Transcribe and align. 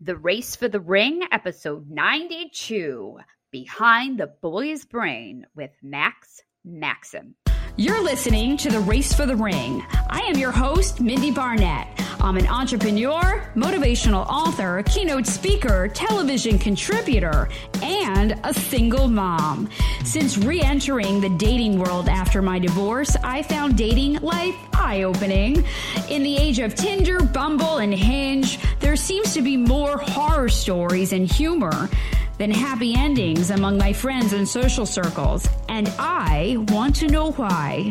The 0.00 0.16
Race 0.16 0.54
for 0.54 0.68
the 0.68 0.78
Ring, 0.78 1.22
episode 1.32 1.90
92 1.90 3.18
Behind 3.50 4.20
the 4.20 4.28
Boy's 4.28 4.84
Brain 4.84 5.44
with 5.56 5.72
Max 5.82 6.40
Maxim. 6.64 7.34
You're 7.76 8.00
listening 8.00 8.56
to 8.58 8.70
The 8.70 8.78
Race 8.78 9.12
for 9.12 9.26
the 9.26 9.34
Ring. 9.34 9.84
I 10.08 10.20
am 10.20 10.38
your 10.38 10.52
host, 10.52 11.00
Mindie 11.00 11.32
Barnett. 11.32 12.07
I'm 12.20 12.36
an 12.36 12.48
entrepreneur, 12.48 13.44
motivational 13.54 14.26
author, 14.26 14.82
keynote 14.86 15.26
speaker, 15.26 15.88
television 15.88 16.58
contributor, 16.58 17.48
and 17.82 18.38
a 18.42 18.52
single 18.52 19.06
mom. 19.06 19.70
Since 20.04 20.36
re 20.36 20.60
entering 20.60 21.20
the 21.20 21.28
dating 21.28 21.78
world 21.78 22.08
after 22.08 22.42
my 22.42 22.58
divorce, 22.58 23.16
I 23.22 23.42
found 23.42 23.78
dating 23.78 24.14
life 24.16 24.56
eye 24.74 25.04
opening. 25.04 25.64
In 26.08 26.22
the 26.22 26.36
age 26.36 26.58
of 26.58 26.74
Tinder, 26.74 27.22
Bumble, 27.22 27.78
and 27.78 27.94
Hinge, 27.94 28.58
there 28.80 28.96
seems 28.96 29.32
to 29.34 29.42
be 29.42 29.56
more 29.56 29.98
horror 29.98 30.48
stories 30.48 31.12
and 31.12 31.30
humor 31.30 31.88
than 32.38 32.50
happy 32.50 32.94
endings 32.94 33.50
among 33.50 33.76
my 33.76 33.92
friends 33.92 34.32
and 34.32 34.48
social 34.48 34.86
circles, 34.86 35.48
and 35.68 35.92
I 35.98 36.56
want 36.68 36.96
to 36.96 37.08
know 37.08 37.32
why. 37.32 37.90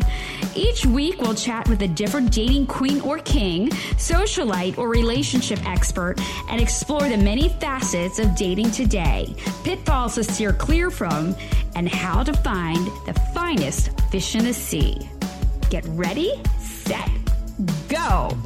Each 0.56 0.84
week, 0.84 1.20
we'll 1.20 1.34
chat 1.34 1.68
with 1.68 1.82
a 1.82 1.88
different 1.88 2.32
dating 2.32 2.66
queen 2.66 3.00
or 3.02 3.18
king, 3.18 3.68
socialite 3.96 4.78
or 4.78 4.88
relationship 4.88 5.64
expert, 5.66 6.16
and 6.48 6.60
explore 6.60 7.08
the 7.08 7.16
many 7.16 7.48
facets 7.60 8.18
of 8.18 8.34
dating 8.34 8.70
today, 8.70 9.34
pitfalls 9.64 10.14
to 10.14 10.24
steer 10.24 10.52
clear 10.52 10.90
from, 10.90 11.36
and 11.76 11.88
how 11.88 12.22
to 12.22 12.32
find 12.32 12.86
the 13.06 13.14
finest 13.34 13.90
fish 14.10 14.34
in 14.34 14.44
the 14.44 14.54
sea. 14.54 14.98
Get 15.70 15.84
ready, 15.88 16.32
set, 16.58 17.10
go! 17.88 18.36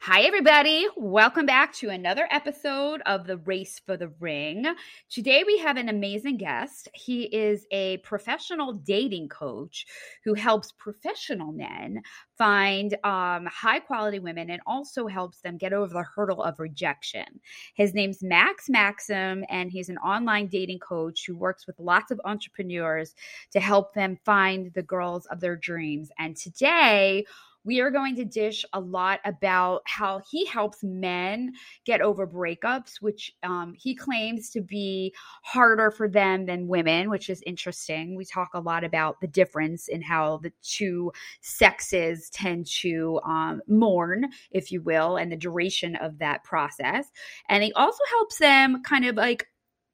Hi, 0.00 0.22
everybody. 0.22 0.86
Welcome 0.96 1.44
back 1.44 1.74
to 1.74 1.90
another 1.90 2.28
episode 2.30 3.02
of 3.04 3.26
The 3.26 3.38
Race 3.38 3.80
for 3.84 3.96
the 3.96 4.08
Ring. 4.20 4.64
Today, 5.10 5.42
we 5.44 5.58
have 5.58 5.76
an 5.76 5.88
amazing 5.88 6.36
guest. 6.36 6.88
He 6.94 7.24
is 7.24 7.66
a 7.72 7.96
professional 7.98 8.72
dating 8.72 9.28
coach 9.28 9.86
who 10.24 10.34
helps 10.34 10.72
professional 10.72 11.50
men 11.50 12.00
find 12.38 12.94
um, 13.04 13.46
high 13.46 13.80
quality 13.80 14.20
women 14.20 14.50
and 14.50 14.62
also 14.66 15.08
helps 15.08 15.40
them 15.40 15.58
get 15.58 15.72
over 15.72 15.92
the 15.92 16.04
hurdle 16.14 16.44
of 16.44 16.60
rejection. 16.60 17.26
His 17.74 17.92
name's 17.92 18.22
Max 18.22 18.70
Maxim, 18.70 19.44
and 19.50 19.70
he's 19.70 19.88
an 19.88 19.98
online 19.98 20.46
dating 20.46 20.78
coach 20.78 21.24
who 21.26 21.36
works 21.36 21.66
with 21.66 21.78
lots 21.80 22.12
of 22.12 22.20
entrepreneurs 22.24 23.16
to 23.50 23.58
help 23.58 23.94
them 23.94 24.16
find 24.24 24.72
the 24.74 24.82
girls 24.82 25.26
of 25.26 25.40
their 25.40 25.56
dreams. 25.56 26.10
And 26.20 26.36
today, 26.36 27.26
we 27.68 27.80
are 27.82 27.90
going 27.90 28.16
to 28.16 28.24
dish 28.24 28.64
a 28.72 28.80
lot 28.80 29.20
about 29.26 29.82
how 29.84 30.22
he 30.30 30.46
helps 30.46 30.82
men 30.82 31.52
get 31.84 32.00
over 32.00 32.26
breakups, 32.26 32.94
which 33.02 33.30
um, 33.42 33.74
he 33.76 33.94
claims 33.94 34.48
to 34.48 34.62
be 34.62 35.14
harder 35.42 35.90
for 35.90 36.08
them 36.08 36.46
than 36.46 36.66
women, 36.66 37.10
which 37.10 37.28
is 37.28 37.42
interesting. 37.44 38.16
We 38.16 38.24
talk 38.24 38.48
a 38.54 38.60
lot 38.60 38.84
about 38.84 39.20
the 39.20 39.26
difference 39.26 39.88
in 39.88 40.00
how 40.00 40.38
the 40.38 40.50
two 40.62 41.12
sexes 41.42 42.30
tend 42.30 42.64
to 42.80 43.20
um, 43.26 43.60
mourn, 43.68 44.30
if 44.50 44.72
you 44.72 44.80
will, 44.80 45.18
and 45.18 45.30
the 45.30 45.36
duration 45.36 45.94
of 45.96 46.18
that 46.20 46.44
process. 46.44 47.12
And 47.50 47.62
he 47.62 47.70
also 47.74 48.02
helps 48.08 48.38
them 48.38 48.82
kind 48.82 49.04
of 49.04 49.16
like 49.16 49.46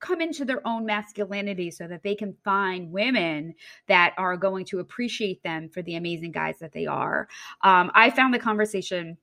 come 0.04 0.20
into 0.20 0.44
their 0.44 0.66
own 0.66 0.84
masculinity 0.84 1.70
so 1.70 1.88
that 1.88 2.02
they 2.02 2.14
can 2.14 2.36
find 2.44 2.92
women 2.92 3.54
that 3.88 4.12
are 4.18 4.36
going 4.36 4.66
to 4.66 4.78
appreciate 4.78 5.42
them 5.42 5.68
for 5.70 5.80
the 5.82 5.96
amazing 5.96 6.30
guys 6.30 6.58
that 6.58 6.72
they 6.72 6.84
are. 6.84 7.26
Um, 7.62 7.90
I 7.94 8.10
found 8.10 8.34
the 8.34 8.38
conversation 8.38 9.16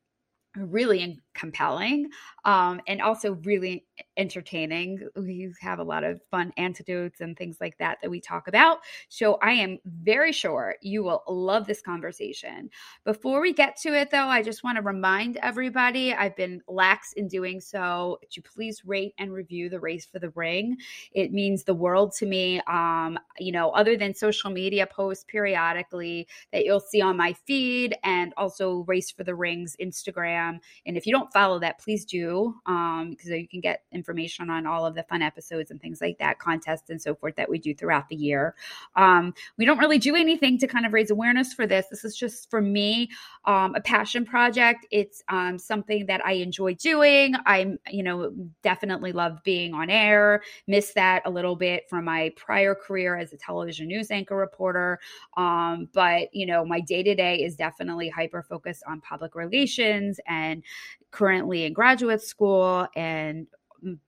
really 0.57 1.19
compelling 1.33 2.09
um, 2.45 2.81
and 2.87 3.01
also 3.01 3.33
really 3.43 3.85
entertaining. 4.17 5.07
We 5.15 5.51
have 5.61 5.79
a 5.79 5.83
lot 5.83 6.03
of 6.03 6.21
fun 6.31 6.51
antidotes 6.57 7.21
and 7.21 7.37
things 7.37 7.57
like 7.61 7.77
that 7.77 7.99
that 8.01 8.09
we 8.09 8.19
talk 8.19 8.47
about. 8.47 8.79
So 9.09 9.37
I 9.41 9.51
am 9.51 9.79
very 9.85 10.31
sure 10.31 10.75
you 10.81 11.03
will 11.03 11.23
love 11.27 11.67
this 11.67 11.81
conversation. 11.81 12.69
Before 13.05 13.41
we 13.41 13.53
get 13.53 13.77
to 13.77 13.89
it, 13.89 14.11
though, 14.11 14.27
I 14.27 14.41
just 14.41 14.63
want 14.63 14.77
to 14.77 14.81
remind 14.81 15.37
everybody 15.37 16.13
I've 16.13 16.35
been 16.35 16.61
lax 16.67 17.13
in 17.13 17.27
doing 17.27 17.59
so 17.59 18.19
to 18.31 18.41
please 18.41 18.83
rate 18.85 19.13
and 19.17 19.31
review 19.31 19.69
the 19.69 19.79
race 19.79 20.05
for 20.05 20.19
the 20.19 20.29
ring. 20.31 20.77
It 21.13 21.31
means 21.31 21.63
the 21.63 21.73
world 21.73 22.13
to 22.13 22.25
me. 22.25 22.61
Um, 22.67 23.19
you 23.39 23.51
know, 23.51 23.69
other 23.71 23.97
than 23.97 24.13
social 24.13 24.49
media 24.49 24.87
posts 24.87 25.25
periodically 25.27 26.27
that 26.51 26.65
you'll 26.65 26.79
see 26.79 27.01
on 27.01 27.17
my 27.17 27.33
feed 27.33 27.95
and 28.03 28.33
also 28.37 28.83
Race 28.87 29.11
for 29.11 29.23
the 29.23 29.35
Rings 29.35 29.75
Instagram. 29.81 30.59
And 30.85 30.97
if 30.97 31.05
you 31.05 31.13
don't 31.13 31.20
follow 31.33 31.59
that, 31.59 31.79
please 31.79 32.05
do 32.05 32.55
um, 32.65 33.11
because 33.11 33.29
you 33.29 33.47
can 33.47 33.59
get 33.59 33.83
information 33.91 34.49
on 34.49 34.65
all 34.65 34.85
of 34.85 34.95
the 34.95 35.03
fun 35.03 35.21
episodes 35.21 35.71
and 35.71 35.81
things 35.81 36.01
like 36.01 36.17
that, 36.19 36.39
contests 36.39 36.89
and 36.89 37.01
so 37.01 37.13
forth 37.15 37.35
that 37.35 37.49
we 37.49 37.59
do 37.59 37.75
throughout 37.75 38.07
the 38.09 38.15
year. 38.15 38.55
Um, 38.95 39.33
we 39.57 39.65
don't 39.65 39.77
really 39.77 39.97
do 39.97 40.15
anything 40.15 40.57
to 40.59 40.67
kind 40.67 40.85
of 40.85 40.93
raise 40.93 41.11
awareness 41.11 41.53
for 41.53 41.67
this. 41.67 41.87
This 41.89 42.05
is 42.05 42.15
just 42.15 42.49
for 42.49 42.61
me 42.61 43.09
um, 43.45 43.75
a 43.75 43.81
passion 43.81 44.25
project. 44.25 44.85
It's 44.91 45.23
um, 45.29 45.57
something 45.57 46.05
that 46.05 46.25
I 46.25 46.33
enjoy 46.33 46.75
doing. 46.75 47.35
I'm, 47.45 47.79
you 47.89 48.03
know, 48.03 48.33
definitely 48.61 49.11
love 49.11 49.39
being 49.43 49.73
on 49.73 49.89
air. 49.89 50.43
Miss 50.67 50.93
that 50.93 51.23
a 51.25 51.29
little 51.29 51.55
bit 51.55 51.89
from 51.89 52.05
my 52.05 52.31
prior 52.35 52.75
career 52.75 53.17
as 53.17 53.33
a 53.33 53.37
television 53.37 53.87
news 53.87 54.11
anchor 54.11 54.35
reporter. 54.35 54.99
Um, 55.37 55.89
but 55.93 56.33
you 56.33 56.45
know, 56.45 56.65
my 56.65 56.79
day 56.79 57.03
to 57.03 57.15
day 57.15 57.37
is 57.37 57.55
definitely 57.55 58.09
hyper 58.09 58.43
focused 58.43 58.83
on 58.87 59.01
public 59.01 59.35
relations 59.35 60.19
and 60.27 60.63
currently 61.11 61.65
in 61.65 61.73
graduate 61.73 62.21
school 62.21 62.87
and 62.95 63.47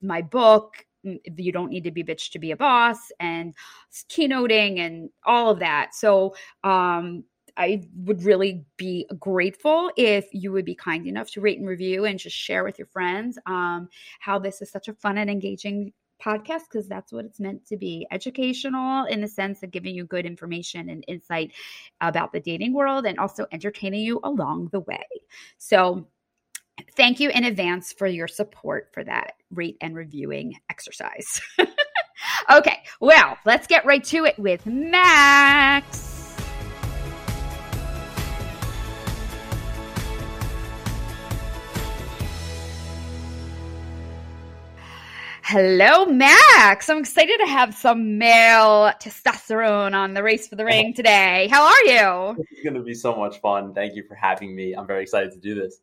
my 0.02 0.22
book 0.22 0.86
you 1.04 1.52
don't 1.52 1.70
need 1.70 1.84
to 1.84 1.92
be 1.92 2.04
bitch 2.04 2.32
to 2.32 2.40
be 2.40 2.52
a 2.52 2.58
boss 2.58 3.12
and 3.20 3.54
keynoting 4.10 4.80
and 4.80 5.10
all 5.26 5.52
of 5.52 5.60
that 5.60 5.94
so 5.94 6.34
um 6.64 7.24
I 7.56 7.84
would 7.98 8.24
really 8.24 8.66
be 8.78 9.08
grateful 9.20 9.92
if 9.96 10.28
you 10.32 10.52
would 10.52 10.66
be 10.66 10.76
kind 10.76 11.06
enough 11.06 11.30
to 11.32 11.42
rate 11.42 11.60
and 11.60 11.68
review 11.68 12.06
and 12.06 12.18
just 12.18 12.36
share 12.36 12.64
with 12.64 12.80
your 12.80 12.88
friends 12.88 13.38
um, 13.46 13.90
how 14.20 14.40
this 14.40 14.62
is 14.62 14.72
such 14.72 14.88
a 14.88 14.94
fun 14.94 15.20
and 15.20 15.30
engaging 15.30 15.94
podcast 16.24 16.64
because 16.72 16.88
that's 16.88 17.12
what 17.12 17.26
it's 17.26 17.40
meant 17.40 17.66
to 17.68 17.78
be 17.78 18.08
educational 18.12 19.06
in 19.06 19.22
the 19.22 19.28
sense 19.28 19.62
of 19.62 19.72
giving 19.72 19.94
you 19.94 20.06
good 20.06 20.26
information 20.26 20.90
and 20.90 21.04
insight 21.08 21.52
about 22.02 22.32
the 22.32 22.40
dating 22.40 22.74
world 22.74 23.06
and 23.06 23.20
also 23.20 23.46
entertaining 23.52 24.02
you 24.02 24.20
along 24.24 24.70
the 24.72 24.80
way. 24.82 25.06
So, 25.58 26.08
thank 26.96 27.20
you 27.20 27.30
in 27.30 27.44
advance 27.44 27.94
for 27.94 28.08
your 28.08 28.28
support 28.28 28.90
for 28.94 29.04
that 29.04 29.34
rate 29.52 29.78
and 29.82 29.96
reviewing 29.96 30.60
exercise. 30.70 31.42
okay, 32.52 32.84
well, 33.00 33.38
let's 33.46 33.68
get 33.68 33.86
right 33.86 34.04
to 34.06 34.26
it 34.26 34.38
with 34.40 34.66
Max. 34.66 36.10
Hello, 45.46 46.06
Max. 46.06 46.90
I'm 46.90 47.00
excited 47.00 47.38
to 47.38 47.46
have 47.46 47.76
some 47.76 48.18
male 48.18 48.92
testosterone 49.00 49.94
on 49.94 50.14
the 50.14 50.24
race 50.24 50.48
for 50.48 50.56
the 50.56 50.66
ring 50.66 50.94
today. 50.96 51.48
How 51.52 51.66
are 51.66 51.84
you? 51.84 52.44
It's 52.50 52.64
going 52.64 52.74
to 52.74 52.82
be 52.82 52.96
so 52.96 53.16
much 53.16 53.40
fun. 53.40 53.74
Thank 53.74 53.94
you 53.94 54.04
for 54.08 54.16
having 54.16 54.56
me. 54.56 54.74
I'm 54.74 54.88
very 54.88 55.04
excited 55.04 55.32
to 55.34 55.38
do 55.38 55.54
this. 55.54 55.82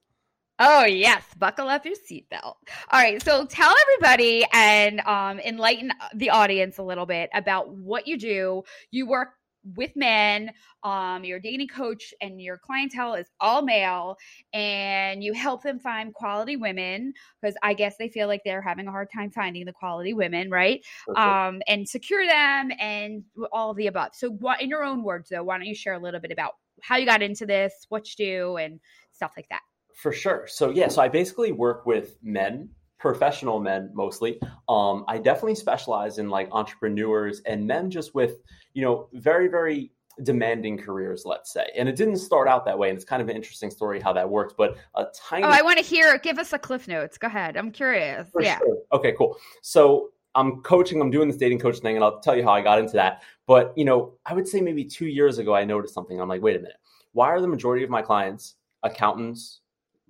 Oh, 0.60 0.84
yes. 0.84 1.24
Buckle 1.38 1.68
up 1.68 1.86
your 1.86 1.94
seatbelt. 1.94 2.42
All 2.44 2.54
right. 2.92 3.22
So 3.22 3.46
tell 3.46 3.74
everybody 3.80 4.44
and 4.52 5.00
um, 5.00 5.40
enlighten 5.40 5.90
the 6.14 6.30
audience 6.30 6.76
a 6.76 6.82
little 6.82 7.06
bit 7.06 7.30
about 7.32 7.74
what 7.74 8.06
you 8.06 8.18
do. 8.18 8.62
You 8.90 9.06
work 9.06 9.30
with 9.74 9.94
men 9.94 10.50
um 10.84 11.22
your 11.22 11.38
dating 11.38 11.68
coach 11.68 12.14
and 12.22 12.40
your 12.40 12.56
clientele 12.56 13.12
is 13.12 13.26
all 13.40 13.60
male 13.60 14.16
and 14.54 15.22
you 15.22 15.34
help 15.34 15.62
them 15.62 15.78
find 15.78 16.14
quality 16.14 16.56
women 16.56 17.12
because 17.40 17.54
i 17.62 17.74
guess 17.74 17.96
they 17.98 18.08
feel 18.08 18.26
like 18.26 18.40
they're 18.42 18.62
having 18.62 18.86
a 18.86 18.90
hard 18.90 19.08
time 19.14 19.30
finding 19.30 19.66
the 19.66 19.72
quality 19.72 20.14
women 20.14 20.48
right 20.48 20.82
okay. 21.10 21.20
um 21.20 21.60
and 21.68 21.86
secure 21.86 22.26
them 22.26 22.70
and 22.80 23.22
all 23.52 23.70
of 23.70 23.76
the 23.76 23.86
above 23.86 24.12
so 24.14 24.30
what 24.30 24.62
in 24.62 24.70
your 24.70 24.82
own 24.82 25.02
words 25.02 25.28
though 25.28 25.42
why 25.42 25.58
don't 25.58 25.66
you 25.66 25.74
share 25.74 25.94
a 25.94 25.98
little 25.98 26.20
bit 26.20 26.32
about 26.32 26.52
how 26.80 26.96
you 26.96 27.04
got 27.04 27.20
into 27.20 27.44
this 27.44 27.84
what 27.90 28.08
you 28.08 28.24
do 28.24 28.56
and 28.56 28.80
stuff 29.12 29.32
like 29.36 29.48
that 29.50 29.60
for 30.00 30.12
sure 30.12 30.46
so 30.48 30.70
yeah 30.70 30.88
so 30.88 31.02
i 31.02 31.08
basically 31.08 31.52
work 31.52 31.86
with 31.86 32.16
men 32.22 32.68
professional 33.00 33.58
men 33.58 33.90
mostly. 33.94 34.38
Um, 34.68 35.04
I 35.08 35.18
definitely 35.18 35.56
specialize 35.56 36.18
in 36.18 36.28
like 36.28 36.48
entrepreneurs 36.52 37.40
and 37.46 37.66
men 37.66 37.90
just 37.90 38.14
with, 38.14 38.36
you 38.74 38.82
know, 38.82 39.08
very, 39.14 39.48
very 39.48 39.90
demanding 40.22 40.76
careers, 40.76 41.22
let's 41.24 41.50
say. 41.52 41.70
And 41.76 41.88
it 41.88 41.96
didn't 41.96 42.18
start 42.18 42.46
out 42.46 42.66
that 42.66 42.78
way. 42.78 42.90
And 42.90 42.96
it's 42.96 43.06
kind 43.06 43.22
of 43.22 43.28
an 43.28 43.36
interesting 43.36 43.70
story 43.70 44.00
how 44.00 44.12
that 44.12 44.28
works, 44.28 44.54
but 44.56 44.76
a 44.94 45.06
tiny. 45.16 45.44
Oh, 45.44 45.48
I 45.48 45.62
want 45.62 45.78
to 45.78 45.84
hear, 45.84 46.18
give 46.18 46.38
us 46.38 46.52
a 46.52 46.58
cliff 46.58 46.86
notes. 46.86 47.16
Go 47.16 47.26
ahead. 47.26 47.56
I'm 47.56 47.72
curious. 47.72 48.28
For 48.30 48.42
yeah. 48.42 48.58
Sure. 48.58 48.76
Okay, 48.92 49.12
cool. 49.16 49.38
So 49.62 50.10
I'm 50.34 50.60
coaching, 50.60 51.00
I'm 51.00 51.10
doing 51.10 51.28
this 51.28 51.38
dating 51.38 51.58
coach 51.58 51.78
thing, 51.78 51.96
and 51.96 52.04
I'll 52.04 52.20
tell 52.20 52.36
you 52.36 52.42
how 52.42 52.52
I 52.52 52.60
got 52.60 52.78
into 52.78 52.92
that. 52.92 53.22
But, 53.46 53.72
you 53.76 53.86
know, 53.86 54.12
I 54.26 54.34
would 54.34 54.46
say 54.46 54.60
maybe 54.60 54.84
two 54.84 55.06
years 55.06 55.38
ago, 55.38 55.54
I 55.54 55.64
noticed 55.64 55.94
something. 55.94 56.20
I'm 56.20 56.28
like, 56.28 56.42
wait 56.42 56.56
a 56.56 56.60
minute. 56.60 56.76
Why 57.12 57.28
are 57.28 57.40
the 57.40 57.48
majority 57.48 57.82
of 57.82 57.90
my 57.90 58.02
clients 58.02 58.56
accountants, 58.82 59.60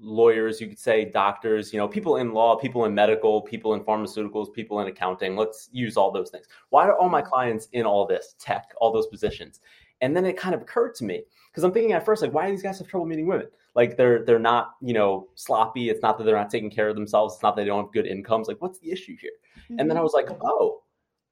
lawyers, 0.00 0.60
you 0.60 0.66
could 0.66 0.78
say 0.78 1.04
doctors, 1.04 1.72
you 1.72 1.78
know, 1.78 1.86
people 1.86 2.16
in 2.16 2.32
law, 2.32 2.56
people 2.56 2.84
in 2.86 2.94
medical, 2.94 3.42
people 3.42 3.74
in 3.74 3.80
pharmaceuticals, 3.80 4.52
people 4.52 4.80
in 4.80 4.88
accounting. 4.88 5.36
Let's 5.36 5.68
use 5.72 5.96
all 5.96 6.10
those 6.10 6.30
things. 6.30 6.46
Why 6.70 6.86
are 6.86 6.96
all 6.96 7.08
my 7.08 7.22
clients 7.22 7.68
in 7.72 7.84
all 7.84 8.06
this 8.06 8.34
tech, 8.38 8.72
all 8.80 8.92
those 8.92 9.06
positions? 9.06 9.60
And 10.00 10.16
then 10.16 10.24
it 10.24 10.36
kind 10.36 10.54
of 10.54 10.62
occurred 10.62 10.94
to 10.96 11.04
me 11.04 11.22
because 11.50 11.62
I'm 11.62 11.72
thinking 11.72 11.92
at 11.92 12.04
first, 12.04 12.22
like, 12.22 12.32
why 12.32 12.46
do 12.46 12.52
these 12.52 12.62
guys 12.62 12.78
have 12.78 12.88
trouble 12.88 13.06
meeting 13.06 13.26
women? 13.26 13.48
Like 13.74 13.96
they're 13.96 14.24
they're 14.24 14.38
not, 14.38 14.72
you 14.80 14.94
know, 14.94 15.28
sloppy. 15.34 15.90
It's 15.90 16.02
not 16.02 16.18
that 16.18 16.24
they're 16.24 16.36
not 16.36 16.50
taking 16.50 16.70
care 16.70 16.88
of 16.88 16.96
themselves. 16.96 17.34
It's 17.34 17.42
not 17.42 17.54
that 17.56 17.62
they 17.62 17.68
don't 17.68 17.84
have 17.84 17.92
good 17.92 18.06
incomes. 18.06 18.48
Like, 18.48 18.60
what's 18.60 18.78
the 18.80 18.90
issue 18.90 19.16
here? 19.20 19.30
Mm-hmm. 19.64 19.78
And 19.78 19.90
then 19.90 19.96
I 19.96 20.00
mm-hmm. 20.00 20.04
was 20.04 20.14
like, 20.14 20.28
oh, 20.40 20.82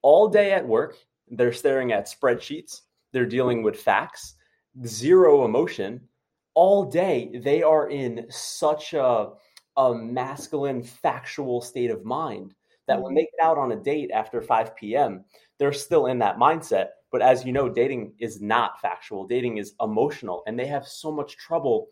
all 0.03 0.29
day 0.29 0.53
at 0.53 0.67
work, 0.67 0.97
they're 1.29 1.53
staring 1.53 1.93
at 1.93 2.06
spreadsheets. 2.06 2.82
They're 3.12 3.26
dealing 3.26 3.62
with 3.62 3.81
facts, 3.81 4.35
zero 4.87 5.44
emotion 5.44 6.00
all 6.58 6.84
day 6.84 7.31
they 7.44 7.62
are 7.62 7.88
in 7.88 8.26
such 8.31 8.93
a, 8.93 9.28
a 9.76 9.94
masculine 9.94 10.82
factual 10.82 11.60
state 11.60 11.88
of 11.88 12.05
mind 12.05 12.52
that 12.88 13.00
when 13.00 13.14
they 13.14 13.20
mm-hmm. 13.20 13.37
get 13.38 13.46
out 13.46 13.58
on 13.58 13.70
a 13.70 13.76
date 13.76 14.10
after 14.12 14.43
5 14.43 14.75
p.m 14.75 15.25
they're 15.58 15.72
still 15.72 16.06
in 16.06 16.19
that 16.19 16.37
mindset. 16.37 16.88
But 17.12 17.22
as 17.22 17.44
you 17.44 17.52
know 17.52 17.69
dating 17.69 18.14
is 18.19 18.40
not 18.40 18.81
factual. 18.81 19.26
Dating 19.26 19.58
is 19.58 19.75
emotional 19.81 20.43
and 20.46 20.58
they 20.58 20.66
have 20.66 20.87
so 20.87 21.12
much 21.12 21.37
trouble 21.37 21.87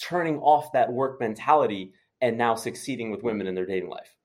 turning 0.00 0.38
off 0.38 0.72
that 0.72 0.90
work 0.90 1.20
mentality 1.20 1.92
and 2.22 2.38
now 2.38 2.54
succeeding 2.54 3.10
with 3.10 3.22
women 3.22 3.46
in 3.46 3.54
their 3.54 3.66
dating 3.66 3.90
life 3.90 4.16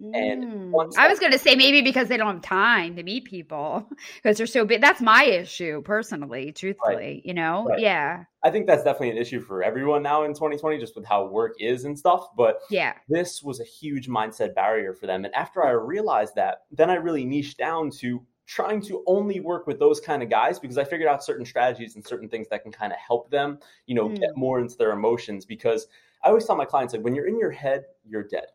and 0.00 0.72
mm. 0.72 0.92
I 0.96 1.08
was 1.08 1.18
going 1.18 1.32
to 1.32 1.38
say 1.38 1.54
maybe 1.54 1.82
because 1.82 2.08
they 2.08 2.16
don't 2.16 2.34
have 2.34 2.42
time 2.42 2.96
to 2.96 3.02
meet 3.02 3.24
people 3.24 3.88
because 4.16 4.36
they're 4.36 4.46
so 4.46 4.64
big. 4.64 4.80
That's 4.80 5.00
my 5.00 5.24
issue 5.24 5.82
personally, 5.82 6.52
truthfully, 6.52 6.94
right. 6.96 7.22
you 7.24 7.34
know? 7.34 7.66
Right. 7.66 7.80
Yeah. 7.80 8.24
I 8.44 8.50
think 8.50 8.66
that's 8.66 8.84
definitely 8.84 9.10
an 9.10 9.16
issue 9.16 9.40
for 9.40 9.62
everyone 9.62 10.02
now 10.02 10.22
in 10.24 10.32
2020, 10.32 10.78
just 10.78 10.94
with 10.94 11.04
how 11.04 11.26
work 11.26 11.54
is 11.58 11.84
and 11.84 11.98
stuff. 11.98 12.28
But 12.36 12.60
yeah, 12.70 12.94
this 13.08 13.42
was 13.42 13.60
a 13.60 13.64
huge 13.64 14.08
mindset 14.08 14.54
barrier 14.54 14.94
for 14.94 15.06
them. 15.06 15.24
And 15.24 15.34
after 15.34 15.64
I 15.64 15.70
realized 15.70 16.36
that, 16.36 16.62
then 16.70 16.90
I 16.90 16.94
really 16.94 17.24
niched 17.24 17.58
down 17.58 17.90
to 17.98 18.24
trying 18.46 18.80
to 18.80 19.02
only 19.06 19.40
work 19.40 19.66
with 19.66 19.78
those 19.78 20.00
kind 20.00 20.22
of 20.22 20.30
guys 20.30 20.58
because 20.58 20.78
I 20.78 20.84
figured 20.84 21.08
out 21.08 21.24
certain 21.24 21.44
strategies 21.44 21.96
and 21.96 22.06
certain 22.06 22.28
things 22.28 22.46
that 22.48 22.62
can 22.62 22.72
kind 22.72 22.92
of 22.92 22.98
help 22.98 23.30
them, 23.30 23.58
you 23.86 23.94
know, 23.94 24.08
mm. 24.08 24.18
get 24.18 24.36
more 24.36 24.60
into 24.60 24.76
their 24.76 24.92
emotions. 24.92 25.44
Because 25.44 25.88
I 26.22 26.28
always 26.28 26.46
tell 26.46 26.56
my 26.56 26.64
clients, 26.64 26.94
like, 26.94 27.02
when 27.02 27.16
you're 27.16 27.26
in 27.26 27.38
your 27.38 27.50
head, 27.50 27.86
you're 28.06 28.22
dead 28.22 28.46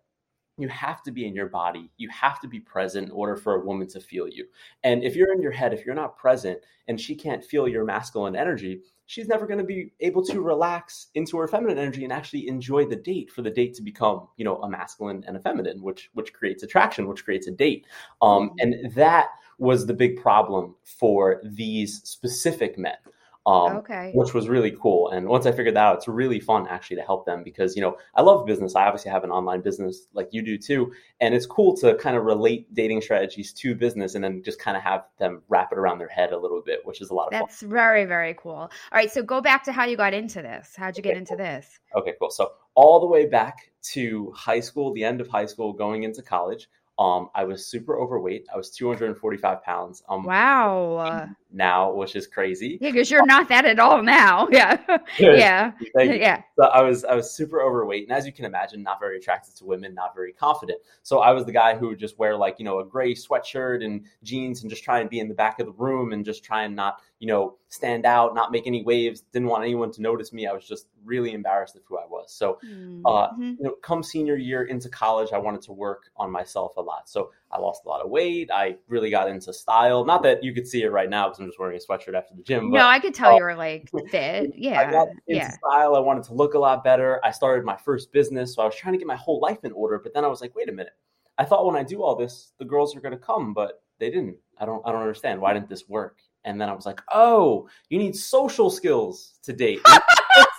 you 0.57 0.67
have 0.67 1.01
to 1.03 1.11
be 1.11 1.25
in 1.25 1.33
your 1.33 1.47
body. 1.47 1.89
You 1.97 2.09
have 2.09 2.39
to 2.41 2.47
be 2.47 2.59
present 2.59 3.07
in 3.07 3.11
order 3.11 3.35
for 3.35 3.55
a 3.55 3.65
woman 3.65 3.87
to 3.87 3.99
feel 3.99 4.27
you. 4.27 4.45
And 4.83 5.03
if 5.03 5.15
you're 5.15 5.33
in 5.33 5.41
your 5.41 5.51
head, 5.51 5.73
if 5.73 5.85
you're 5.85 5.95
not 5.95 6.17
present 6.17 6.59
and 6.87 6.99
she 6.99 7.15
can't 7.15 7.43
feel 7.43 7.67
your 7.67 7.85
masculine 7.85 8.35
energy, 8.35 8.81
she's 9.07 9.27
never 9.27 9.47
going 9.47 9.59
to 9.59 9.65
be 9.65 9.91
able 9.99 10.23
to 10.25 10.41
relax 10.41 11.07
into 11.15 11.37
her 11.37 11.47
feminine 11.47 11.77
energy 11.77 12.03
and 12.03 12.13
actually 12.13 12.47
enjoy 12.47 12.85
the 12.85 12.95
date 12.95 13.31
for 13.31 13.41
the 13.41 13.49
date 13.49 13.73
to 13.75 13.81
become, 13.81 14.27
you 14.37 14.45
know, 14.45 14.57
a 14.57 14.69
masculine 14.69 15.23
and 15.27 15.35
a 15.35 15.39
feminine, 15.39 15.81
which 15.81 16.09
which 16.13 16.33
creates 16.33 16.63
attraction, 16.63 17.07
which 17.07 17.25
creates 17.25 17.47
a 17.47 17.51
date. 17.51 17.87
Um, 18.21 18.49
mm-hmm. 18.49 18.55
and 18.59 18.93
that 18.93 19.29
was 19.57 19.85
the 19.85 19.93
big 19.93 20.21
problem 20.21 20.75
for 20.83 21.41
these 21.43 22.01
specific 22.03 22.77
men 22.77 22.95
um, 23.45 23.77
okay. 23.77 24.11
which 24.13 24.33
was 24.33 24.47
really 24.47 24.75
cool. 24.81 25.09
And 25.09 25.27
once 25.27 25.45
I 25.45 25.51
figured 25.51 25.75
that 25.75 25.83
out, 25.83 25.97
it's 25.97 26.07
really 26.07 26.39
fun 26.39 26.67
actually 26.67 26.97
to 26.97 27.01
help 27.01 27.25
them 27.25 27.43
because, 27.43 27.75
you 27.75 27.81
know, 27.81 27.97
I 28.15 28.21
love 28.21 28.45
business. 28.45 28.75
I 28.75 28.85
obviously 28.85 29.11
have 29.11 29.23
an 29.23 29.31
online 29.31 29.61
business 29.61 30.07
like 30.13 30.29
you 30.31 30.41
do 30.41 30.57
too. 30.57 30.93
And 31.19 31.33
it's 31.33 31.45
cool 31.45 31.75
to 31.77 31.95
kind 31.95 32.15
of 32.15 32.23
relate 32.23 32.73
dating 32.73 33.01
strategies 33.01 33.51
to 33.53 33.75
business 33.75 34.15
and 34.15 34.23
then 34.23 34.43
just 34.43 34.59
kind 34.59 34.77
of 34.77 34.83
have 34.83 35.03
them 35.19 35.41
wrap 35.49 35.71
it 35.71 35.77
around 35.77 35.99
their 35.99 36.07
head 36.07 36.31
a 36.31 36.37
little 36.37 36.61
bit, 36.65 36.79
which 36.85 37.01
is 37.01 37.09
a 37.09 37.13
lot 37.13 37.25
of 37.25 37.31
That's 37.31 37.59
fun. 37.59 37.69
very, 37.69 38.05
very 38.05 38.33
cool. 38.33 38.53
All 38.53 38.69
right. 38.93 39.11
So 39.11 39.21
go 39.21 39.41
back 39.41 39.63
to 39.65 39.73
how 39.73 39.85
you 39.85 39.97
got 39.97 40.13
into 40.13 40.41
this. 40.41 40.73
How'd 40.77 40.95
you 40.95 41.01
okay, 41.01 41.09
get 41.09 41.17
into 41.17 41.35
cool. 41.35 41.45
this? 41.45 41.79
Okay, 41.95 42.13
cool. 42.19 42.31
So 42.31 42.53
all 42.75 43.01
the 43.01 43.07
way 43.07 43.25
back 43.25 43.71
to 43.91 44.31
high 44.35 44.61
school, 44.61 44.93
the 44.93 45.03
end 45.03 45.19
of 45.19 45.27
high 45.27 45.45
school, 45.45 45.73
going 45.73 46.03
into 46.03 46.21
college, 46.21 46.69
um, 46.99 47.29
I 47.33 47.43
was 47.43 47.65
super 47.65 47.99
overweight. 47.99 48.45
I 48.53 48.57
was 48.57 48.69
245 48.69 49.63
pounds. 49.63 50.03
Um, 50.07 50.23
wow. 50.23 51.27
Now, 51.55 51.93
which 51.93 52.15
is 52.15 52.25
crazy. 52.25 52.79
Yeah, 52.81 52.89
because 52.89 53.11
you're 53.11 53.25
not 53.27 53.47
that 53.49 53.65
at 53.65 53.79
all 53.79 54.01
now. 54.01 54.47
Yeah. 54.53 54.77
yeah. 55.19 55.71
yeah. 55.95 56.41
So 56.57 56.65
I 56.65 56.81
was 56.81 57.05
I 57.05 57.15
was 57.15 57.31
super 57.31 57.61
overweight, 57.61 58.07
and 58.07 58.17
as 58.17 58.25
you 58.25 58.31
can 58.31 58.45
imagine, 58.45 58.81
not 58.81 58.99
very 58.99 59.17
attracted 59.17 59.55
to 59.57 59.65
women, 59.65 59.93
not 59.93 60.15
very 60.15 60.33
confident. 60.33 60.79
So 61.03 61.19
I 61.19 61.31
was 61.31 61.45
the 61.45 61.51
guy 61.51 61.75
who 61.75 61.89
would 61.89 61.99
just 61.99 62.17
wear 62.17 62.35
like 62.35 62.55
you 62.57 62.65
know 62.65 62.79
a 62.79 62.85
gray 62.85 63.13
sweatshirt 63.13 63.83
and 63.83 64.05
jeans, 64.23 64.61
and 64.61 64.69
just 64.69 64.83
try 64.83 64.99
and 64.99 65.09
be 65.09 65.19
in 65.19 65.27
the 65.27 65.33
back 65.33 65.59
of 65.59 65.67
the 65.67 65.73
room, 65.73 66.13
and 66.13 66.25
just 66.25 66.43
try 66.43 66.63
and 66.63 66.75
not 66.75 67.01
you 67.19 67.27
know 67.27 67.57
stand 67.73 68.05
out, 68.05 68.35
not 68.35 68.51
make 68.51 68.67
any 68.67 68.83
waves. 68.83 69.21
Didn't 69.33 69.47
want 69.47 69.63
anyone 69.63 69.91
to 69.93 70.01
notice 70.01 70.31
me. 70.31 70.45
I 70.45 70.53
was 70.53 70.67
just 70.67 70.87
really 71.03 71.33
embarrassed 71.33 71.75
of 71.75 71.81
who 71.85 71.97
I 71.97 72.05
was. 72.05 72.31
So, 72.31 72.59
mm-hmm. 72.63 73.03
uh, 73.03 73.29
you 73.37 73.57
know, 73.59 73.75
come 73.81 74.03
senior 74.03 74.35
year 74.35 74.65
into 74.65 74.89
college, 74.89 75.29
I 75.33 75.39
wanted 75.39 75.63
to 75.63 75.71
work 75.71 76.11
on 76.15 76.31
myself 76.31 76.77
a 76.77 76.81
lot. 76.81 77.09
So 77.09 77.31
I 77.51 77.59
lost 77.59 77.85
a 77.85 77.89
lot 77.89 78.01
of 78.01 78.11
weight. 78.11 78.51
I 78.51 78.75
really 78.87 79.09
got 79.09 79.27
into 79.27 79.51
style. 79.53 80.05
Not 80.05 80.21
that 80.21 80.43
you 80.43 80.53
could 80.53 80.67
see 80.67 80.83
it 80.83 80.91
right 80.91 81.09
now 81.09 81.29
because 81.29 81.39
I'm 81.43 81.49
just 81.49 81.59
wearing 81.59 81.77
a 81.77 81.79
sweatshirt 81.79 82.15
after 82.15 82.35
the 82.35 82.43
gym. 82.43 82.71
But, 82.71 82.77
no, 82.77 82.85
I 82.85 82.99
could 82.99 83.13
tell 83.13 83.33
uh, 83.33 83.37
you 83.37 83.43
were 83.43 83.55
like 83.55 83.89
fit. 84.09 84.53
Yeah. 84.55 84.79
I 84.87 84.91
got 84.91 85.07
into 85.09 85.21
yeah. 85.27 85.51
style. 85.51 85.95
I 85.95 85.99
wanted 85.99 86.23
to 86.25 86.33
look 86.33 86.53
a 86.53 86.59
lot 86.59 86.83
better. 86.83 87.19
I 87.23 87.31
started 87.31 87.65
my 87.65 87.77
first 87.77 88.11
business. 88.11 88.55
So 88.55 88.61
I 88.61 88.65
was 88.65 88.75
trying 88.75 88.93
to 88.93 88.97
get 88.97 89.07
my 89.07 89.15
whole 89.15 89.39
life 89.39 89.63
in 89.63 89.71
order. 89.73 89.99
But 89.99 90.13
then 90.13 90.25
I 90.25 90.27
was 90.27 90.41
like, 90.41 90.55
wait 90.55 90.69
a 90.69 90.71
minute. 90.71 90.93
I 91.37 91.45
thought 91.45 91.65
when 91.65 91.75
I 91.75 91.83
do 91.83 92.03
all 92.03 92.15
this, 92.15 92.53
the 92.59 92.65
girls 92.65 92.95
are 92.95 93.01
going 93.01 93.13
to 93.13 93.17
come, 93.17 93.53
but 93.53 93.81
they 93.99 94.09
didn't. 94.09 94.37
I 94.59 94.65
don't, 94.65 94.81
I 94.85 94.91
don't 94.91 95.01
understand. 95.01 95.41
Why 95.41 95.53
didn't 95.53 95.69
this 95.69 95.89
work? 95.89 96.19
And 96.45 96.59
then 96.59 96.69
I 96.69 96.73
was 96.73 96.85
like, 96.85 97.01
oh, 97.11 97.67
you 97.89 97.97
need 97.97 98.15
social 98.15 98.69
skills 98.69 99.33
to 99.43 99.53
date. 99.53 99.79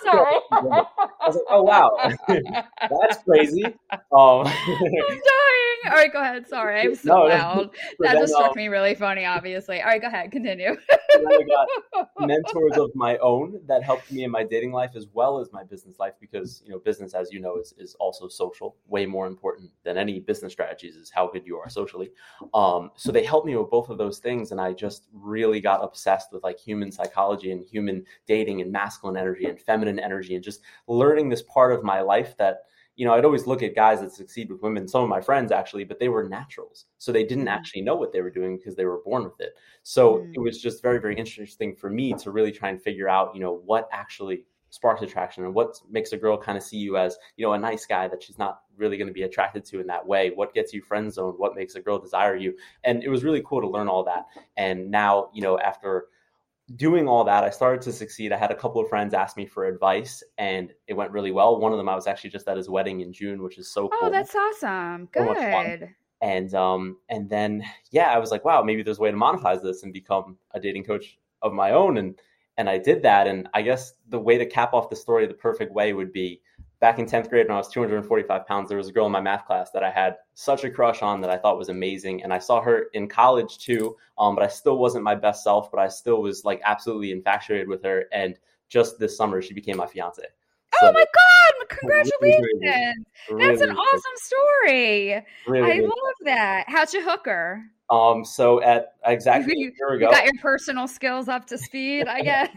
Sorry. 0.03 0.35
I 0.51 1.27
was 1.27 1.35
like, 1.35 1.45
oh 1.49 1.63
wow, 1.63 1.91
that's 2.27 3.23
crazy. 3.23 3.65
Um, 3.65 4.45
I'm 4.45 4.51
dying. 4.87 5.64
All 5.91 5.91
right, 5.91 6.11
go 6.11 6.19
ahead. 6.19 6.47
Sorry, 6.47 6.81
I'm 6.81 6.95
so 6.95 7.09
no, 7.09 7.23
loud. 7.25 7.69
That 7.99 8.13
just 8.13 8.33
struck 8.33 8.51
um, 8.51 8.55
me 8.55 8.67
really 8.69 8.95
funny. 8.95 9.25
Obviously. 9.25 9.81
All 9.81 9.87
right, 9.87 10.01
go 10.01 10.07
ahead. 10.07 10.31
Continue. 10.31 10.75
I 10.89 11.43
got 11.93 12.09
mentors 12.19 12.77
of 12.77 12.91
my 12.95 13.17
own 13.17 13.59
that 13.67 13.83
helped 13.83 14.11
me 14.11 14.23
in 14.23 14.31
my 14.31 14.43
dating 14.43 14.71
life 14.71 14.91
as 14.95 15.07
well 15.13 15.39
as 15.39 15.51
my 15.51 15.63
business 15.63 15.99
life 15.99 16.13
because 16.19 16.63
you 16.65 16.71
know 16.71 16.79
business, 16.79 17.13
as 17.13 17.31
you 17.31 17.39
know, 17.39 17.57
is 17.57 17.73
is 17.77 17.95
also 17.99 18.27
social. 18.27 18.75
Way 18.87 19.05
more 19.05 19.27
important 19.27 19.69
than 19.83 19.97
any 19.97 20.19
business 20.19 20.53
strategies 20.53 20.95
is 20.95 21.11
how 21.11 21.27
good 21.27 21.45
you 21.45 21.57
are 21.57 21.69
socially. 21.69 22.11
Um, 22.53 22.91
so 22.95 23.11
they 23.11 23.23
helped 23.23 23.45
me 23.45 23.55
with 23.55 23.69
both 23.69 23.89
of 23.89 23.97
those 23.97 24.19
things, 24.19 24.51
and 24.51 24.59
I 24.59 24.73
just 24.73 25.07
really 25.13 25.59
got 25.59 25.83
obsessed 25.83 26.33
with 26.33 26.43
like 26.43 26.59
human 26.59 26.91
psychology 26.91 27.51
and 27.51 27.63
human 27.63 28.05
dating 28.25 28.61
and 28.61 28.71
masculine 28.71 29.17
energy 29.17 29.45
and 29.45 29.59
feminine 29.59 29.99
energy 29.99 30.35
and 30.35 30.43
just 30.43 30.61
learning 30.87 31.29
this 31.29 31.43
part 31.43 31.73
of 31.73 31.83
my 31.83 32.01
life 32.01 32.35
that 32.37 32.63
you 32.95 33.05
know, 33.05 33.13
I'd 33.13 33.25
always 33.25 33.45
look 33.45 33.61
at 33.61 33.75
guys 33.75 34.01
that 34.01 34.13
succeed 34.13 34.49
with 34.49 34.61
women, 34.61 34.87
some 34.87 35.03
of 35.03 35.09
my 35.09 35.21
friends 35.21 35.51
actually, 35.51 35.83
but 35.83 35.99
they 35.99 36.09
were 36.09 36.27
naturals. 36.27 36.85
So 36.97 37.11
they 37.11 37.23
didn't 37.23 37.45
mm-hmm. 37.45 37.53
actually 37.53 37.81
know 37.81 37.95
what 37.95 38.13
they 38.13 38.21
were 38.21 38.29
doing 38.29 38.57
because 38.57 38.75
they 38.75 38.85
were 38.85 39.01
born 39.03 39.23
with 39.23 39.39
it. 39.39 39.53
So 39.83 40.19
mm. 40.19 40.31
it 40.33 40.39
was 40.39 40.61
just 40.61 40.81
very, 40.81 40.99
very 40.99 41.15
interesting 41.15 41.75
for 41.75 41.89
me 41.89 42.13
to 42.13 42.31
really 42.31 42.51
try 42.51 42.69
and 42.69 42.81
figure 42.81 43.09
out, 43.09 43.35
you 43.35 43.41
know, 43.41 43.61
what 43.65 43.89
actually 43.91 44.45
sparks 44.69 45.01
attraction 45.01 45.45
and 45.45 45.53
what 45.53 45.79
makes 45.89 46.11
a 46.11 46.17
girl 46.17 46.37
kind 46.37 46.57
of 46.57 46.63
see 46.63 46.77
you 46.77 46.97
as, 46.97 47.17
you 47.37 47.45
know, 47.45 47.53
a 47.53 47.59
nice 47.59 47.85
guy 47.85 48.07
that 48.07 48.21
she's 48.21 48.37
not 48.37 48.61
really 48.77 48.97
going 48.97 49.07
to 49.07 49.13
be 49.13 49.23
attracted 49.23 49.63
to 49.65 49.79
in 49.79 49.87
that 49.87 50.05
way. 50.05 50.31
What 50.31 50.53
gets 50.53 50.73
you 50.73 50.81
friend 50.81 51.11
zoned? 51.11 51.35
What 51.37 51.55
makes 51.55 51.75
a 51.75 51.81
girl 51.81 51.97
desire 51.97 52.35
you? 52.35 52.55
And 52.83 53.03
it 53.03 53.09
was 53.09 53.23
really 53.23 53.41
cool 53.45 53.61
to 53.61 53.67
learn 53.67 53.87
all 53.87 54.03
that. 54.05 54.25
And 54.57 54.91
now, 54.91 55.29
you 55.33 55.41
know, 55.41 55.57
after 55.59 56.07
doing 56.75 57.07
all 57.07 57.23
that, 57.23 57.43
I 57.43 57.49
started 57.49 57.81
to 57.83 57.91
succeed. 57.91 58.31
I 58.31 58.37
had 58.37 58.51
a 58.51 58.55
couple 58.55 58.81
of 58.81 58.89
friends 58.89 59.13
ask 59.13 59.37
me 59.37 59.45
for 59.45 59.65
advice, 59.65 60.23
and 60.37 60.73
it 60.87 60.93
went 60.93 61.11
really 61.11 61.31
well. 61.31 61.59
One 61.59 61.71
of 61.71 61.77
them, 61.77 61.89
I 61.89 61.95
was 61.95 62.07
actually 62.07 62.31
just 62.31 62.47
at 62.47 62.57
his 62.57 62.69
wedding 62.69 63.01
in 63.01 63.13
June, 63.13 63.43
which 63.43 63.57
is 63.57 63.71
so 63.71 63.85
oh, 63.85 63.89
cool. 63.89 64.07
Oh, 64.07 64.09
that's 64.09 64.35
awesome! 64.35 65.07
Good. 65.11 65.89
and 66.21 66.53
um, 66.55 66.97
and 67.09 67.29
then 67.29 67.63
yeah, 67.91 68.11
I 68.11 68.17
was 68.17 68.31
like, 68.31 68.45
wow, 68.45 68.63
maybe 68.63 68.83
there's 68.83 68.97
a 68.97 69.01
way 69.01 69.11
to 69.11 69.17
monetize 69.17 69.61
this 69.61 69.83
and 69.83 69.93
become 69.93 70.37
a 70.51 70.59
dating 70.59 70.85
coach 70.85 71.17
of 71.41 71.53
my 71.53 71.71
own, 71.71 71.97
and 71.97 72.19
and 72.57 72.69
I 72.69 72.77
did 72.77 73.03
that. 73.03 73.27
And 73.27 73.47
I 73.53 73.61
guess 73.61 73.93
the 74.09 74.19
way 74.19 74.37
to 74.37 74.45
cap 74.45 74.73
off 74.73 74.89
the 74.89 74.95
story 74.95 75.27
the 75.27 75.33
perfect 75.33 75.73
way 75.73 75.93
would 75.93 76.11
be 76.11 76.41
back 76.79 76.99
in 76.99 77.05
10th 77.05 77.29
grade 77.29 77.47
when 77.47 77.55
I 77.55 77.59
was 77.59 77.69
245 77.69 78.45
pounds, 78.47 78.69
there 78.69 78.77
was 78.77 78.89
a 78.89 78.91
girl 78.91 79.05
in 79.05 79.11
my 79.11 79.21
math 79.21 79.45
class 79.45 79.71
that 79.71 79.83
I 79.83 79.89
had 79.89 80.17
such 80.33 80.63
a 80.63 80.69
crush 80.69 81.01
on 81.01 81.21
that 81.21 81.29
I 81.29 81.37
thought 81.37 81.57
was 81.57 81.69
amazing. 81.69 82.23
And 82.23 82.33
I 82.33 82.39
saw 82.39 82.61
her 82.61 82.85
in 82.93 83.07
college 83.07 83.57
too, 83.59 83.95
um, 84.17 84.35
but 84.35 84.43
I 84.43 84.47
still 84.47 84.77
wasn't 84.77 85.03
my 85.03 85.15
best 85.15 85.43
self, 85.43 85.71
but 85.71 85.79
I 85.79 85.87
still 85.87 86.21
was 86.21 86.45
like 86.45 86.61
absolutely 86.65 87.11
infatuated 87.11 87.67
with 87.67 87.83
her. 87.83 88.05
And 88.11 88.37
just 88.69 88.99
this 88.99 89.15
summer, 89.17 89.41
she 89.41 89.53
became 89.53 89.77
my 89.77 89.87
fiance. 89.87 90.23
So, 90.79 90.89
oh 90.89 90.91
my 90.91 91.05
God, 91.05 91.69
congratulations. 91.79 93.05
Really, 93.29 93.47
That's 93.47 93.61
an 93.61 93.71
awesome 93.71 94.11
story. 94.15 95.15
I 95.15 95.79
love 95.79 96.15
that. 96.25 96.65
How'd 96.67 96.93
you 96.93 97.03
hook 97.03 97.21
her? 97.25 97.63
Um, 97.89 98.25
so 98.25 98.61
at 98.61 98.95
exactly 99.05 99.53
a 99.57 99.57
year 99.57 99.95
ago, 99.95 100.07
you 100.07 100.11
got 100.11 100.25
your 100.25 100.41
personal 100.41 100.87
skills 100.87 101.27
up 101.29 101.45
to 101.47 101.57
speed, 101.57 102.07
I 102.07 102.21
guess 102.23 102.49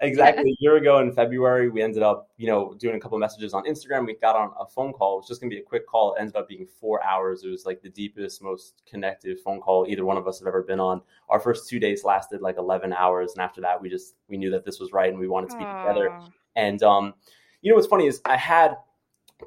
exactly 0.00 0.50
a 0.50 0.56
year 0.60 0.76
ago 0.76 0.98
in 1.00 1.12
February, 1.12 1.68
we 1.68 1.82
ended 1.82 2.02
up, 2.02 2.30
you 2.36 2.46
know, 2.46 2.74
doing 2.78 2.96
a 2.96 3.00
couple 3.00 3.18
messages 3.18 3.54
on 3.54 3.64
Instagram. 3.64 4.06
We 4.06 4.14
got 4.14 4.36
on 4.36 4.52
a 4.58 4.66
phone 4.66 4.92
call. 4.92 5.14
It 5.14 5.16
was 5.18 5.28
just 5.28 5.40
gonna 5.40 5.50
be 5.50 5.58
a 5.58 5.62
quick 5.62 5.86
call. 5.86 6.14
It 6.14 6.20
ended 6.20 6.36
up 6.36 6.48
being 6.48 6.66
four 6.80 7.04
hours. 7.04 7.44
It 7.44 7.48
was 7.48 7.66
like 7.66 7.82
the 7.82 7.88
deepest, 7.88 8.42
most 8.42 8.82
connected 8.86 9.38
phone 9.40 9.60
call 9.60 9.86
either 9.88 10.04
one 10.04 10.16
of 10.16 10.26
us 10.28 10.38
have 10.38 10.48
ever 10.48 10.62
been 10.62 10.80
on. 10.80 11.00
Our 11.28 11.40
first 11.40 11.68
two 11.68 11.78
days 11.78 12.04
lasted 12.04 12.40
like 12.40 12.56
eleven 12.58 12.92
hours, 12.92 13.32
and 13.32 13.42
after 13.42 13.60
that, 13.62 13.80
we 13.80 13.88
just 13.88 14.14
we 14.28 14.36
knew 14.36 14.50
that 14.50 14.64
this 14.64 14.78
was 14.78 14.92
right 14.92 15.10
and 15.10 15.18
we 15.18 15.28
wanted 15.28 15.50
to 15.50 15.58
be 15.58 15.64
Aww. 15.64 15.82
together. 15.82 16.20
And 16.56 16.82
um, 16.82 17.14
you 17.62 17.70
know 17.70 17.76
what's 17.76 17.88
funny 17.88 18.06
is 18.06 18.20
I 18.24 18.36
had 18.36 18.76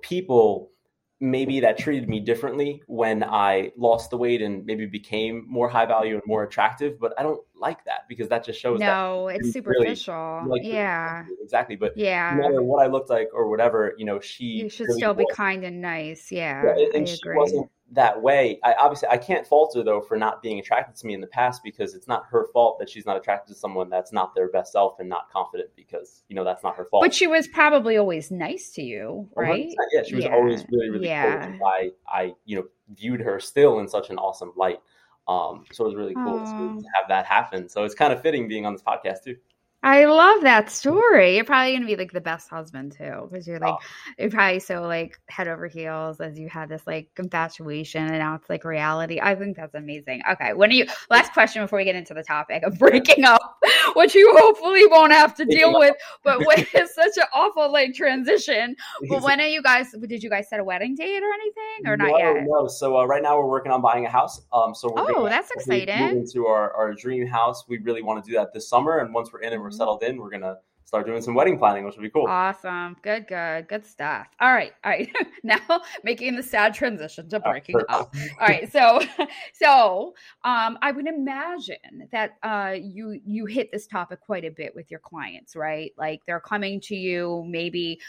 people 0.01 0.71
maybe 1.21 1.59
that 1.59 1.77
treated 1.77 2.09
me 2.09 2.19
differently 2.19 2.81
when 2.87 3.23
I 3.23 3.71
lost 3.77 4.09
the 4.09 4.17
weight 4.17 4.41
and 4.41 4.65
maybe 4.65 4.87
became 4.87 5.45
more 5.47 5.69
high 5.69 5.85
value 5.85 6.15
and 6.15 6.23
more 6.25 6.43
attractive. 6.43 6.99
But 6.99 7.13
I 7.17 7.23
don't 7.23 7.39
like 7.55 7.85
that 7.85 8.07
because 8.09 8.27
that 8.29 8.43
just 8.43 8.59
shows 8.59 8.79
no, 8.79 9.27
it's 9.27 9.53
superficial. 9.53 10.41
Really, 10.43 10.73
yeah, 10.73 11.25
exactly. 11.41 11.75
But 11.75 11.95
yeah, 11.95 12.35
no 12.35 12.41
matter 12.41 12.63
what 12.63 12.83
I 12.83 12.87
looked 12.87 13.11
like 13.11 13.29
or 13.33 13.49
whatever, 13.49 13.93
you 13.97 14.05
know, 14.05 14.19
she 14.19 14.45
you 14.45 14.69
should 14.69 14.87
really 14.87 14.99
still 14.99 15.13
was. 15.13 15.25
be 15.29 15.33
kind 15.33 15.63
and 15.63 15.79
nice. 15.79 16.31
Yeah, 16.31 16.75
yeah 16.75 16.87
and, 16.95 17.07
she 17.07 17.19
wasn't 17.25 17.69
that 17.91 18.21
way. 18.21 18.59
I 18.63 18.73
obviously 18.73 19.09
I 19.09 19.17
can't 19.17 19.45
fault 19.45 19.73
her 19.75 19.83
though 19.83 20.01
for 20.01 20.17
not 20.17 20.41
being 20.41 20.59
attracted 20.59 20.95
to 20.97 21.07
me 21.07 21.13
in 21.13 21.21
the 21.21 21.27
past 21.27 21.61
because 21.63 21.93
it's 21.93 22.07
not 22.07 22.25
her 22.31 22.47
fault 22.53 22.79
that 22.79 22.89
she's 22.89 23.05
not 23.05 23.17
attracted 23.17 23.53
to 23.53 23.59
someone 23.59 23.89
that's 23.89 24.13
not 24.13 24.33
their 24.33 24.49
best 24.49 24.71
self 24.71 24.99
and 24.99 25.09
not 25.09 25.29
confident 25.31 25.69
because 25.75 26.23
you 26.29 26.35
know 26.35 26.43
that's 26.43 26.63
not 26.63 26.75
her 26.77 26.85
fault. 26.85 27.03
But 27.03 27.13
she 27.13 27.27
was 27.27 27.47
probably 27.47 27.97
always 27.97 28.31
nice 28.31 28.71
to 28.71 28.81
you, 28.81 29.29
right? 29.35 29.69
Yeah, 29.93 30.03
she 30.03 30.15
was 30.15 30.25
yeah. 30.25 30.33
always 30.33 30.65
really 30.71 30.89
really 30.89 31.07
yeah. 31.07 31.51
cool. 31.51 31.67
I 31.67 31.89
I 32.07 32.33
you 32.45 32.57
know 32.57 32.65
viewed 32.95 33.21
her 33.21 33.39
still 33.39 33.79
in 33.79 33.87
such 33.87 34.09
an 34.09 34.17
awesome 34.17 34.53
light. 34.55 34.79
Um, 35.27 35.65
so 35.71 35.85
it 35.85 35.89
was 35.89 35.95
really 35.95 36.15
cool 36.15 36.39
to, 36.39 36.81
to 36.81 36.87
have 36.95 37.07
that 37.09 37.25
happen. 37.25 37.69
So 37.69 37.83
it's 37.83 37.95
kind 37.95 38.11
of 38.11 38.21
fitting 38.21 38.47
being 38.47 38.65
on 38.65 38.73
this 38.73 38.81
podcast 38.81 39.23
too. 39.23 39.37
I 39.83 40.05
love 40.05 40.41
that 40.41 40.69
story. 40.69 41.35
You're 41.35 41.45
probably 41.45 41.73
gonna 41.73 41.87
be 41.87 41.95
like 41.95 42.11
the 42.11 42.21
best 42.21 42.49
husband 42.49 42.91
too, 42.95 43.27
because 43.29 43.47
you're 43.47 43.59
like 43.59 43.73
oh. 43.73 43.85
you're 44.19 44.29
probably 44.29 44.59
so 44.59 44.83
like 44.83 45.19
head 45.27 45.47
over 45.47 45.67
heels 45.67 46.21
as 46.21 46.37
you 46.37 46.47
had 46.49 46.69
this 46.69 46.85
like 46.85 47.09
infatuation, 47.17 48.03
and 48.03 48.19
now 48.19 48.35
it's 48.35 48.47
like 48.47 48.63
reality. 48.63 49.19
I 49.19 49.33
think 49.33 49.57
that's 49.57 49.73
amazing. 49.73 50.21
Okay, 50.31 50.53
when 50.53 50.69
are 50.69 50.73
you? 50.73 50.85
Last 51.09 51.33
question 51.33 51.63
before 51.63 51.79
we 51.79 51.85
get 51.85 51.95
into 51.95 52.13
the 52.13 52.21
topic 52.21 52.61
of 52.61 52.77
breaking 52.77 53.23
up, 53.25 53.57
which 53.95 54.13
you 54.13 54.31
hopefully 54.37 54.85
won't 54.85 55.13
have 55.13 55.33
to 55.37 55.45
deal 55.45 55.77
with, 55.77 55.95
but 56.23 56.45
when 56.45 56.59
it's 56.73 56.93
such 56.93 57.17
an 57.17 57.25
awful 57.33 57.71
like 57.71 57.95
transition. 57.95 58.75
But 59.09 59.23
when 59.23 59.41
are 59.41 59.47
you 59.47 59.63
guys? 59.63 59.87
Did 59.99 60.21
you 60.21 60.29
guys 60.29 60.47
set 60.47 60.59
a 60.59 60.63
wedding 60.63 60.93
date 60.93 61.23
or 61.23 61.33
anything, 61.33 61.87
or 61.87 61.97
no, 61.97 62.05
not 62.05 62.19
yet? 62.19 62.43
No. 62.45 62.67
So 62.67 62.99
uh, 62.99 63.05
right 63.05 63.23
now 63.23 63.35
we're 63.39 63.49
working 63.49 63.71
on 63.71 63.81
buying 63.81 64.05
a 64.05 64.09
house. 64.09 64.41
Um, 64.53 64.75
so 64.75 64.93
we're 64.93 65.11
oh, 65.17 65.27
that's 65.27 65.49
exciting. 65.49 66.19
Into 66.19 66.45
our 66.45 66.71
our 66.73 66.93
dream 66.93 67.25
house. 67.25 67.63
We 67.67 67.79
really 67.79 68.03
want 68.03 68.23
to 68.23 68.29
do 68.29 68.37
that 68.37 68.53
this 68.53 68.69
summer, 68.69 68.99
and 68.99 69.11
once 69.11 69.33
we're 69.33 69.41
in 69.41 69.53
and 69.53 69.61
we're 69.61 69.70
settled 69.71 70.03
in, 70.03 70.17
we're 70.17 70.29
gonna 70.29 70.57
start 70.91 71.05
doing 71.05 71.21
some 71.21 71.33
wedding 71.33 71.57
planning, 71.57 71.85
which 71.85 71.95
would 71.95 72.03
be 72.03 72.09
cool. 72.09 72.25
Awesome. 72.27 72.97
Good, 73.01 73.25
good, 73.25 73.69
good 73.69 73.85
stuff. 73.85 74.27
All 74.41 74.51
right. 74.51 74.73
All 74.83 74.91
right. 74.91 75.09
now 75.43 75.59
making 76.03 76.35
the 76.35 76.43
sad 76.43 76.73
transition 76.73 77.29
to 77.29 77.39
breaking 77.39 77.77
up. 77.87 78.13
All 78.41 78.47
right. 78.47 78.69
So 78.69 78.99
so 79.53 80.13
um 80.43 80.77
I 80.81 80.91
would 80.91 81.07
imagine 81.07 82.09
that 82.11 82.31
uh 82.43 82.75
you 82.77 83.21
you 83.23 83.45
hit 83.45 83.71
this 83.71 83.87
topic 83.87 84.19
quite 84.19 84.43
a 84.43 84.49
bit 84.49 84.75
with 84.75 84.91
your 84.91 84.99
clients, 84.99 85.55
right? 85.55 85.93
Like 85.97 86.19
they're 86.27 86.41
coming 86.41 86.81
to 86.81 86.95
you 86.95 87.45
maybe 87.47 88.01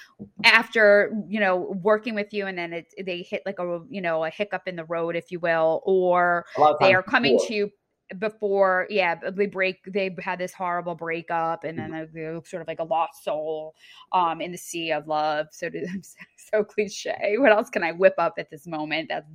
after, 0.42 1.12
you 1.28 1.38
know, 1.38 1.76
working 1.84 2.16
with 2.16 2.34
you 2.34 2.48
and 2.48 2.58
then 2.58 2.72
it 2.72 2.92
they 3.06 3.22
hit 3.22 3.42
like 3.46 3.60
a 3.60 3.80
you 3.90 4.00
know, 4.00 4.24
a 4.24 4.30
hiccup 4.30 4.66
in 4.66 4.74
the 4.74 4.84
road, 4.86 5.14
if 5.14 5.30
you 5.30 5.38
will, 5.38 5.82
or 5.84 6.46
they 6.80 6.94
are 6.94 7.02
coming 7.04 7.36
before. 7.36 7.46
to 7.46 7.54
you 7.54 7.70
before 8.18 8.86
yeah 8.90 9.14
they 9.32 9.46
break 9.46 9.78
they 9.86 10.14
had 10.20 10.38
this 10.38 10.52
horrible 10.52 10.94
breakup 10.94 11.64
and 11.64 11.78
then 11.78 11.90
mm-hmm. 11.90 12.14
they 12.14 12.40
sort 12.44 12.62
of 12.62 12.68
like 12.68 12.80
a 12.80 12.84
lost 12.84 13.24
soul 13.24 13.74
um 14.12 14.40
in 14.40 14.52
the 14.52 14.58
sea 14.58 14.92
of 14.92 15.06
love. 15.06 15.46
So 15.50 15.70
so 16.52 16.64
cliche. 16.64 17.36
What 17.38 17.52
else 17.52 17.70
can 17.70 17.82
i 17.82 17.92
whip 17.92 18.14
up 18.18 18.34
at 18.38 18.50
this 18.50 18.66
moment? 18.66 19.08
That's 19.08 19.26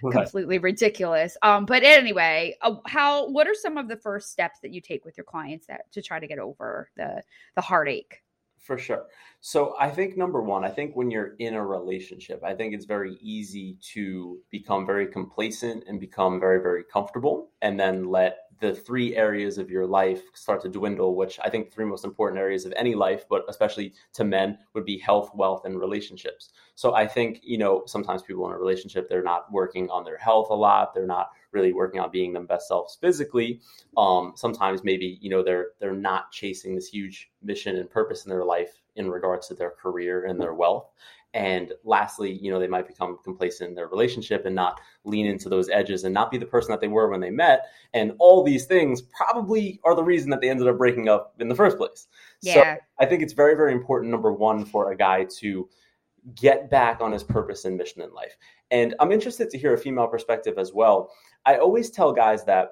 completely 0.12 0.58
ridiculous. 0.58 1.36
Um 1.42 1.66
but 1.66 1.82
anyway 1.82 2.56
uh, 2.62 2.76
how 2.86 3.28
what 3.30 3.46
are 3.46 3.54
some 3.54 3.76
of 3.76 3.88
the 3.88 3.96
first 3.96 4.30
steps 4.30 4.60
that 4.62 4.72
you 4.72 4.80
take 4.80 5.04
with 5.04 5.16
your 5.16 5.24
clients 5.24 5.66
that 5.66 5.90
to 5.92 6.02
try 6.02 6.20
to 6.20 6.26
get 6.26 6.38
over 6.38 6.90
the 6.96 7.22
the 7.56 7.62
heartache 7.62 8.22
for 8.62 8.78
sure. 8.78 9.06
So 9.40 9.74
I 9.78 9.90
think 9.90 10.16
number 10.16 10.40
one, 10.40 10.64
I 10.64 10.70
think 10.70 10.94
when 10.94 11.10
you're 11.10 11.34
in 11.40 11.54
a 11.54 11.66
relationship, 11.66 12.42
I 12.44 12.54
think 12.54 12.72
it's 12.72 12.84
very 12.84 13.18
easy 13.20 13.76
to 13.92 14.38
become 14.50 14.86
very 14.86 15.06
complacent 15.06 15.84
and 15.88 15.98
become 15.98 16.38
very, 16.38 16.62
very 16.62 16.84
comfortable 16.84 17.50
and 17.60 17.78
then 17.78 18.04
let 18.04 18.38
the 18.60 18.72
three 18.72 19.16
areas 19.16 19.58
of 19.58 19.68
your 19.68 19.84
life 19.84 20.22
start 20.34 20.62
to 20.62 20.68
dwindle, 20.68 21.16
which 21.16 21.40
I 21.42 21.50
think 21.50 21.66
the 21.66 21.74
three 21.74 21.84
most 21.84 22.04
important 22.04 22.38
areas 22.38 22.64
of 22.64 22.72
any 22.76 22.94
life, 22.94 23.24
but 23.28 23.44
especially 23.48 23.92
to 24.12 24.22
men, 24.22 24.56
would 24.74 24.84
be 24.84 24.98
health, 24.98 25.32
wealth, 25.34 25.62
and 25.64 25.80
relationships. 25.80 26.50
So 26.76 26.94
I 26.94 27.08
think, 27.08 27.40
you 27.42 27.58
know, 27.58 27.82
sometimes 27.86 28.22
people 28.22 28.46
in 28.46 28.52
a 28.52 28.58
relationship, 28.58 29.08
they're 29.08 29.24
not 29.24 29.50
working 29.50 29.90
on 29.90 30.04
their 30.04 30.16
health 30.16 30.50
a 30.50 30.54
lot. 30.54 30.94
They're 30.94 31.06
not 31.06 31.30
really 31.52 31.72
working 31.72 32.00
on 32.00 32.10
being 32.10 32.32
them 32.32 32.46
best 32.46 32.68
selves 32.68 32.98
physically. 33.00 33.60
Um, 33.96 34.32
sometimes 34.36 34.84
maybe, 34.84 35.18
you 35.20 35.30
know, 35.30 35.42
they're 35.42 35.68
they're 35.80 35.94
not 35.94 36.32
chasing 36.32 36.74
this 36.74 36.88
huge 36.88 37.30
mission 37.42 37.76
and 37.76 37.90
purpose 37.90 38.24
in 38.24 38.30
their 38.30 38.44
life 38.44 38.80
in 38.96 39.10
regards 39.10 39.48
to 39.48 39.54
their 39.54 39.70
career 39.70 40.26
and 40.26 40.40
their 40.40 40.54
wealth. 40.54 40.90
And 41.34 41.72
lastly, 41.82 42.30
you 42.30 42.50
know, 42.50 42.60
they 42.60 42.66
might 42.66 42.86
become 42.86 43.16
complacent 43.24 43.70
in 43.70 43.74
their 43.74 43.88
relationship 43.88 44.44
and 44.44 44.54
not 44.54 44.80
lean 45.04 45.26
into 45.26 45.48
those 45.48 45.70
edges 45.70 46.04
and 46.04 46.12
not 46.12 46.30
be 46.30 46.36
the 46.36 46.44
person 46.44 46.72
that 46.72 46.80
they 46.80 46.88
were 46.88 47.08
when 47.08 47.20
they 47.20 47.30
met. 47.30 47.68
And 47.94 48.12
all 48.18 48.42
these 48.42 48.66
things 48.66 49.00
probably 49.00 49.80
are 49.82 49.94
the 49.94 50.04
reason 50.04 50.28
that 50.30 50.42
they 50.42 50.50
ended 50.50 50.68
up 50.68 50.76
breaking 50.76 51.08
up 51.08 51.34
in 51.40 51.48
the 51.48 51.54
first 51.54 51.78
place. 51.78 52.06
Yeah. 52.42 52.54
So 52.54 52.80
I 53.00 53.06
think 53.06 53.22
it's 53.22 53.32
very, 53.32 53.54
very 53.54 53.72
important, 53.72 54.10
number 54.10 54.30
one, 54.30 54.66
for 54.66 54.92
a 54.92 54.96
guy 54.96 55.26
to 55.38 55.68
get 56.34 56.70
back 56.70 57.00
on 57.00 57.12
his 57.12 57.24
purpose 57.24 57.64
and 57.64 57.76
mission 57.76 58.02
in 58.02 58.12
life. 58.12 58.36
And 58.70 58.94
I'm 59.00 59.10
interested 59.10 59.50
to 59.50 59.58
hear 59.58 59.74
a 59.74 59.78
female 59.78 60.06
perspective 60.06 60.58
as 60.58 60.72
well. 60.72 61.10
I 61.44 61.56
always 61.56 61.90
tell 61.90 62.12
guys 62.12 62.44
that 62.44 62.70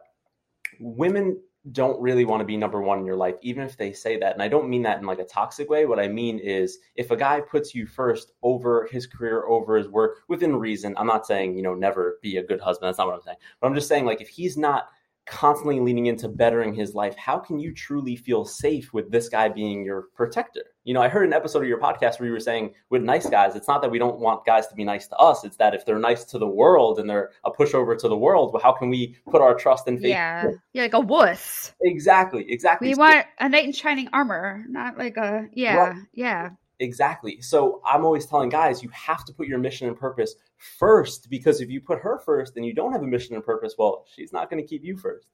women 0.79 1.41
don't 1.73 2.01
really 2.01 2.25
want 2.25 2.41
to 2.41 2.47
be 2.47 2.57
number 2.57 2.81
one 2.81 2.99
in 2.99 3.05
your 3.05 3.17
life, 3.17 3.35
even 3.43 3.63
if 3.63 3.77
they 3.77 3.93
say 3.93 4.19
that. 4.19 4.33
And 4.33 4.43
I 4.43 4.49
don't 4.49 4.69
mean 4.69 4.83
that 4.83 4.99
in 4.99 5.07
like 5.07 5.19
a 5.19 5.25
toxic 5.25 5.69
way. 5.69 5.85
What 5.85 6.01
I 6.01 6.09
mean 6.09 6.39
is 6.39 6.79
if 6.95 7.11
a 7.11 7.17
guy 7.17 7.41
puts 7.41 7.75
you 7.75 7.87
first 7.87 8.33
over 8.43 8.89
his 8.91 9.07
career, 9.07 9.45
over 9.47 9.77
his 9.77 9.89
work, 9.89 10.21
within 10.29 10.57
reason, 10.57 10.95
I'm 10.97 11.07
not 11.07 11.27
saying, 11.27 11.57
you 11.57 11.63
know, 11.63 11.75
never 11.75 12.19
be 12.23 12.39
a 12.39 12.43
good 12.43 12.61
husband. 12.61 12.89
That's 12.89 12.99
not 12.99 13.09
what 13.09 13.17
I'm 13.17 13.23
saying. 13.23 13.37
But 13.61 13.67
I'm 13.67 13.75
just 13.75 13.89
saying, 13.89 14.07
like, 14.07 14.23
if 14.23 14.29
he's 14.29 14.57
not 14.57 14.89
constantly 15.27 15.81
leaning 15.81 16.07
into 16.07 16.29
bettering 16.29 16.73
his 16.73 16.95
life, 16.95 17.15
how 17.17 17.39
can 17.39 17.59
you 17.59 17.75
truly 17.75 18.17
feel 18.17 18.45
safe 18.47 18.95
with 18.95 19.11
this 19.11 19.29
guy 19.29 19.49
being 19.49 19.85
your 19.85 20.07
protector? 20.15 20.65
You 20.85 20.95
know, 20.95 21.03
I 21.03 21.09
heard 21.09 21.27
an 21.27 21.35
episode 21.35 21.63
of 21.63 21.69
your 21.69 21.79
podcast 21.79 22.19
where 22.19 22.27
you 22.27 22.33
were 22.33 22.41
saying 22.41 22.73
with 22.89 23.03
nice 23.03 23.29
guys, 23.29 23.55
it's 23.55 23.69
not 23.69 23.83
that 23.83 23.91
we 23.91 23.99
don't 23.99 24.19
want 24.19 24.47
guys 24.47 24.67
to 24.69 24.75
be 24.75 24.83
nice 24.83 25.07
to 25.09 25.17
us. 25.17 25.45
It's 25.45 25.57
that 25.59 25.75
if 25.75 25.85
they're 25.85 25.99
nice 25.99 26.25
to 26.25 26.39
the 26.39 26.47
world 26.47 26.99
and 26.99 27.09
they're 27.09 27.31
a 27.45 27.51
pushover 27.51 27.99
to 27.99 28.09
the 28.09 28.17
world, 28.17 28.53
well, 28.53 28.63
how 28.63 28.73
can 28.73 28.89
we 28.89 29.17
put 29.31 29.43
our 29.43 29.55
trust 29.55 29.87
and 29.89 29.99
faith? 30.01 30.11
Yeah, 30.11 30.49
you're 30.73 30.85
like 30.85 30.95
a 30.95 31.01
wuss. 31.01 31.75
Exactly, 31.83 32.51
exactly. 32.51 32.89
We 32.89 32.95
want 32.95 33.27
a 33.39 33.49
knight 33.49 33.65
in 33.65 33.73
shining 33.73 34.09
armor, 34.15 34.65
not 34.69 34.97
like 34.97 35.19
a 35.19 35.49
yeah, 35.53 35.77
right. 35.77 35.97
yeah. 36.15 36.51
Exactly. 36.79 37.43
So 37.43 37.83
I'm 37.85 38.07
always 38.07 38.25
telling 38.25 38.49
guys, 38.49 38.83
you 38.83 38.89
have 38.89 39.27
to 39.27 39.35
put 39.35 39.47
your 39.47 39.59
mission 39.59 39.87
and 39.87 39.99
purpose 39.99 40.37
first 40.57 41.29
because 41.29 41.61
if 41.61 41.69
you 41.69 41.83
put 41.83 41.99
her 41.99 42.19
first 42.25 42.57
and 42.57 42.65
you 42.65 42.73
don't 42.73 42.93
have 42.93 43.03
a 43.03 43.07
mission 43.07 43.35
and 43.35 43.45
purpose, 43.45 43.75
well, 43.79 44.07
she's 44.15 44.33
not 44.33 44.49
going 44.49 44.63
to 44.63 44.67
keep 44.67 44.83
you 44.83 44.97
first. 44.97 45.27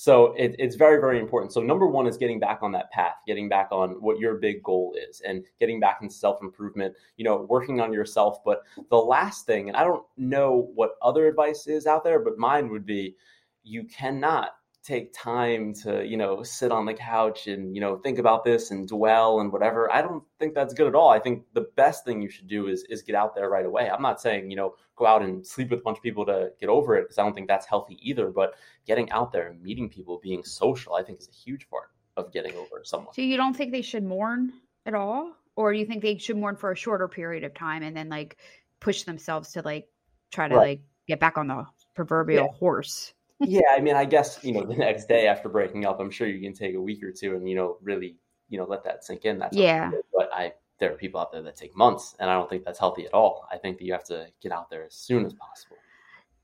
So 0.00 0.26
it, 0.34 0.54
it's 0.60 0.76
very, 0.76 1.00
very 1.00 1.18
important. 1.18 1.52
So 1.52 1.60
number 1.60 1.88
one 1.88 2.06
is 2.06 2.16
getting 2.16 2.38
back 2.38 2.60
on 2.62 2.70
that 2.70 2.88
path, 2.92 3.14
getting 3.26 3.48
back 3.48 3.70
on 3.72 4.00
what 4.00 4.20
your 4.20 4.36
big 4.36 4.62
goal 4.62 4.94
is, 4.96 5.20
and 5.22 5.44
getting 5.58 5.80
back 5.80 5.98
into 6.02 6.14
self 6.14 6.40
improvement. 6.40 6.94
You 7.16 7.24
know, 7.24 7.48
working 7.50 7.80
on 7.80 7.92
yourself. 7.92 8.44
But 8.44 8.62
the 8.90 8.96
last 8.96 9.44
thing, 9.44 9.66
and 9.66 9.76
I 9.76 9.82
don't 9.82 10.04
know 10.16 10.70
what 10.76 10.92
other 11.02 11.26
advice 11.26 11.66
is 11.66 11.88
out 11.88 12.04
there, 12.04 12.20
but 12.20 12.38
mine 12.38 12.68
would 12.68 12.86
be, 12.86 13.16
you 13.64 13.82
cannot 13.86 14.50
take 14.84 15.12
time 15.12 15.74
to 15.74 16.06
you 16.06 16.16
know 16.16 16.42
sit 16.42 16.70
on 16.72 16.86
the 16.86 16.94
couch 16.94 17.46
and 17.46 17.74
you 17.74 17.80
know 17.80 17.96
think 17.98 18.18
about 18.18 18.44
this 18.44 18.70
and 18.70 18.88
dwell 18.88 19.40
and 19.40 19.52
whatever 19.52 19.92
i 19.92 20.00
don't 20.00 20.22
think 20.38 20.54
that's 20.54 20.72
good 20.72 20.86
at 20.86 20.94
all. 20.94 21.10
I 21.10 21.18
think 21.18 21.44
the 21.52 21.66
best 21.76 22.04
thing 22.04 22.22
you 22.22 22.30
should 22.30 22.46
do 22.46 22.68
is 22.68 22.84
is 22.88 23.02
get 23.02 23.14
out 23.14 23.34
there 23.34 23.50
right 23.50 23.66
away. 23.66 23.90
I'm 23.90 24.02
not 24.02 24.20
saying 24.20 24.50
you 24.50 24.56
know 24.56 24.74
go 24.96 25.06
out 25.06 25.22
and 25.22 25.46
sleep 25.46 25.70
with 25.70 25.80
a 25.80 25.82
bunch 25.82 25.98
of 25.98 26.02
people 26.02 26.24
to 26.26 26.50
get 26.60 26.68
over 26.68 26.96
it 26.96 27.02
because 27.02 27.18
i 27.18 27.22
don't 27.22 27.34
think 27.34 27.46
that's 27.46 27.66
healthy 27.66 27.98
either 28.02 28.30
but 28.30 28.54
getting 28.84 29.08
out 29.10 29.30
there 29.30 29.46
and 29.48 29.62
meeting 29.62 29.88
people 29.88 30.18
being 30.22 30.42
social 30.42 30.94
i 30.94 31.02
think 31.02 31.20
is 31.20 31.28
a 31.28 31.36
huge 31.36 31.68
part 31.70 31.90
of 32.18 32.32
getting 32.32 32.54
over 32.56 32.82
someone. 32.84 33.14
So 33.14 33.22
you 33.22 33.36
don't 33.36 33.56
think 33.56 33.72
they 33.72 33.82
should 33.82 34.04
mourn 34.04 34.52
at 34.84 34.94
all? 34.94 35.32
Or 35.56 35.72
do 35.72 35.78
you 35.78 35.86
think 35.86 36.02
they 36.02 36.18
should 36.18 36.36
mourn 36.36 36.56
for 36.56 36.72
a 36.72 36.76
shorter 36.76 37.08
period 37.08 37.44
of 37.44 37.54
time 37.54 37.82
and 37.82 37.96
then 37.96 38.08
like 38.08 38.36
push 38.80 39.04
themselves 39.04 39.52
to 39.52 39.62
like 39.62 39.88
try 40.30 40.48
to 40.48 40.54
right. 40.54 40.68
like 40.68 40.80
get 41.06 41.20
back 41.20 41.38
on 41.38 41.46
the 41.46 41.64
proverbial 41.94 42.46
yeah. 42.46 42.58
horse 42.58 43.14
yeah, 43.40 43.60
I 43.76 43.80
mean, 43.80 43.94
I 43.94 44.04
guess 44.04 44.38
you 44.42 44.52
know 44.52 44.64
the 44.64 44.74
next 44.74 45.06
day 45.06 45.26
after 45.26 45.48
breaking 45.48 45.84
up, 45.84 46.00
I'm 46.00 46.10
sure 46.10 46.26
you 46.26 46.40
can 46.40 46.54
take 46.54 46.74
a 46.74 46.80
week 46.80 47.02
or 47.02 47.12
two 47.12 47.34
and 47.34 47.48
you 47.48 47.54
know 47.54 47.78
really 47.82 48.16
you 48.48 48.58
know 48.58 48.64
let 48.64 48.84
that 48.84 49.04
sink 49.04 49.24
in. 49.24 49.38
That's 49.38 49.56
yeah. 49.56 49.90
But 50.14 50.30
I 50.32 50.52
there 50.78 50.92
are 50.92 50.96
people 50.96 51.20
out 51.20 51.32
there 51.32 51.42
that 51.42 51.56
take 51.56 51.76
months, 51.76 52.14
and 52.18 52.30
I 52.30 52.34
don't 52.34 52.48
think 52.48 52.64
that's 52.64 52.78
healthy 52.78 53.06
at 53.06 53.14
all. 53.14 53.46
I 53.50 53.58
think 53.58 53.78
that 53.78 53.84
you 53.84 53.92
have 53.92 54.04
to 54.04 54.26
get 54.40 54.52
out 54.52 54.70
there 54.70 54.84
as 54.84 54.94
soon 54.94 55.26
as 55.26 55.34
possible. 55.34 55.76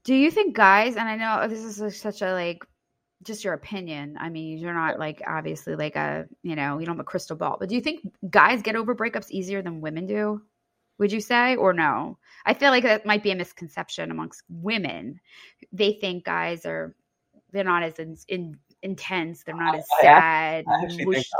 Do 0.05 0.15
you 0.15 0.31
think 0.31 0.55
guys? 0.55 0.97
And 0.97 1.09
I 1.09 1.17
know 1.17 1.49
this 1.49 1.65
is 1.65 2.01
such 2.01 2.23
a 2.23 2.33
like 2.33 2.65
just 3.23 3.45
your 3.45 3.55
opinion. 3.55 4.17
I 4.21 4.29
mean, 4.29 4.59
you're 4.59 4.75
not 4.75 4.99
like 4.99 5.23
obviously 5.27 5.77
like 5.77 5.97
a 5.97 6.27
you 6.43 6.57
know 6.57 6.79
you 6.79 6.87
don't 6.87 6.97
have 6.97 7.01
a 7.01 7.05
crystal 7.05 7.37
ball, 7.37 7.57
but 7.59 7.69
do 7.69 7.75
you 7.75 7.81
think 7.81 8.01
guys 8.29 8.63
get 8.63 8.77
over 8.77 8.95
breakups 8.95 9.31
easier 9.31 9.63
than 9.63 9.81
women 9.81 10.07
do? 10.07 10.43
Would 10.99 11.13
you 11.13 11.21
say 11.21 11.57
or 11.57 11.73
no? 11.73 12.19
I 12.47 12.55
feel 12.55 12.71
like 12.71 12.85
that 12.85 13.07
might 13.07 13.23
be 13.23 13.31
a 13.31 13.37
misconception 13.37 14.11
amongst 14.11 14.43
women. 14.49 15.21
They 15.73 15.95
think 15.95 16.25
guys 16.25 16.67
are 16.67 16.95
they're 17.53 17.65
not 17.65 17.83
as 17.83 17.99
in, 17.99 18.17
in 18.29 18.59
intense. 18.83 19.43
They're 19.43 19.57
not 19.57 19.77
as 19.77 19.87
sad, 20.01 20.65
I, 20.69 20.87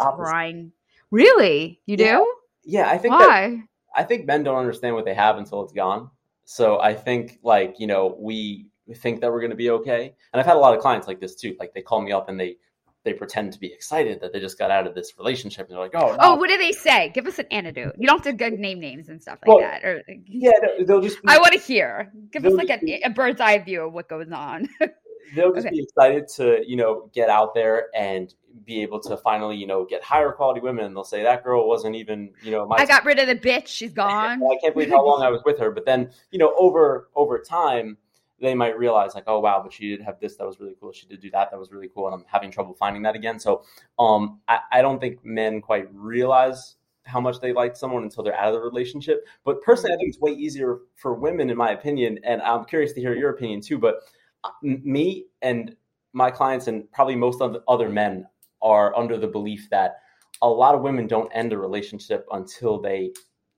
I 0.01 0.13
crying. 0.17 0.73
Really, 1.11 1.81
you 1.87 1.97
yeah. 1.99 2.17
do? 2.17 2.35
Yeah, 2.65 2.89
I 2.89 2.99
think. 2.99 3.13
Why? 3.13 3.63
I 3.95 4.03
think 4.03 4.27
men 4.27 4.43
don't 4.43 4.59
understand 4.59 4.95
what 4.95 5.05
they 5.05 5.15
have 5.15 5.37
until 5.37 5.63
it's 5.63 5.73
gone. 5.73 6.11
So 6.45 6.81
I 6.81 6.95
think 6.95 7.39
like, 7.43 7.77
you 7.79 7.87
know, 7.87 8.17
we 8.19 8.67
think 8.97 9.21
that 9.21 9.31
we're 9.31 9.41
going 9.41 9.51
to 9.51 9.57
be 9.57 9.71
okay. 9.71 10.15
And 10.33 10.41
I've 10.41 10.47
had 10.47 10.57
a 10.57 10.59
lot 10.59 10.75
of 10.75 10.81
clients 10.81 11.07
like 11.07 11.21
this 11.21 11.35
too. 11.37 11.57
Like 11.59 11.73
they 11.75 11.83
call 11.83 12.01
me 12.01 12.13
up 12.13 12.29
and 12.29 12.39
they 12.39 12.57
they 13.05 13.13
pretend 13.13 13.53
to 13.53 13.61
be 13.61 13.73
excited 13.73 14.21
that 14.21 14.33
they 14.33 14.41
just 14.41 14.59
got 14.59 14.71
out 14.71 14.87
of 14.87 14.95
this 14.95 15.13
relationship 15.19 15.67
and 15.69 15.75
they're 15.75 15.83
like, 15.83 15.95
"Oh, 15.95 16.13
no. 16.13 16.17
oh, 16.21 16.35
what 16.37 16.49
do 16.49 16.57
they 16.57 16.73
say? 16.73 17.11
Give 17.15 17.27
us 17.27 17.39
an 17.39 17.47
antidote. 17.51 17.95
You 17.99 18.09
don't 18.09 18.25
have 18.25 18.37
to 18.37 18.51
name 18.51 18.81
names 18.81 19.11
and 19.11 19.21
stuff 19.21 19.39
like 19.43 19.49
well, 19.49 19.61
that. 19.61 19.85
Or 19.85 20.03
yeah, 20.27 20.51
they'll 20.87 21.03
just. 21.03 21.23
Be, 21.23 21.29
I 21.29 21.39
want 21.39 21.53
to 21.53 21.59
hear. 21.59 22.13
Give 22.31 22.45
us 22.45 22.55
like 22.55 22.71
a, 22.71 22.81
a, 23.05 23.11
bird's 23.11 23.41
eye 23.41 23.59
view 23.59 23.83
of 23.83 23.93
what 23.93 24.09
goes 24.09 24.33
on. 24.33 24.69
they'll 25.35 25.53
just 25.53 25.67
okay. 25.67 25.77
be 25.77 25.83
excited 25.83 26.29
to 26.29 26.63
you 26.67 26.77
know 26.77 27.11
get 27.15 27.29
out 27.29 27.55
there 27.55 27.89
and 27.95 28.35
be 28.65 28.83
able 28.83 29.01
to 29.01 29.17
finally 29.19 29.57
you 29.57 29.67
know 29.67 29.85
get 29.85 30.03
higher 30.03 30.33
quality 30.33 30.61
women. 30.61 30.87
And 30.87 30.97
they'll 30.97 31.05
say 31.05 31.23
that 31.23 31.45
girl 31.45 31.69
wasn't 31.69 31.97
even 31.97 32.33
you 32.43 32.53
know. 32.53 32.67
I 32.73 32.87
got 32.87 33.05
rid 33.05 33.19
of 33.19 33.27
the 33.27 33.37
bitch. 33.37 33.67
She's 33.67 33.93
gone. 33.93 34.43
I 34.51 34.57
can't 34.63 34.75
believe 34.75 34.91
how 34.91 35.05
long 35.05 35.23
I 35.23 35.29
was 35.29 35.43
with 35.45 35.59
her. 35.59 35.71
But 35.71 35.85
then 35.85 36.11
you 36.31 36.39
know 36.39 36.55
over 36.57 37.11
over 37.15 37.39
time 37.39 37.99
they 38.45 38.55
might 38.55 38.79
realize 38.79 39.15
like, 39.15 39.25
oh 39.27 39.41
wow, 39.41 39.61
but 39.63 39.73
she 39.73 39.89
did 39.89 40.03
have 40.03 40.21
this 40.21 40.37
that 40.37 40.47
was 40.47 40.61
really 40.61 40.77
cool. 40.81 40.93
She 40.93 41.07
did 41.07 41.21
do 41.21 41.31
that 41.31 41.51
that 41.51 41.59
was 41.59 41.73
really 41.73 41.89
cool, 41.93 42.07
and 42.07 42.15
I'm 42.15 42.25
having 42.29 42.51
trouble 42.51 42.75
finding 42.75 43.03
that 43.03 43.17
again. 43.17 43.39
So 43.39 43.65
um, 43.99 44.41
I, 44.47 44.61
I 44.73 44.83
don't 44.83 45.01
think 45.01 45.25
men 45.25 45.61
quite 45.61 45.89
realize 45.93 46.77
how 47.07 47.21
much 47.21 47.41
they 47.41 47.53
like 47.53 47.77
someone 47.77 48.03
until 48.03 48.25
they're 48.25 48.37
out 48.37 48.49
of 48.49 48.55
the 48.55 48.61
relationship. 48.61 49.27
But 49.45 49.61
personally, 49.63 49.95
I 49.95 49.97
think 49.99 50.09
it's 50.09 50.21
way 50.21 50.33
easier 50.33 50.79
for 50.97 51.15
women, 51.15 51.51
in 51.51 51.57
my 51.57 51.73
opinion. 51.73 52.19
And 52.25 52.41
I'm 52.43 52.65
curious 52.65 52.93
to 52.95 53.01
hear 53.01 53.15
your 53.15 53.31
opinion 53.31 53.61
too. 53.61 53.79
But 53.79 53.97
uh, 54.43 54.51
me 54.63 55.27
and 55.43 55.77
my 56.13 56.31
clients, 56.31 56.67
and 56.67 56.91
probably 56.93 57.17
most 57.17 57.41
of 57.41 57.53
the 57.53 57.63
other 57.69 57.89
men, 57.89 58.27
are 58.63 58.97
under 58.97 59.19
the 59.19 59.27
belief 59.27 59.69
that 59.71 59.97
a 60.41 60.49
lot 60.49 60.75
of 60.75 60.81
women 60.81 61.07
don't 61.07 61.31
end 61.35 61.53
a 61.53 61.59
relationship 61.59 62.27
until 62.33 62.81
they 62.81 63.13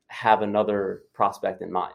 have 0.09 0.43
another 0.43 1.03
prospect 1.15 1.63
in 1.63 1.71
mind. 1.71 1.95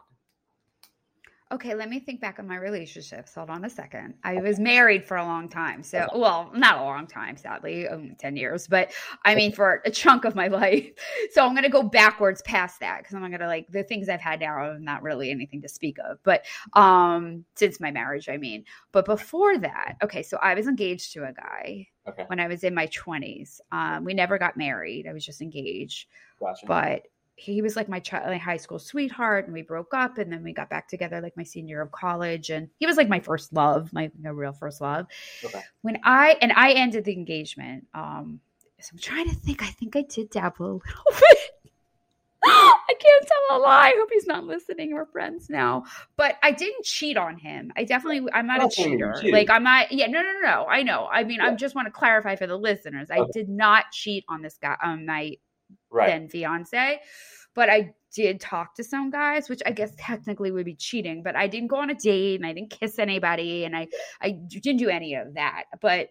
Okay, 1.52 1.74
let 1.74 1.90
me 1.90 2.00
think 2.00 2.18
back 2.18 2.38
on 2.38 2.48
my 2.48 2.56
relationships. 2.56 3.34
Hold 3.34 3.50
on 3.50 3.62
a 3.66 3.68
second. 3.68 4.14
I 4.24 4.40
was 4.40 4.58
married 4.58 5.04
for 5.04 5.18
a 5.18 5.24
long 5.24 5.50
time. 5.50 5.82
So, 5.82 6.08
well, 6.14 6.50
not 6.54 6.78
a 6.78 6.82
long 6.82 7.06
time, 7.06 7.36
sadly, 7.36 7.86
only 7.86 8.14
10 8.18 8.36
years, 8.36 8.66
but 8.66 8.90
I 9.26 9.34
mean, 9.34 9.52
for 9.52 9.82
a 9.84 9.90
chunk 9.90 10.24
of 10.24 10.34
my 10.34 10.48
life. 10.48 10.90
So, 11.32 11.44
I'm 11.44 11.52
going 11.52 11.64
to 11.64 11.68
go 11.68 11.82
backwards 11.82 12.40
past 12.42 12.80
that 12.80 13.00
because 13.00 13.14
I'm 13.14 13.20
not 13.20 13.28
going 13.28 13.40
to 13.40 13.46
like 13.46 13.68
the 13.68 13.82
things 13.82 14.08
I've 14.08 14.22
had 14.22 14.40
now 14.40 14.54
are 14.54 14.78
not 14.78 15.02
really 15.02 15.30
anything 15.30 15.60
to 15.60 15.68
speak 15.68 15.98
of, 15.98 16.18
but 16.22 16.46
um, 16.72 17.44
since 17.54 17.80
my 17.80 17.90
marriage, 17.90 18.30
I 18.30 18.38
mean. 18.38 18.64
But 18.90 19.04
before 19.04 19.58
that, 19.58 19.96
okay, 20.02 20.22
so 20.22 20.38
I 20.38 20.54
was 20.54 20.66
engaged 20.66 21.12
to 21.12 21.24
a 21.24 21.34
guy 21.34 21.88
okay. 22.08 22.24
when 22.28 22.40
I 22.40 22.48
was 22.48 22.64
in 22.64 22.74
my 22.74 22.86
20s. 22.86 23.60
Um, 23.70 24.04
we 24.04 24.14
never 24.14 24.38
got 24.38 24.56
married, 24.56 25.06
I 25.06 25.12
was 25.12 25.24
just 25.24 25.42
engaged. 25.42 26.06
Gotcha. 26.40 26.66
But 26.66 27.02
he 27.42 27.60
was 27.60 27.74
like 27.74 27.88
my, 27.88 27.98
ch- 27.98 28.12
my 28.12 28.38
high 28.38 28.56
school 28.56 28.78
sweetheart 28.78 29.46
and 29.46 29.52
we 29.52 29.62
broke 29.62 29.92
up 29.92 30.18
and 30.18 30.32
then 30.32 30.42
we 30.42 30.52
got 30.52 30.70
back 30.70 30.88
together 30.88 31.20
like 31.20 31.36
my 31.36 31.42
senior 31.42 31.76
year 31.76 31.82
of 31.82 31.90
college 31.90 32.50
and 32.50 32.68
he 32.78 32.86
was 32.86 32.96
like 32.96 33.08
my 33.08 33.20
first 33.20 33.52
love 33.52 33.92
my, 33.92 34.10
real 34.22 34.52
first 34.52 34.80
love 34.80 35.06
okay. 35.44 35.60
when 35.82 35.98
i 36.04 36.36
and 36.40 36.52
i 36.52 36.72
ended 36.72 37.04
the 37.04 37.12
engagement 37.12 37.86
um 37.94 38.40
so 38.80 38.90
i'm 38.92 38.98
trying 38.98 39.28
to 39.28 39.34
think 39.34 39.62
i 39.62 39.66
think 39.66 39.96
i 39.96 40.02
did 40.02 40.30
dabble 40.30 40.66
a 40.66 40.72
little 40.72 41.04
bit 41.20 41.38
I 42.44 42.94
can't 42.98 43.26
tell 43.26 43.58
a 43.58 43.60
lie. 43.60 43.92
I 43.94 43.94
hope 43.96 44.08
he's 44.12 44.26
not 44.26 44.44
listening. 44.44 44.92
We're 44.92 45.06
friends 45.06 45.48
now. 45.48 45.84
But 46.16 46.38
I 46.42 46.50
didn't 46.50 46.84
cheat 46.84 47.16
on 47.16 47.38
him. 47.38 47.72
I 47.76 47.84
definitely, 47.84 48.28
I'm 48.32 48.46
not 48.48 48.64
a 48.64 48.68
cheater. 48.68 49.14
Like, 49.30 49.48
I'm 49.48 49.62
not, 49.62 49.92
yeah, 49.92 50.06
no, 50.08 50.22
no, 50.22 50.40
no. 50.42 50.66
I 50.68 50.82
know. 50.82 51.08
I 51.10 51.22
mean, 51.22 51.38
yeah. 51.38 51.50
I 51.50 51.54
just 51.54 51.74
want 51.74 51.86
to 51.86 51.92
clarify 51.92 52.34
for 52.36 52.46
the 52.46 52.56
listeners. 52.56 53.10
I 53.10 53.24
did 53.32 53.48
not 53.48 53.92
cheat 53.92 54.24
on 54.28 54.42
this 54.42 54.58
guy, 54.60 54.76
on 54.82 55.06
my 55.06 55.36
right. 55.92 56.08
then 56.08 56.28
fiance. 56.28 57.00
But 57.54 57.68
I 57.68 57.92
did 58.14 58.40
talk 58.40 58.74
to 58.76 58.84
some 58.84 59.10
guys, 59.10 59.48
which 59.48 59.62
I 59.66 59.72
guess 59.72 59.92
technically 59.98 60.50
would 60.50 60.64
be 60.64 60.74
cheating, 60.74 61.22
but 61.22 61.36
I 61.36 61.46
didn't 61.46 61.68
go 61.68 61.76
on 61.76 61.90
a 61.90 61.94
date 61.94 62.40
and 62.40 62.46
I 62.46 62.52
didn't 62.52 62.70
kiss 62.70 62.98
anybody 62.98 63.64
and 63.64 63.76
I, 63.76 63.88
I 64.20 64.30
didn't 64.30 64.78
do 64.78 64.88
any 64.88 65.14
of 65.14 65.34
that. 65.34 65.64
But 65.80 66.10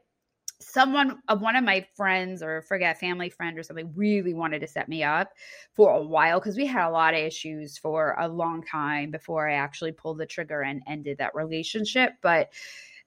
someone 0.61 1.17
uh, 1.27 1.35
one 1.35 1.55
of 1.55 1.63
my 1.63 1.85
friends 1.95 2.43
or 2.43 2.61
forget 2.61 2.99
family 2.99 3.29
friend 3.29 3.57
or 3.57 3.63
something 3.63 3.91
really 3.95 4.33
wanted 4.33 4.59
to 4.59 4.67
set 4.67 4.87
me 4.87 5.03
up 5.03 5.31
for 5.73 5.91
a 5.95 6.01
while 6.01 6.39
because 6.39 6.55
we 6.55 6.65
had 6.65 6.87
a 6.87 6.91
lot 6.91 7.13
of 7.13 7.19
issues 7.19 7.77
for 7.77 8.15
a 8.19 8.27
long 8.27 8.63
time 8.63 9.11
before 9.11 9.49
i 9.49 9.53
actually 9.53 9.91
pulled 9.91 10.17
the 10.17 10.25
trigger 10.25 10.61
and 10.61 10.81
ended 10.87 11.17
that 11.17 11.33
relationship 11.33 12.13
but 12.21 12.49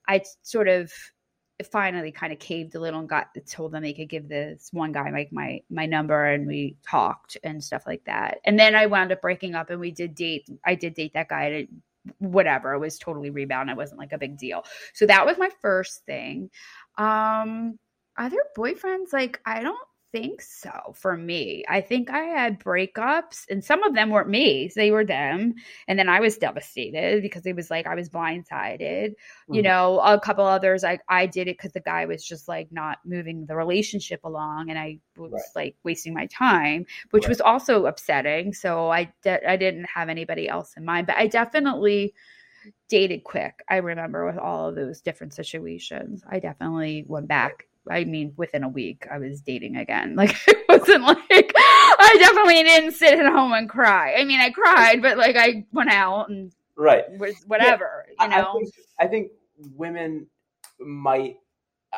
i 0.08 0.20
sort 0.42 0.68
of 0.68 0.92
finally 1.62 2.10
kind 2.10 2.32
of 2.32 2.38
caved 2.38 2.74
a 2.74 2.80
little 2.80 3.00
and 3.00 3.08
got 3.08 3.28
told 3.46 3.72
them 3.72 3.82
they 3.82 3.92
could 3.92 4.08
give 4.08 4.28
this 4.28 4.70
one 4.72 4.92
guy 4.92 5.10
like 5.10 5.32
my 5.32 5.60
my 5.70 5.86
number 5.86 6.24
and 6.24 6.46
we 6.46 6.76
talked 6.86 7.36
and 7.44 7.62
stuff 7.62 7.84
like 7.86 8.04
that. 8.04 8.38
And 8.44 8.58
then 8.58 8.74
I 8.74 8.86
wound 8.86 9.12
up 9.12 9.22
breaking 9.22 9.54
up 9.54 9.70
and 9.70 9.80
we 9.80 9.92
did 9.92 10.14
date. 10.14 10.48
I 10.64 10.74
did 10.74 10.94
date 10.94 11.14
that 11.14 11.28
guy. 11.28 11.44
And 11.44 11.82
whatever, 12.18 12.74
it 12.74 12.80
was 12.80 12.98
totally 12.98 13.30
rebound. 13.30 13.70
It 13.70 13.76
wasn't 13.76 14.00
like 14.00 14.12
a 14.12 14.18
big 14.18 14.36
deal. 14.36 14.64
So 14.94 15.06
that 15.06 15.24
was 15.24 15.38
my 15.38 15.50
first 15.62 16.04
thing. 16.06 16.50
Um, 16.98 17.78
other 18.16 18.42
boyfriends, 18.56 19.12
like 19.12 19.40
I 19.46 19.62
don't 19.62 19.88
think 20.14 20.40
so 20.40 20.94
for 20.94 21.16
me. 21.16 21.64
I 21.68 21.80
think 21.80 22.08
I 22.08 22.20
had 22.20 22.60
breakups 22.60 23.46
and 23.50 23.64
some 23.64 23.82
of 23.82 23.96
them 23.96 24.10
weren't 24.10 24.28
me. 24.28 24.70
They 24.76 24.92
were 24.92 25.04
them. 25.04 25.54
And 25.88 25.98
then 25.98 26.08
I 26.08 26.20
was 26.20 26.38
devastated 26.38 27.20
because 27.20 27.44
it 27.46 27.56
was 27.56 27.68
like 27.68 27.88
I 27.88 27.96
was 27.96 28.08
blindsided. 28.08 29.10
Mm-hmm. 29.10 29.54
You 29.54 29.62
know, 29.62 29.98
a 29.98 30.20
couple 30.20 30.44
others 30.44 30.84
I 30.84 31.00
I 31.08 31.26
did 31.26 31.48
it 31.48 31.58
cuz 31.58 31.72
the 31.72 31.80
guy 31.80 32.06
was 32.06 32.24
just 32.24 32.46
like 32.46 32.70
not 32.70 32.98
moving 33.04 33.44
the 33.44 33.56
relationship 33.56 34.20
along 34.22 34.70
and 34.70 34.78
I 34.78 35.00
was 35.16 35.32
right. 35.32 35.42
like 35.56 35.76
wasting 35.82 36.14
my 36.14 36.26
time, 36.26 36.86
which 37.10 37.24
right. 37.24 37.30
was 37.30 37.40
also 37.40 37.86
upsetting. 37.86 38.54
So 38.54 38.90
I 38.90 39.12
de- 39.22 39.50
I 39.50 39.56
didn't 39.56 39.86
have 39.86 40.08
anybody 40.08 40.48
else 40.48 40.76
in 40.76 40.84
mind, 40.84 41.08
but 41.08 41.16
I 41.16 41.26
definitely 41.26 42.14
dated 42.88 43.24
quick. 43.24 43.64
I 43.68 43.78
remember 43.78 44.24
with 44.24 44.38
all 44.38 44.68
of 44.68 44.76
those 44.76 45.00
different 45.00 45.34
situations. 45.34 46.22
I 46.30 46.38
definitely 46.38 47.04
went 47.08 47.26
back 47.26 47.66
I 47.90 48.04
mean, 48.04 48.32
within 48.36 48.64
a 48.64 48.68
week, 48.68 49.06
I 49.10 49.18
was 49.18 49.40
dating 49.40 49.76
again. 49.76 50.16
Like, 50.24 50.36
it 50.48 50.64
wasn't 50.68 51.04
like 51.04 51.52
I 51.56 52.16
definitely 52.18 52.62
didn't 52.62 52.92
sit 52.92 53.18
at 53.18 53.32
home 53.32 53.52
and 53.52 53.68
cry. 53.68 54.14
I 54.14 54.24
mean, 54.24 54.40
I 54.40 54.50
cried, 54.50 55.02
but 55.02 55.18
like 55.18 55.36
I 55.36 55.66
went 55.72 55.90
out 55.90 56.28
and 56.28 56.52
right 56.76 57.04
was 57.18 57.34
whatever. 57.46 58.06
Yeah, 58.18 58.24
you 58.24 58.30
know, 58.30 58.36
I 58.36 58.52
think, 58.52 58.74
I 59.00 59.06
think 59.06 59.30
women 59.76 60.26
might 60.80 61.36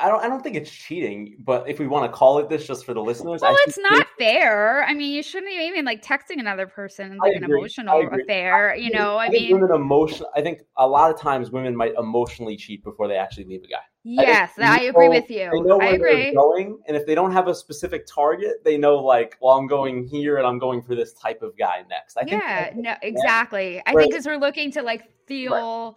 I 0.01 0.09
don't 0.09 0.23
I 0.25 0.29
don't 0.29 0.43
think 0.43 0.57
it's 0.57 0.71
cheating, 0.71 1.37
but 1.39 1.69
if 1.69 1.79
we 1.79 1.87
want 1.87 2.11
to 2.11 2.17
call 2.17 2.39
it 2.39 2.49
this 2.49 2.67
just 2.67 2.85
for 2.85 2.95
the 2.95 3.01
listeners, 3.01 3.43
well, 3.43 3.57
it's 3.67 3.79
not 3.79 4.07
fair. 4.19 4.85
I 4.85 4.95
mean, 4.95 5.13
you 5.13 5.23
shouldn't 5.23 5.53
even 5.53 5.85
like 5.85 6.05
texting 6.05 6.39
another 6.39 6.67
person 6.67 7.17
like 7.19 7.37
an 7.37 7.45
emotional 7.45 8.09
affair. 8.13 8.75
You 8.77 8.91
know, 8.91 9.17
I, 9.17 9.27
I 9.27 9.29
mean, 9.31 9.53
women 9.53 9.75
emotion. 9.75 10.27
I 10.35 10.43
think 10.43 10.61
a 10.77 10.87
lot 10.87 11.11
of 11.11 11.21
times 11.21 11.51
women 11.51 11.77
might 11.77 11.95
emotionally 11.99 12.57
cheat 12.57 12.85
before 12.85 13.09
they 13.09 13.17
actually 13.17 13.45
leave 13.45 13.63
a 13.65 13.69
guy. 13.69 13.79
Yes, 14.05 14.53
I, 14.59 14.79
I 14.79 14.83
agree 14.85 15.09
with 15.09 15.31
you. 15.31 15.51
They 15.53 15.61
know 15.61 15.79
where 15.79 15.89
I 15.89 15.93
agree. 15.93 16.25
They're 16.25 16.35
going, 16.35 16.79
and 16.87 16.97
if 16.97 17.07
they 17.07 17.15
don't 17.15 17.33
have 17.33 17.49
a 17.49 17.55
specific 17.55 18.07
target, 18.07 18.65
they 18.65 18.79
know 18.79 18.97
like, 18.97 19.37
well, 19.41 19.57
I'm 19.57 19.67
going 19.67 20.07
here, 20.07 20.39
and 20.39 20.47
I'm 20.47 20.59
going 20.59 20.83
for 20.83 20.95
this 20.95 21.13
type 21.15 21.43
of 21.43 21.57
guy 21.59 21.85
next. 21.89 22.17
I 22.17 22.25
think. 22.25 22.43
Yeah, 22.43 22.71
no, 22.75 22.95
exactly. 23.03 23.83
I 23.87 23.95
think 23.95 24.13
because 24.13 24.27
we're 24.27 24.39
looking 24.39 24.71
to 24.73 24.83
like 24.83 25.05
feel. 25.27 25.53
Right 25.53 25.95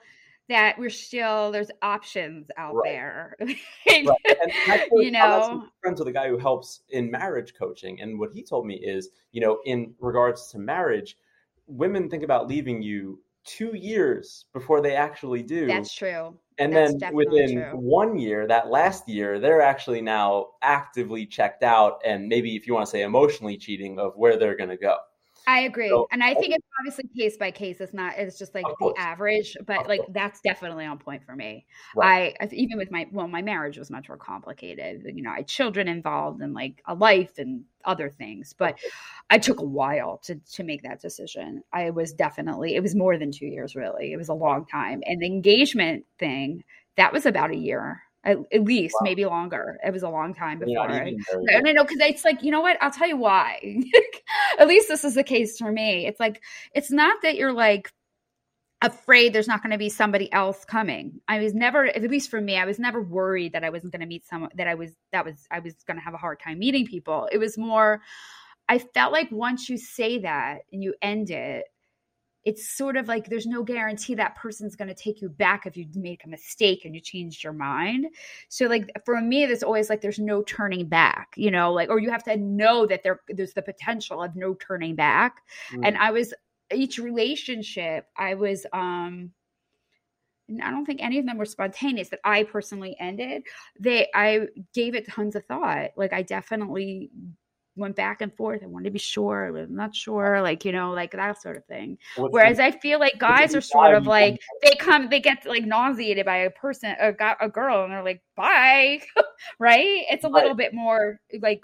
that 0.49 0.77
we're 0.77 0.89
still 0.89 1.51
there's 1.51 1.71
options 1.81 2.47
out 2.57 2.75
right. 2.75 2.83
there. 2.85 3.37
right. 3.41 4.07
actually, 4.67 5.05
you 5.05 5.11
know, 5.11 5.67
friends 5.81 5.99
with 5.99 6.07
a 6.07 6.11
guy 6.11 6.27
who 6.27 6.37
helps 6.37 6.81
in 6.89 7.09
marriage 7.09 7.53
coaching, 7.57 8.01
and 8.01 8.19
what 8.19 8.31
he 8.33 8.43
told 8.43 8.65
me 8.65 8.75
is, 8.75 9.09
you 9.31 9.41
know, 9.41 9.59
in 9.65 9.93
regards 9.99 10.47
to 10.51 10.59
marriage, 10.59 11.17
women 11.67 12.09
think 12.09 12.23
about 12.23 12.47
leaving 12.47 12.81
you 12.81 13.19
two 13.45 13.75
years 13.75 14.45
before 14.53 14.81
they 14.81 14.95
actually 14.95 15.43
do. 15.43 15.65
That's 15.65 15.93
true. 15.93 16.37
And 16.57 16.75
That's 16.75 16.93
then 16.99 17.13
within 17.13 17.53
true. 17.53 17.71
one 17.73 18.19
year, 18.19 18.45
that 18.47 18.69
last 18.69 19.07
year, 19.07 19.39
they're 19.39 19.61
actually 19.61 20.01
now 20.01 20.47
actively 20.61 21.25
checked 21.25 21.63
out, 21.63 22.01
and 22.05 22.27
maybe 22.27 22.55
if 22.55 22.67
you 22.67 22.73
want 22.73 22.85
to 22.85 22.91
say 22.91 23.03
emotionally 23.03 23.55
cheating 23.55 23.97
of 23.97 24.13
where 24.17 24.37
they're 24.37 24.57
going 24.57 24.69
to 24.69 24.77
go. 24.77 24.97
I 25.49 25.61
agree. 25.61 25.89
So, 25.89 26.07
and 26.11 26.23
I 26.23 26.35
think 26.35 26.53
it's 26.53 26.67
obviously 26.79 27.05
case 27.17 27.35
by 27.35 27.49
case. 27.49 27.81
It's 27.81 27.91
not, 27.91 28.13
it's 28.19 28.37
just 28.37 28.53
like 28.53 28.65
the 28.79 28.93
average, 28.99 29.57
but 29.65 29.87
like 29.87 30.01
that's 30.11 30.41
definitely 30.41 30.85
on 30.85 30.99
point 30.99 31.25
for 31.25 31.35
me. 31.35 31.65
Right. 31.95 32.37
I, 32.39 32.47
even 32.51 32.77
with 32.77 32.91
my, 32.91 33.07
well, 33.11 33.27
my 33.27 33.41
marriage 33.41 33.79
was 33.79 33.89
much 33.89 34.09
more 34.09 34.17
complicated. 34.17 35.01
You 35.11 35.23
know, 35.23 35.31
I 35.31 35.37
had 35.37 35.47
children 35.47 35.87
involved 35.87 36.39
and 36.41 36.53
like 36.53 36.83
a 36.85 36.93
life 36.93 37.39
and 37.39 37.63
other 37.83 38.11
things, 38.11 38.53
but 38.55 38.77
I 39.31 39.39
took 39.39 39.59
a 39.59 39.65
while 39.65 40.19
to, 40.25 40.35
to 40.35 40.63
make 40.63 40.83
that 40.83 41.01
decision. 41.01 41.63
I 41.73 41.89
was 41.89 42.13
definitely, 42.13 42.75
it 42.75 42.83
was 42.83 42.93
more 42.93 43.17
than 43.17 43.31
two 43.31 43.47
years, 43.47 43.75
really. 43.75 44.13
It 44.13 44.17
was 44.17 44.29
a 44.29 44.35
long 44.35 44.67
time. 44.67 45.01
And 45.03 45.19
the 45.19 45.25
engagement 45.25 46.05
thing, 46.19 46.63
that 46.95 47.11
was 47.11 47.25
about 47.25 47.49
a 47.49 47.57
year 47.57 48.03
at, 48.31 48.37
at 48.53 48.63
least 48.63 48.95
wow. 48.99 49.05
maybe 49.05 49.25
longer. 49.25 49.79
It 49.85 49.91
was 49.91 50.03
a 50.03 50.09
long 50.09 50.33
time 50.33 50.59
before. 50.59 50.87
And 50.87 50.93
I, 50.93 51.11
no, 51.33 51.59
no, 51.59 51.71
no, 51.71 51.83
because 51.83 51.99
it's 52.01 52.25
like 52.25 52.43
you 52.43 52.51
know 52.51 52.61
what? 52.61 52.77
I'll 52.81 52.91
tell 52.91 53.07
you 53.07 53.17
why. 53.17 53.81
at 54.59 54.67
least 54.67 54.87
this 54.87 55.03
is 55.03 55.15
the 55.15 55.23
case 55.23 55.57
for 55.57 55.71
me. 55.71 56.05
It's 56.05 56.19
like 56.19 56.41
it's 56.73 56.91
not 56.91 57.21
that 57.23 57.35
you're 57.35 57.53
like 57.53 57.91
afraid 58.81 59.33
there's 59.33 59.47
not 59.47 59.61
going 59.61 59.71
to 59.71 59.77
be 59.77 59.89
somebody 59.89 60.31
else 60.31 60.63
coming. 60.63 61.19
I 61.27 61.39
was 61.39 61.53
never, 61.53 61.87
at 61.87 62.01
least 62.09 62.29
for 62.29 62.39
me, 62.39 62.57
I 62.57 62.65
was 62.65 62.79
never 62.79 63.01
worried 63.01 63.53
that 63.53 63.63
I 63.63 63.69
wasn't 63.69 63.91
going 63.91 64.01
to 64.01 64.07
meet 64.07 64.25
someone 64.25 64.51
that 64.55 64.67
I 64.67 64.75
was 64.75 64.91
that 65.11 65.25
was 65.25 65.47
I 65.51 65.59
was 65.59 65.75
going 65.85 65.97
to 65.97 66.03
have 66.03 66.13
a 66.13 66.17
hard 66.17 66.39
time 66.39 66.59
meeting 66.59 66.85
people. 66.85 67.27
It 67.31 67.37
was 67.37 67.57
more. 67.57 68.01
I 68.67 68.77
felt 68.77 69.11
like 69.11 69.31
once 69.31 69.67
you 69.67 69.77
say 69.77 70.19
that 70.19 70.59
and 70.71 70.83
you 70.83 70.93
end 71.01 71.31
it, 71.31 71.65
it's 72.45 72.69
sort 72.69 72.95
of 72.95 73.07
like 73.07 73.27
there's 73.27 73.45
no 73.45 73.63
guarantee 73.63 74.15
that 74.15 74.35
person's 74.35 74.75
going 74.75 74.87
to 74.87 74.93
take 74.93 75.21
you 75.21 75.29
back 75.29 75.65
if 75.65 75.75
you 75.75 75.85
make 75.95 76.23
a 76.23 76.29
mistake 76.29 76.85
and 76.85 76.95
you 76.95 77.01
changed 77.01 77.43
your 77.43 77.53
mind. 77.53 78.07
So 78.47 78.65
like 78.65 78.89
for 79.05 79.19
me, 79.19 79.45
there's 79.45 79.63
always 79.63 79.89
like 79.89 80.01
there's 80.01 80.19
no 80.19 80.41
turning 80.43 80.87
back, 80.87 81.33
you 81.35 81.51
know, 81.51 81.73
like 81.73 81.89
or 81.89 81.99
you 81.99 82.09
have 82.09 82.23
to 82.23 82.37
know 82.37 82.85
that 82.85 83.03
there 83.03 83.19
there's 83.27 83.53
the 83.53 83.61
potential 83.61 84.23
of 84.23 84.35
no 84.35 84.53
turning 84.53 84.95
back. 84.95 85.41
Mm. 85.71 85.87
And 85.87 85.97
I 85.97 86.11
was 86.11 86.33
each 86.73 86.97
relationship, 86.97 88.05
I 88.17 88.35
was 88.35 88.65
um 88.73 89.31
I 90.63 90.71
don't 90.71 90.85
think 90.85 91.03
any 91.03 91.19
of 91.19 91.25
them 91.25 91.37
were 91.37 91.45
spontaneous 91.45 92.09
that 92.09 92.21
I 92.23 92.43
personally 92.43 92.95
ended. 92.99 93.43
They 93.79 94.07
I 94.15 94.47
gave 94.73 94.95
it 94.95 95.07
tons 95.07 95.35
of 95.35 95.45
thought. 95.45 95.91
Like 95.95 96.13
I 96.13 96.23
definitely 96.23 97.11
went 97.79 97.95
back 97.95 98.21
and 98.21 98.33
forth. 98.35 98.61
I 98.63 98.67
wanted 98.67 98.85
to 98.85 98.91
be 98.91 98.99
sure. 98.99 99.57
I'm 99.57 99.75
not 99.75 99.95
sure, 99.95 100.41
like 100.41 100.65
you 100.65 100.71
know, 100.71 100.91
like 100.91 101.11
that 101.11 101.41
sort 101.41 101.57
of 101.57 101.65
thing. 101.65 101.97
What's 102.15 102.33
Whereas 102.33 102.57
the, 102.57 102.65
I 102.65 102.71
feel 102.71 102.99
like 102.99 103.17
guys 103.17 103.55
are 103.55 103.61
sort 103.61 103.95
of 103.95 104.05
like 104.05 104.39
they 104.61 104.75
come, 104.75 105.09
they 105.09 105.19
get 105.19 105.45
like 105.45 105.65
nauseated 105.65 106.25
by 106.25 106.37
a 106.37 106.49
person, 106.49 106.95
a, 106.99 107.13
a 107.41 107.49
girl, 107.49 107.83
and 107.83 107.91
they're 107.91 108.03
like, 108.03 108.21
"Bye," 108.35 109.01
right? 109.59 110.05
It's 110.09 110.23
a 110.23 110.29
right. 110.29 110.41
little 110.41 110.55
bit 110.55 110.73
more 110.73 111.19
like 111.41 111.63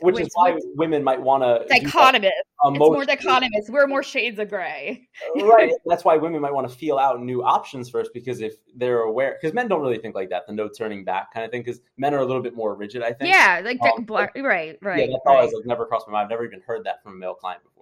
which, 0.00 0.14
which 0.16 0.26
is 0.26 0.32
why 0.34 0.58
women 0.74 1.04
might 1.04 1.20
want 1.20 1.42
to 1.42 1.64
dichotomous. 1.72 2.30
It's 2.66 2.78
more 2.78 3.04
dichotomous. 3.04 3.68
We're 3.68 3.86
more 3.86 4.02
shades 4.02 4.38
of 4.38 4.48
gray. 4.48 5.08
right. 5.36 5.72
That's 5.86 6.04
why 6.04 6.16
women 6.16 6.40
might 6.40 6.52
want 6.52 6.68
to 6.68 6.74
feel 6.74 6.98
out 6.98 7.22
new 7.22 7.44
options 7.44 7.90
first 7.90 8.12
because 8.14 8.40
if 8.40 8.54
they're 8.74 9.00
aware, 9.00 9.36
because 9.40 9.54
men 9.54 9.68
don't 9.68 9.82
really 9.82 9.98
think 9.98 10.14
like 10.14 10.30
that, 10.30 10.46
the 10.46 10.52
no 10.52 10.68
turning 10.68 11.04
back 11.04 11.32
kind 11.32 11.44
of 11.44 11.50
thing. 11.50 11.62
Because 11.62 11.80
men 11.96 12.14
are 12.14 12.18
a 12.18 12.24
little 12.24 12.42
bit 12.42 12.54
more 12.54 12.74
rigid, 12.74 13.02
I 13.02 13.12
think. 13.12 13.32
Yeah, 13.32 13.60
like 13.64 13.80
um, 13.82 14.04
black, 14.04 14.34
right, 14.36 14.78
right. 14.82 15.00
Yeah, 15.00 15.06
that's 15.06 15.20
right. 15.26 15.36
always 15.36 15.52
like 15.52 15.66
never 15.66 15.86
crossed 15.86 16.08
my 16.08 16.14
mind. 16.14 16.24
I've 16.24 16.30
never 16.30 16.44
even 16.44 16.60
heard 16.66 16.84
that 16.84 17.02
from 17.02 17.12
a 17.12 17.16
male 17.16 17.34
client 17.34 17.62
before. 17.62 17.73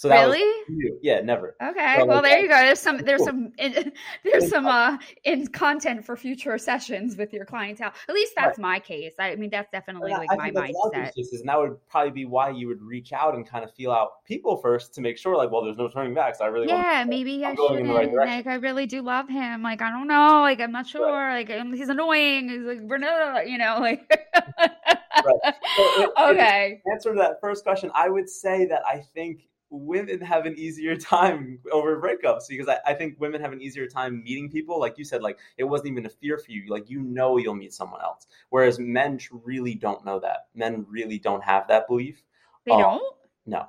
So 0.00 0.08
that 0.08 0.24
really? 0.24 0.98
Yeah, 1.02 1.20
never. 1.20 1.56
Okay. 1.62 1.96
So 1.98 2.06
well, 2.06 2.22
like, 2.22 2.30
there 2.30 2.40
you 2.40 2.48
go. 2.48 2.56
There's 2.56 2.80
some 2.80 2.96
there's 2.96 3.22
some 3.22 3.52
in, 3.58 3.92
there's 4.24 4.48
some 4.48 4.66
uh 4.66 4.96
in 5.24 5.46
content 5.48 6.06
for 6.06 6.16
future 6.16 6.56
sessions 6.56 7.18
with 7.18 7.34
your 7.34 7.44
clientele. 7.44 7.92
At 8.08 8.14
least 8.14 8.32
that's 8.34 8.58
right. 8.58 8.62
my 8.62 8.80
case. 8.80 9.12
I 9.18 9.36
mean, 9.36 9.50
that's 9.50 9.70
definitely 9.70 10.12
like 10.12 10.30
I 10.32 10.36
my 10.36 10.50
mindset. 10.52 11.14
Cases, 11.14 11.40
and 11.40 11.50
that 11.50 11.58
would 11.58 11.76
probably 11.86 12.12
be 12.12 12.24
why 12.24 12.48
you 12.48 12.66
would 12.68 12.80
reach 12.80 13.12
out 13.12 13.34
and 13.34 13.46
kind 13.46 13.62
of 13.62 13.74
feel 13.74 13.92
out 13.92 14.24
people 14.24 14.56
first 14.56 14.94
to 14.94 15.02
make 15.02 15.18
sure, 15.18 15.36
like, 15.36 15.50
well, 15.50 15.62
there's 15.62 15.76
no 15.76 15.86
turning 15.86 16.14
back. 16.14 16.34
So 16.34 16.46
I 16.46 16.48
really 16.48 16.68
yeah, 16.68 17.04
maybe 17.06 17.44
I 17.44 17.54
should. 17.54 17.86
Right 17.86 18.10
like, 18.10 18.46
I 18.46 18.54
really 18.54 18.86
do 18.86 19.02
love 19.02 19.28
him. 19.28 19.62
Like, 19.62 19.82
I 19.82 19.90
don't 19.90 20.08
know. 20.08 20.40
Like, 20.40 20.60
I'm 20.60 20.72
not 20.72 20.86
sure. 20.86 21.12
Right. 21.12 21.46
Like, 21.46 21.60
um, 21.60 21.74
he's 21.74 21.90
annoying. 21.90 22.48
He's 22.48 22.62
like, 22.62 22.80
not, 22.80 23.46
you 23.46 23.58
know, 23.58 23.76
like. 23.80 24.10
right. 24.58 25.54
So 25.76 25.82
it, 26.02 26.10
okay. 26.18 26.80
answer 26.90 27.12
to 27.12 27.18
that 27.18 27.38
first 27.42 27.64
question, 27.64 27.90
I 27.94 28.08
would 28.08 28.30
say 28.30 28.64
that 28.64 28.80
I 28.86 29.04
think 29.12 29.49
women 29.70 30.20
have 30.20 30.46
an 30.46 30.58
easier 30.58 30.96
time 30.96 31.58
over 31.72 32.00
breakups 32.00 32.48
because 32.48 32.68
I, 32.68 32.78
I, 32.86 32.94
think 32.94 33.20
women 33.20 33.40
have 33.40 33.52
an 33.52 33.62
easier 33.62 33.86
time 33.86 34.22
meeting 34.22 34.50
people. 34.50 34.78
Like 34.78 34.98
you 34.98 35.04
said, 35.04 35.22
like 35.22 35.38
it 35.56 35.64
wasn't 35.64 35.90
even 35.90 36.06
a 36.06 36.10
fear 36.10 36.38
for 36.38 36.50
you. 36.50 36.64
Like 36.68 36.90
you 36.90 37.00
know 37.00 37.38
you'll 37.38 37.54
meet 37.54 37.72
someone 37.72 38.02
else. 38.02 38.26
Whereas 38.50 38.78
men 38.78 39.18
really 39.44 39.74
don't 39.74 40.04
know 40.04 40.18
that. 40.20 40.48
Men 40.54 40.84
really 40.88 41.18
don't 41.18 41.42
have 41.42 41.68
that 41.68 41.86
belief. 41.88 42.22
They 42.66 42.72
um, 42.72 42.80
don't? 42.80 43.14
No. 43.46 43.66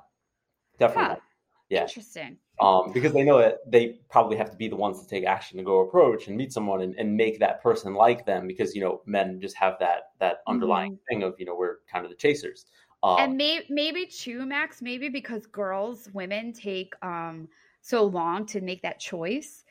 Definitely 0.78 1.08
not. 1.08 1.22
Yeah. 1.68 1.82
Interesting. 1.82 2.36
Um, 2.60 2.92
because 2.92 3.12
they 3.12 3.24
know 3.24 3.38
that 3.38 3.58
they 3.66 4.00
probably 4.10 4.36
have 4.36 4.50
to 4.50 4.56
be 4.56 4.68
the 4.68 4.76
ones 4.76 5.00
to 5.00 5.08
take 5.08 5.24
action 5.24 5.56
to 5.58 5.64
go 5.64 5.80
approach 5.80 6.28
and 6.28 6.36
meet 6.36 6.52
someone 6.52 6.82
and, 6.82 6.94
and 6.96 7.16
make 7.16 7.40
that 7.40 7.62
person 7.62 7.94
like 7.94 8.26
them 8.26 8.46
because 8.46 8.74
you 8.74 8.82
know 8.82 9.00
men 9.06 9.40
just 9.40 9.56
have 9.56 9.78
that 9.80 10.10
that 10.20 10.42
underlying 10.46 10.92
mm-hmm. 10.92 11.14
thing 11.14 11.22
of 11.22 11.34
you 11.38 11.46
know 11.46 11.56
we're 11.56 11.78
kind 11.90 12.04
of 12.04 12.10
the 12.10 12.16
chasers 12.16 12.66
um, 13.02 13.16
and 13.18 13.36
may- 13.36 13.66
maybe 13.68 14.06
too, 14.06 14.46
Max, 14.46 14.80
maybe 14.80 15.08
because 15.08 15.46
girls, 15.46 16.08
women 16.12 16.52
take 16.52 16.94
um, 17.02 17.48
so 17.80 18.04
long 18.04 18.46
to 18.46 18.60
make 18.60 18.82
that 18.82 19.00
choice. 19.00 19.64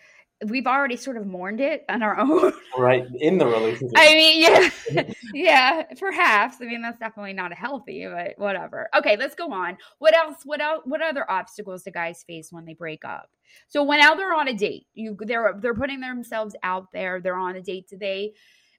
We've 0.47 0.65
already 0.65 0.97
sort 0.97 1.17
of 1.17 1.27
mourned 1.27 1.61
it 1.61 1.85
on 1.87 2.01
our 2.01 2.17
own. 2.19 2.51
Right. 2.77 3.05
In 3.19 3.37
the 3.37 3.45
relationship. 3.45 3.93
I 3.95 4.15
mean, 4.15 4.41
yeah. 4.41 5.13
yeah, 5.33 5.83
perhaps. 5.99 6.57
I 6.61 6.65
mean, 6.65 6.81
that's 6.81 6.99
definitely 6.99 7.33
not 7.33 7.53
healthy, 7.53 8.07
but 8.07 8.33
whatever. 8.37 8.89
Okay, 8.97 9.15
let's 9.17 9.35
go 9.35 9.51
on. 9.53 9.77
What 9.99 10.15
else? 10.15 10.37
What 10.43 10.59
else? 10.59 10.81
What 10.85 11.01
other 11.01 11.29
obstacles 11.29 11.83
do 11.83 11.91
guys 11.91 12.23
face 12.23 12.51
when 12.51 12.65
they 12.65 12.73
break 12.73 13.05
up? 13.05 13.29
So 13.67 13.83
when 13.83 13.99
they're 13.99 14.33
on 14.33 14.47
a 14.47 14.53
date, 14.53 14.87
you 14.93 15.15
they're 15.19 15.57
they're 15.61 15.75
putting 15.75 15.99
themselves 15.99 16.55
out 16.63 16.91
there, 16.91 17.21
they're 17.21 17.35
on 17.35 17.55
a 17.55 17.61
date. 17.61 17.87
Do 17.89 17.97
they 17.97 18.33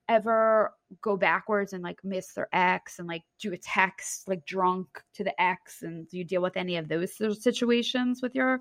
ever 0.08 0.72
go 1.00 1.16
backwards 1.16 1.72
and 1.72 1.82
like 1.82 1.98
miss 2.04 2.32
their 2.34 2.48
ex 2.52 2.98
and 2.98 3.08
like 3.08 3.22
do 3.38 3.52
a 3.52 3.58
text 3.58 4.28
like 4.28 4.44
drunk 4.44 4.86
to 5.14 5.24
the 5.24 5.40
ex 5.40 5.82
and 5.82 6.08
do 6.08 6.18
you 6.18 6.24
deal 6.24 6.42
with 6.42 6.56
any 6.56 6.76
of 6.76 6.88
those 6.88 7.16
situations 7.42 8.20
with 8.22 8.34
your 8.34 8.60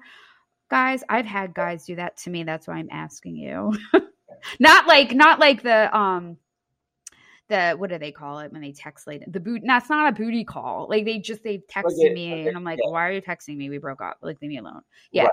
guys? 0.69 1.03
I've 1.09 1.25
had 1.25 1.53
guys 1.53 1.85
do 1.85 1.95
that 1.95 2.17
to 2.17 2.29
me 2.29 2.43
that's 2.43 2.67
why 2.67 2.75
i'm 2.75 2.89
asking 2.91 3.35
you. 3.35 3.73
Not 4.59 4.87
like 4.87 5.13
not 5.13 5.39
like 5.39 5.61
the 5.61 5.95
um 5.95 6.37
the 7.51 7.75
what 7.77 7.89
do 7.89 7.99
they 7.99 8.11
call 8.11 8.39
it 8.39 8.51
when 8.51 8.61
they 8.61 8.71
text 8.71 9.05
late 9.05 9.23
the 9.27 9.39
boot 9.39 9.61
that's 9.65 9.89
not 9.89 10.07
a 10.07 10.15
booty 10.15 10.43
call 10.43 10.87
like 10.89 11.05
they 11.05 11.19
just 11.19 11.43
they 11.43 11.57
texted 11.69 11.99
okay, 11.99 12.13
me 12.13 12.33
okay, 12.33 12.47
and 12.47 12.55
i'm 12.57 12.63
like 12.63 12.79
yeah. 12.81 12.89
why 12.89 13.07
are 13.07 13.11
you 13.11 13.21
texting 13.21 13.57
me? 13.57 13.69
We 13.69 13.77
broke 13.77 14.01
up 14.01 14.17
like 14.21 14.41
leave 14.41 14.49
me 14.49 14.57
alone. 14.57 14.81
Yeah. 15.11 15.23
Right. 15.23 15.31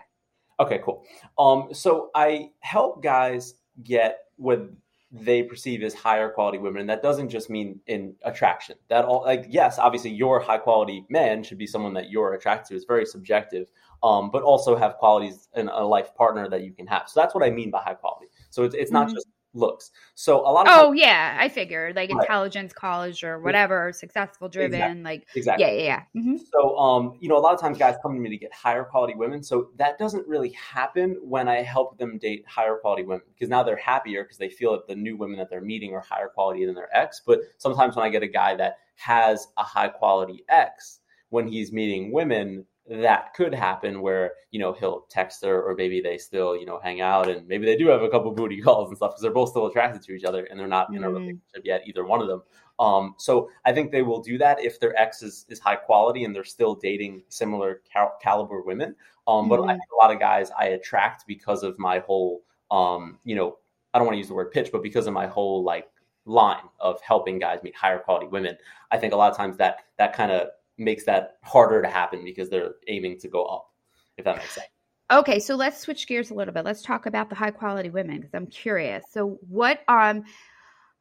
okay 0.61 0.81
cool. 0.85 1.05
Um 1.39 1.69
so 1.73 2.11
i 2.15 2.51
help 2.61 3.03
guys 3.03 3.55
get 3.83 4.19
what 4.37 4.69
they 5.11 5.43
perceive 5.43 5.83
as 5.83 5.95
higher 5.95 6.29
quality 6.29 6.59
women. 6.59 6.81
And 6.81 6.91
that 6.91 7.03
doesn't 7.03 7.31
just 7.31 7.49
mean 7.49 7.81
in 7.87 8.15
attraction. 8.25 8.77
That 8.89 9.05
all 9.05 9.23
like 9.23 9.47
yes 9.49 9.79
obviously 9.79 10.11
your 10.11 10.39
high 10.41 10.59
quality 10.59 11.07
man 11.09 11.43
should 11.43 11.59
be 11.59 11.67
someone 11.67 11.95
that 11.95 12.11
you're 12.11 12.35
attracted 12.35 12.69
to. 12.69 12.77
It's 12.77 12.85
very 12.85 13.07
subjective 13.07 13.69
um, 14.03 14.31
but 14.31 14.43
also 14.43 14.77
have 14.77 14.97
qualities 14.97 15.49
in 15.57 15.69
a 15.69 15.85
life 15.85 16.15
partner 16.15 16.49
that 16.49 16.63
you 16.63 16.73
can 16.73 16.87
have. 16.87 17.09
So 17.09 17.21
that's 17.21 17.35
what 17.35 17.45
i 17.45 17.51
mean 17.51 17.71
by 17.71 17.81
high 17.81 17.95
quality. 17.95 18.27
So 18.51 18.65
it's, 18.65 18.75
it's 18.75 18.91
not 18.91 19.07
mm-hmm. 19.07 19.17
just 19.17 19.27
looks. 19.55 19.91
So 20.15 20.41
a 20.41 20.51
lot 20.51 20.69
of 20.69 20.75
Oh 20.77 20.93
yeah, 20.93 21.37
I 21.39 21.49
figured 21.49 21.97
like 21.97 22.11
right. 22.11 22.21
intelligence 22.21 22.73
college 22.73 23.25
or 23.25 23.41
whatever, 23.41 23.93
successful 23.93 24.49
driven, 24.49 24.81
exactly. 24.81 25.03
like 25.03 25.27
exactly. 25.35 25.67
Yeah, 25.67 25.73
yeah, 25.73 25.83
yeah. 25.83 26.21
Mm-hmm. 26.21 26.37
So 26.53 26.77
um, 26.79 27.17
you 27.21 27.29
know, 27.29 27.37
a 27.37 27.41
lot 27.41 27.55
of 27.55 27.61
times 27.61 27.79
guys 27.79 27.97
come 28.03 28.15
to 28.15 28.21
me 28.21 28.29
to 28.31 28.37
get 28.37 28.53
higher 28.53 28.85
quality 28.85 29.15
women. 29.15 29.43
So 29.43 29.71
that 29.77 29.99
doesn't 29.99 30.27
really 30.27 30.51
happen 30.51 31.19
when 31.23 31.49
I 31.49 31.63
help 31.63 31.99
them 31.99 32.19
date 32.19 32.45
higher 32.47 32.77
quality 32.77 33.05
women 33.05 33.23
because 33.35 33.49
now 33.49 33.63
they're 33.63 33.77
happier 33.77 34.23
because 34.23 34.39
they 34.39 34.51
feel 34.51 34.73
that 34.73 34.87
the 34.87 34.97
new 34.97 35.17
women 35.17 35.39
that 35.39 35.51
they're 35.51 35.61
meeting 35.61 35.95
are 35.95 36.01
higher 36.01 36.29
quality 36.29 36.65
than 36.65 36.75
their 36.75 36.95
ex. 36.97 37.23
But 37.25 37.41
sometimes 37.59 37.97
when 37.97 38.05
I 38.05 38.11
get 38.11 38.23
a 38.23 38.29
guy 38.29 38.55
that 38.57 38.79
has 38.97 39.49
a 39.57 39.63
high 39.63 39.89
quality 39.89 40.45
ex, 40.49 41.01
when 41.31 41.47
he's 41.47 41.73
meeting 41.73 42.13
women, 42.13 42.65
that 42.89 43.35
could 43.35 43.55
happen 43.55 44.01
where 44.01 44.33
you 44.51 44.59
know 44.59 44.73
he'll 44.73 45.03
text 45.11 45.45
her 45.45 45.63
or 45.63 45.75
maybe 45.75 46.01
they 46.01 46.17
still 46.17 46.57
you 46.57 46.65
know 46.65 46.81
hang 46.83 47.01
out 47.01 47.29
and 47.29 47.47
maybe 47.47 47.67
they 47.67 47.77
do 47.77 47.87
have 47.89 48.03
a 48.03 48.09
couple 48.09 48.31
booty 48.33 48.61
calls 48.63 48.89
and 48.89 48.97
stuff 48.97 49.11
because 49.11 49.23
they're 49.23 49.31
both 49.31 49.51
still 49.51 49.67
attracted 49.67 50.03
to 50.03 50.13
each 50.13 50.25
other 50.25 50.45
and 50.45 50.59
they're 50.59 50.67
not 50.67 50.89
in 50.91 50.97
a 50.97 51.07
mm-hmm. 51.07 51.17
relationship 51.17 51.63
yet 51.65 51.83
either 51.87 52.05
one 52.05 52.21
of 52.21 52.29
them 52.29 52.43
um, 52.79 53.15
so 53.19 53.51
i 53.67 53.73
think 53.73 53.91
they 53.91 54.03
will 54.03 54.23
do 54.23 54.39
that 54.39 54.63
if 54.63 54.81
their 54.81 54.99
ex 54.99 55.23
is, 55.23 55.45
is 55.49 55.59
high 55.59 55.77
quality 55.77 56.25
and 56.25 56.35
they're 56.35 56.45
still 56.45 56.75
dating 56.75 57.23
similar 57.29 57.83
cal- 57.93 58.17
caliber 58.23 58.63
women 58.63 58.95
um, 59.27 59.49
but 59.49 59.61
mm-hmm. 59.61 59.69
I 59.69 59.73
think 59.75 59.85
a 59.93 60.03
lot 60.03 60.13
of 60.13 60.19
guys 60.19 60.51
i 60.59 60.67
attract 60.69 61.27
because 61.27 61.63
of 61.63 61.79
my 61.79 61.99
whole 61.99 62.43
um, 62.71 63.19
you 63.25 63.35
know 63.35 63.59
i 63.93 63.99
don't 63.99 64.07
want 64.07 64.15
to 64.15 64.19
use 64.19 64.29
the 64.29 64.35
word 64.35 64.51
pitch 64.51 64.71
but 64.73 64.83
because 64.83 65.07
of 65.07 65.13
my 65.13 65.27
whole 65.27 65.63
like 65.63 65.89
line 66.25 66.69
of 66.81 67.01
helping 67.01 67.39
guys 67.39 67.63
meet 67.63 67.75
higher 67.75 67.99
quality 67.99 68.27
women 68.27 68.57
i 68.91 68.99
think 68.99 69.13
a 69.13 69.17
lot 69.17 69.31
of 69.31 69.37
times 69.37 69.57
that 69.57 69.79
that 69.99 70.15
kind 70.15 70.31
of 70.31 70.49
makes 70.79 71.05
that 71.05 71.39
harder 71.43 71.83
to 71.83 71.89
happen 71.89 72.25
because 72.25 72.49
they're 72.49 72.75
aiming 72.87 73.19
to 73.21 73.29
go 73.29 73.45
up, 73.45 73.73
if 74.17 74.25
that 74.25 74.37
makes 74.37 74.55
sense. 74.55 74.69
Okay, 75.11 75.39
so 75.39 75.55
let's 75.55 75.79
switch 75.79 76.07
gears 76.07 76.31
a 76.31 76.35
little 76.35 76.53
bit. 76.53 76.65
Let's 76.65 76.83
talk 76.83 77.07
about 77.07 77.31
the 77.31 77.35
high 77.35 77.51
quality 77.51 77.89
women 77.89 78.17
because 78.17 78.35
I'm 78.35 78.47
curious. 78.47 79.05
So, 79.11 79.39
what 79.49 79.81
um, 79.89 80.25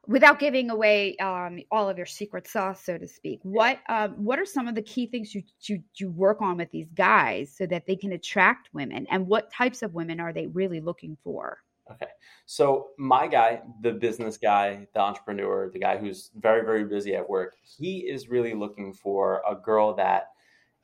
without 0.07 0.39
giving 0.39 0.69
away 0.69 1.17
um, 1.17 1.59
all 1.71 1.89
of 1.89 1.97
your 1.97 2.05
secret 2.05 2.47
sauce, 2.47 2.85
so 2.85 2.97
to 2.97 3.07
speak, 3.07 3.39
what 3.43 3.79
um, 3.89 4.11
what 4.11 4.39
are 4.39 4.45
some 4.45 4.67
of 4.67 4.75
the 4.75 4.81
key 4.81 5.07
things 5.07 5.35
you, 5.35 5.43
you 5.63 5.83
you 5.95 6.09
work 6.09 6.41
on 6.41 6.55
with 6.55 6.71
these 6.71 6.89
guys 6.95 7.53
so 7.55 7.65
that 7.65 7.85
they 7.85 7.97
can 7.97 8.13
attract 8.13 8.69
women, 8.73 9.05
and 9.11 9.27
what 9.27 9.51
types 9.51 9.83
of 9.83 9.93
women 9.93 10.21
are 10.21 10.31
they 10.31 10.47
really 10.47 10.79
looking 10.79 11.17
for? 11.23 11.57
Okay. 11.91 12.07
So 12.45 12.89
my 12.97 13.27
guy, 13.27 13.61
the 13.81 13.91
business 13.91 14.37
guy, 14.37 14.87
the 14.93 14.99
entrepreneur, 14.99 15.69
the 15.71 15.79
guy 15.79 15.97
who's 15.97 16.31
very, 16.35 16.65
very 16.65 16.85
busy 16.85 17.15
at 17.15 17.29
work, 17.29 17.55
he 17.61 17.99
is 17.99 18.29
really 18.29 18.53
looking 18.53 18.93
for 18.93 19.41
a 19.49 19.55
girl 19.55 19.93
that 19.95 20.29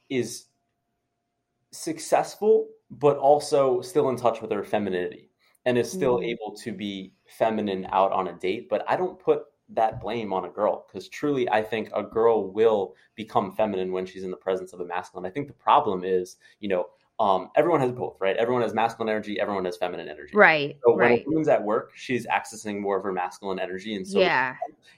is 0.09 0.45
successful, 1.71 2.69
but 2.91 3.17
also 3.17 3.81
still 3.81 4.09
in 4.09 4.17
touch 4.17 4.41
with 4.41 4.51
her 4.51 4.63
femininity 4.63 5.29
and 5.65 5.77
is 5.77 5.91
still 5.91 6.17
mm-hmm. 6.17 6.25
able 6.25 6.55
to 6.57 6.71
be 6.71 7.13
feminine 7.25 7.87
out 7.91 8.11
on 8.11 8.27
a 8.27 8.33
date. 8.33 8.69
But 8.69 8.83
I 8.87 8.95
don't 8.95 9.19
put 9.19 9.43
that 9.69 10.01
blame 10.01 10.33
on 10.33 10.45
a 10.45 10.49
girl 10.49 10.85
because 10.87 11.07
truly 11.07 11.49
I 11.49 11.63
think 11.63 11.89
a 11.95 12.03
girl 12.03 12.51
will 12.51 12.95
become 13.15 13.51
feminine 13.51 13.91
when 13.91 14.05
she's 14.05 14.23
in 14.23 14.31
the 14.31 14.37
presence 14.37 14.73
of 14.73 14.81
a 14.81 14.85
masculine. 14.85 15.25
I 15.25 15.33
think 15.33 15.47
the 15.47 15.53
problem 15.53 16.03
is, 16.03 16.37
you 16.59 16.69
know, 16.69 16.87
um, 17.23 17.49
everyone 17.55 17.79
has 17.79 17.93
both, 17.93 18.17
right? 18.19 18.35
Everyone 18.35 18.63
has 18.63 18.73
masculine 18.73 19.07
energy, 19.09 19.39
everyone 19.39 19.63
has 19.63 19.77
feminine 19.77 20.09
energy. 20.09 20.35
Right. 20.35 20.77
So 20.85 20.97
when 20.97 21.11
a 21.13 21.23
woman's 21.25 21.47
at 21.47 21.63
work, 21.63 21.93
she's 21.95 22.27
accessing 22.27 22.81
more 22.81 22.97
of 22.97 23.03
her 23.03 23.13
masculine 23.13 23.59
energy. 23.59 23.95
And 23.95 24.05
so, 24.05 24.19
yeah. 24.19 24.55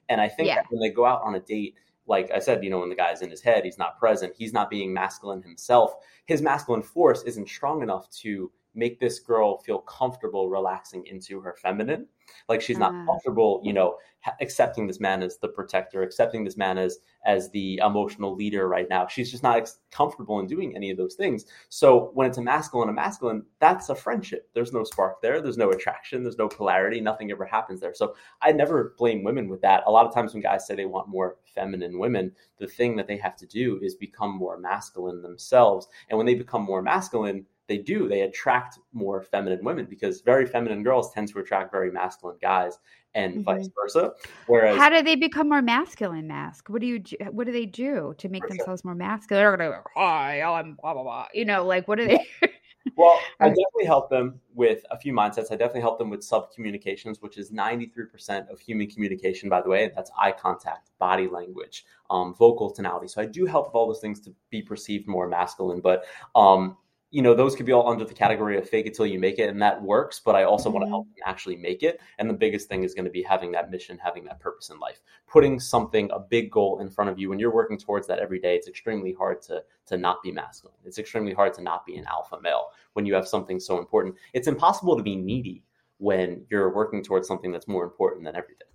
And 0.09 0.19
I 0.19 0.27
think 0.27 0.47
yeah. 0.47 0.55
that 0.55 0.65
when 0.69 0.81
they 0.81 0.89
go 0.89 1.05
out 1.05 1.21
on 1.23 1.35
a 1.35 1.39
date, 1.39 1.75
like 2.07 2.31
I 2.31 2.39
said, 2.39 2.63
you 2.63 2.71
know, 2.71 2.79
when 2.79 2.89
the 2.89 2.95
guy's 2.95 3.21
in 3.21 3.29
his 3.29 3.41
head, 3.41 3.63
he's 3.63 3.77
not 3.77 3.99
present, 3.99 4.33
he's 4.35 4.53
not 4.53 4.71
being 4.71 4.91
masculine 4.91 5.43
himself. 5.43 5.93
His 6.25 6.41
masculine 6.41 6.81
force 6.81 7.21
isn't 7.23 7.47
strong 7.47 7.83
enough 7.83 8.09
to 8.21 8.51
make 8.73 8.99
this 8.99 9.19
girl 9.19 9.59
feel 9.59 9.79
comfortable 9.79 10.49
relaxing 10.49 11.05
into 11.05 11.39
her 11.41 11.55
feminine. 11.61 12.07
Like 12.47 12.61
she's 12.61 12.77
not 12.77 12.93
uh. 12.93 13.05
comfortable, 13.05 13.61
you 13.63 13.73
know, 13.73 13.97
accepting 14.41 14.87
this 14.87 14.99
man 14.99 15.21
as 15.21 15.37
the 15.37 15.47
protector, 15.47 16.03
accepting 16.03 16.43
this 16.43 16.57
man 16.57 16.77
as 16.77 16.99
as 17.25 17.49
the 17.51 17.79
emotional 17.83 18.35
leader 18.35 18.67
right 18.67 18.87
now. 18.89 19.07
She's 19.07 19.31
just 19.31 19.43
not 19.43 19.57
ex- 19.57 19.79
comfortable 19.91 20.39
in 20.39 20.47
doing 20.47 20.75
any 20.75 20.91
of 20.91 20.97
those 20.97 21.15
things. 21.15 21.45
So 21.69 22.11
when 22.13 22.27
it's 22.27 22.37
a 22.37 22.41
masculine, 22.41 22.89
a 22.89 22.93
masculine, 22.93 23.43
that's 23.59 23.89
a 23.89 23.95
friendship. 23.95 24.49
There's 24.53 24.73
no 24.73 24.83
spark 24.83 25.21
there. 25.21 25.41
There's 25.41 25.57
no 25.57 25.71
attraction. 25.71 26.23
There's 26.23 26.37
no 26.37 26.47
polarity. 26.47 27.01
Nothing 27.01 27.31
ever 27.31 27.45
happens 27.45 27.81
there. 27.81 27.93
So 27.93 28.15
I 28.41 28.51
never 28.51 28.95
blame 28.97 29.23
women 29.23 29.49
with 29.49 29.61
that. 29.61 29.83
A 29.87 29.91
lot 29.91 30.05
of 30.05 30.13
times 30.13 30.33
when 30.33 30.43
guys 30.43 30.67
say 30.67 30.75
they 30.75 30.85
want 30.85 31.07
more 31.07 31.37
feminine 31.53 31.99
women, 31.99 32.31
the 32.57 32.67
thing 32.67 32.95
that 32.95 33.07
they 33.07 33.17
have 33.17 33.35
to 33.37 33.47
do 33.47 33.79
is 33.81 33.95
become 33.95 34.35
more 34.35 34.57
masculine 34.57 35.21
themselves. 35.21 35.87
And 36.09 36.17
when 36.17 36.25
they 36.25 36.35
become 36.35 36.63
more 36.63 36.81
masculine, 36.81 37.45
they 37.67 37.77
do 37.77 38.07
they 38.07 38.21
attract 38.21 38.79
more 38.93 39.21
feminine 39.21 39.63
women 39.63 39.85
because 39.85 40.21
very 40.21 40.45
feminine 40.45 40.83
girls 40.83 41.13
tend 41.13 41.27
to 41.29 41.39
attract 41.39 41.71
very 41.71 41.91
masculine 41.91 42.37
guys 42.41 42.79
and 43.15 43.33
mm-hmm. 43.33 43.43
vice 43.43 43.69
versa. 43.75 44.11
Whereas 44.47 44.77
how 44.77 44.89
do 44.89 45.01
they 45.01 45.15
become 45.15 45.49
more 45.49 45.61
masculine 45.61 46.27
mask? 46.27 46.69
What 46.69 46.81
do 46.81 46.87
you 46.87 47.01
what 47.31 47.45
do 47.45 47.53
they 47.53 47.65
do 47.65 48.13
to 48.17 48.29
make 48.29 48.47
themselves 48.47 48.83
more 48.83 48.95
masculine? 48.95 49.41
They're 49.41 49.57
gonna 49.57 49.69
go 49.69 49.83
hi 49.95 50.41
i'm 50.41 50.77
blah 50.81 50.93
blah 50.93 51.03
blah. 51.03 51.27
You 51.33 51.45
know 51.45 51.65
like 51.65 51.87
what 51.87 51.97
do 51.97 52.07
they 52.07 52.27
well 52.97 53.19
i 53.39 53.47
definitely 53.47 53.85
help 53.85 54.09
them 54.09 54.39
with 54.53 54.85
a 54.91 54.99
few 54.99 55.13
mindsets. 55.13 55.51
I 55.51 55.55
definitely 55.55 55.81
help 55.81 55.97
them 55.97 56.09
with 56.09 56.23
sub 56.23 56.51
communications 56.53 57.21
which 57.21 57.37
is 57.37 57.51
93% 57.51 58.49
of 58.49 58.59
human 58.59 58.87
communication 58.87 59.49
by 59.49 59.61
the 59.61 59.69
way. 59.69 59.91
That's 59.95 60.11
eye 60.19 60.33
contact 60.33 60.91
body 60.99 61.27
language 61.27 61.85
um, 62.09 62.35
vocal 62.35 62.69
tonality. 62.69 63.07
So 63.07 63.21
i 63.21 63.25
do 63.25 63.45
help 63.45 63.67
with 63.67 63.75
all 63.75 63.87
those 63.87 64.01
things 64.01 64.19
to 64.21 64.35
be 64.49 64.61
perceived 64.61 65.07
more 65.07 65.27
masculine. 65.27 65.79
But 65.79 66.05
um, 66.35 66.77
you 67.15 67.21
know, 67.21 67.33
those 67.33 67.55
could 67.55 67.65
be 67.65 67.71
all 67.71 67.87
under 67.87 68.03
the 68.03 68.13
category 68.13 68.57
of 68.57 68.67
fake 68.67 68.87
it 68.87 68.93
till 68.93 69.05
you 69.05 69.17
make 69.17 69.39
it, 69.39 69.47
and 69.47 69.61
that 69.61 69.81
works. 69.81 70.19
But 70.19 70.35
I 70.35 70.43
also 70.43 70.67
mm-hmm. 70.67 70.79
want 70.79 70.85
to 70.85 70.89
help 70.89 71.05
them 71.05 71.23
actually 71.25 71.55
make 71.55 71.81
it. 71.81 72.01
And 72.17 72.29
the 72.29 72.33
biggest 72.33 72.67
thing 72.67 72.83
is 72.83 72.93
going 72.93 73.05
to 73.05 73.11
be 73.11 73.23
having 73.23 73.53
that 73.53 73.71
mission, 73.71 73.97
having 74.03 74.25
that 74.25 74.41
purpose 74.41 74.69
in 74.69 74.79
life, 74.79 74.99
putting 75.25 75.57
something, 75.57 76.11
a 76.11 76.19
big 76.19 76.51
goal 76.51 76.79
in 76.81 76.89
front 76.89 77.09
of 77.09 77.17
you. 77.17 77.29
When 77.29 77.39
you're 77.39 77.53
working 77.53 77.77
towards 77.77 78.05
that 78.07 78.19
every 78.19 78.37
day, 78.37 78.57
it's 78.57 78.67
extremely 78.67 79.13
hard 79.13 79.41
to 79.43 79.63
to 79.85 79.95
not 79.95 80.21
be 80.23 80.33
masculine. 80.33 80.75
It's 80.83 80.99
extremely 80.99 81.33
hard 81.33 81.53
to 81.53 81.61
not 81.61 81.85
be 81.85 81.95
an 81.95 82.05
alpha 82.05 82.37
male 82.41 82.71
when 82.95 83.05
you 83.05 83.13
have 83.13 83.29
something 83.29 83.61
so 83.61 83.79
important. 83.79 84.15
It's 84.33 84.49
impossible 84.49 84.97
to 84.97 85.03
be 85.03 85.15
needy 85.15 85.63
when 85.99 86.45
you're 86.49 86.75
working 86.75 87.01
towards 87.01 87.29
something 87.29 87.49
that's 87.49 87.69
more 87.69 87.85
important 87.85 88.25
than 88.25 88.35
everything. 88.35 88.67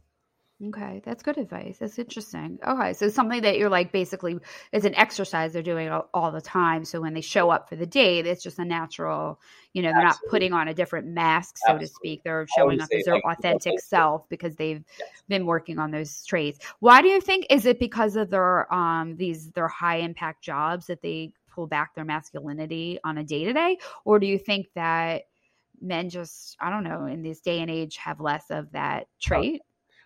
Okay, 0.68 1.00
that's 1.06 1.22
good 1.22 1.38
advice. 1.38 1.78
That's 1.78 1.98
interesting. 1.98 2.58
Okay, 2.66 2.92
so 2.92 3.08
something 3.08 3.40
that 3.42 3.56
you're 3.56 3.70
like 3.70 3.92
basically 3.92 4.36
is 4.72 4.84
an 4.84 4.94
exercise 4.94 5.54
they're 5.54 5.62
doing 5.62 5.88
all, 5.88 6.10
all, 6.12 6.30
the 6.30 6.40
time. 6.42 6.84
So 6.84 7.00
when 7.00 7.14
they 7.14 7.22
show 7.22 7.48
up 7.48 7.70
for 7.70 7.76
the 7.76 7.86
date, 7.86 8.26
it's 8.26 8.42
just 8.42 8.58
a 8.58 8.64
natural, 8.64 9.40
you 9.72 9.80
know, 9.80 9.88
they're 9.88 10.04
Absolutely. 10.04 10.26
not 10.26 10.30
putting 10.30 10.52
on 10.52 10.68
a 10.68 10.74
different 10.74 11.06
mask, 11.06 11.56
so 11.56 11.72
Absolutely. 11.72 11.86
to 11.86 11.94
speak. 11.94 12.24
They're 12.24 12.46
showing 12.54 12.80
up 12.82 12.90
as 12.94 13.04
their 13.06 13.22
authentic 13.24 13.80
self 13.80 14.28
because 14.28 14.54
they've 14.56 14.84
yes. 14.98 15.08
been 15.28 15.46
working 15.46 15.78
on 15.78 15.92
those 15.92 16.26
traits. 16.26 16.58
Why 16.80 17.00
do 17.00 17.08
you 17.08 17.22
think 17.22 17.46
is 17.48 17.64
it 17.64 17.78
because 17.78 18.16
of 18.16 18.28
their 18.28 18.72
um 18.72 19.16
these 19.16 19.50
their 19.52 19.68
high 19.68 19.98
impact 19.98 20.42
jobs 20.42 20.88
that 20.88 21.00
they 21.00 21.32
pull 21.50 21.68
back 21.68 21.94
their 21.94 22.04
masculinity 22.04 22.98
on 23.02 23.16
a 23.16 23.24
day 23.24 23.44
to 23.44 23.54
day, 23.54 23.78
or 24.04 24.18
do 24.18 24.26
you 24.26 24.38
think 24.38 24.66
that 24.74 25.22
men 25.80 26.10
just 26.10 26.58
I 26.60 26.68
don't 26.68 26.84
know 26.84 27.06
in 27.06 27.22
this 27.22 27.40
day 27.40 27.60
and 27.60 27.70
age 27.70 27.96
have 27.96 28.20
less 28.20 28.50
of 28.50 28.72
that 28.72 29.06
trait? 29.18 29.62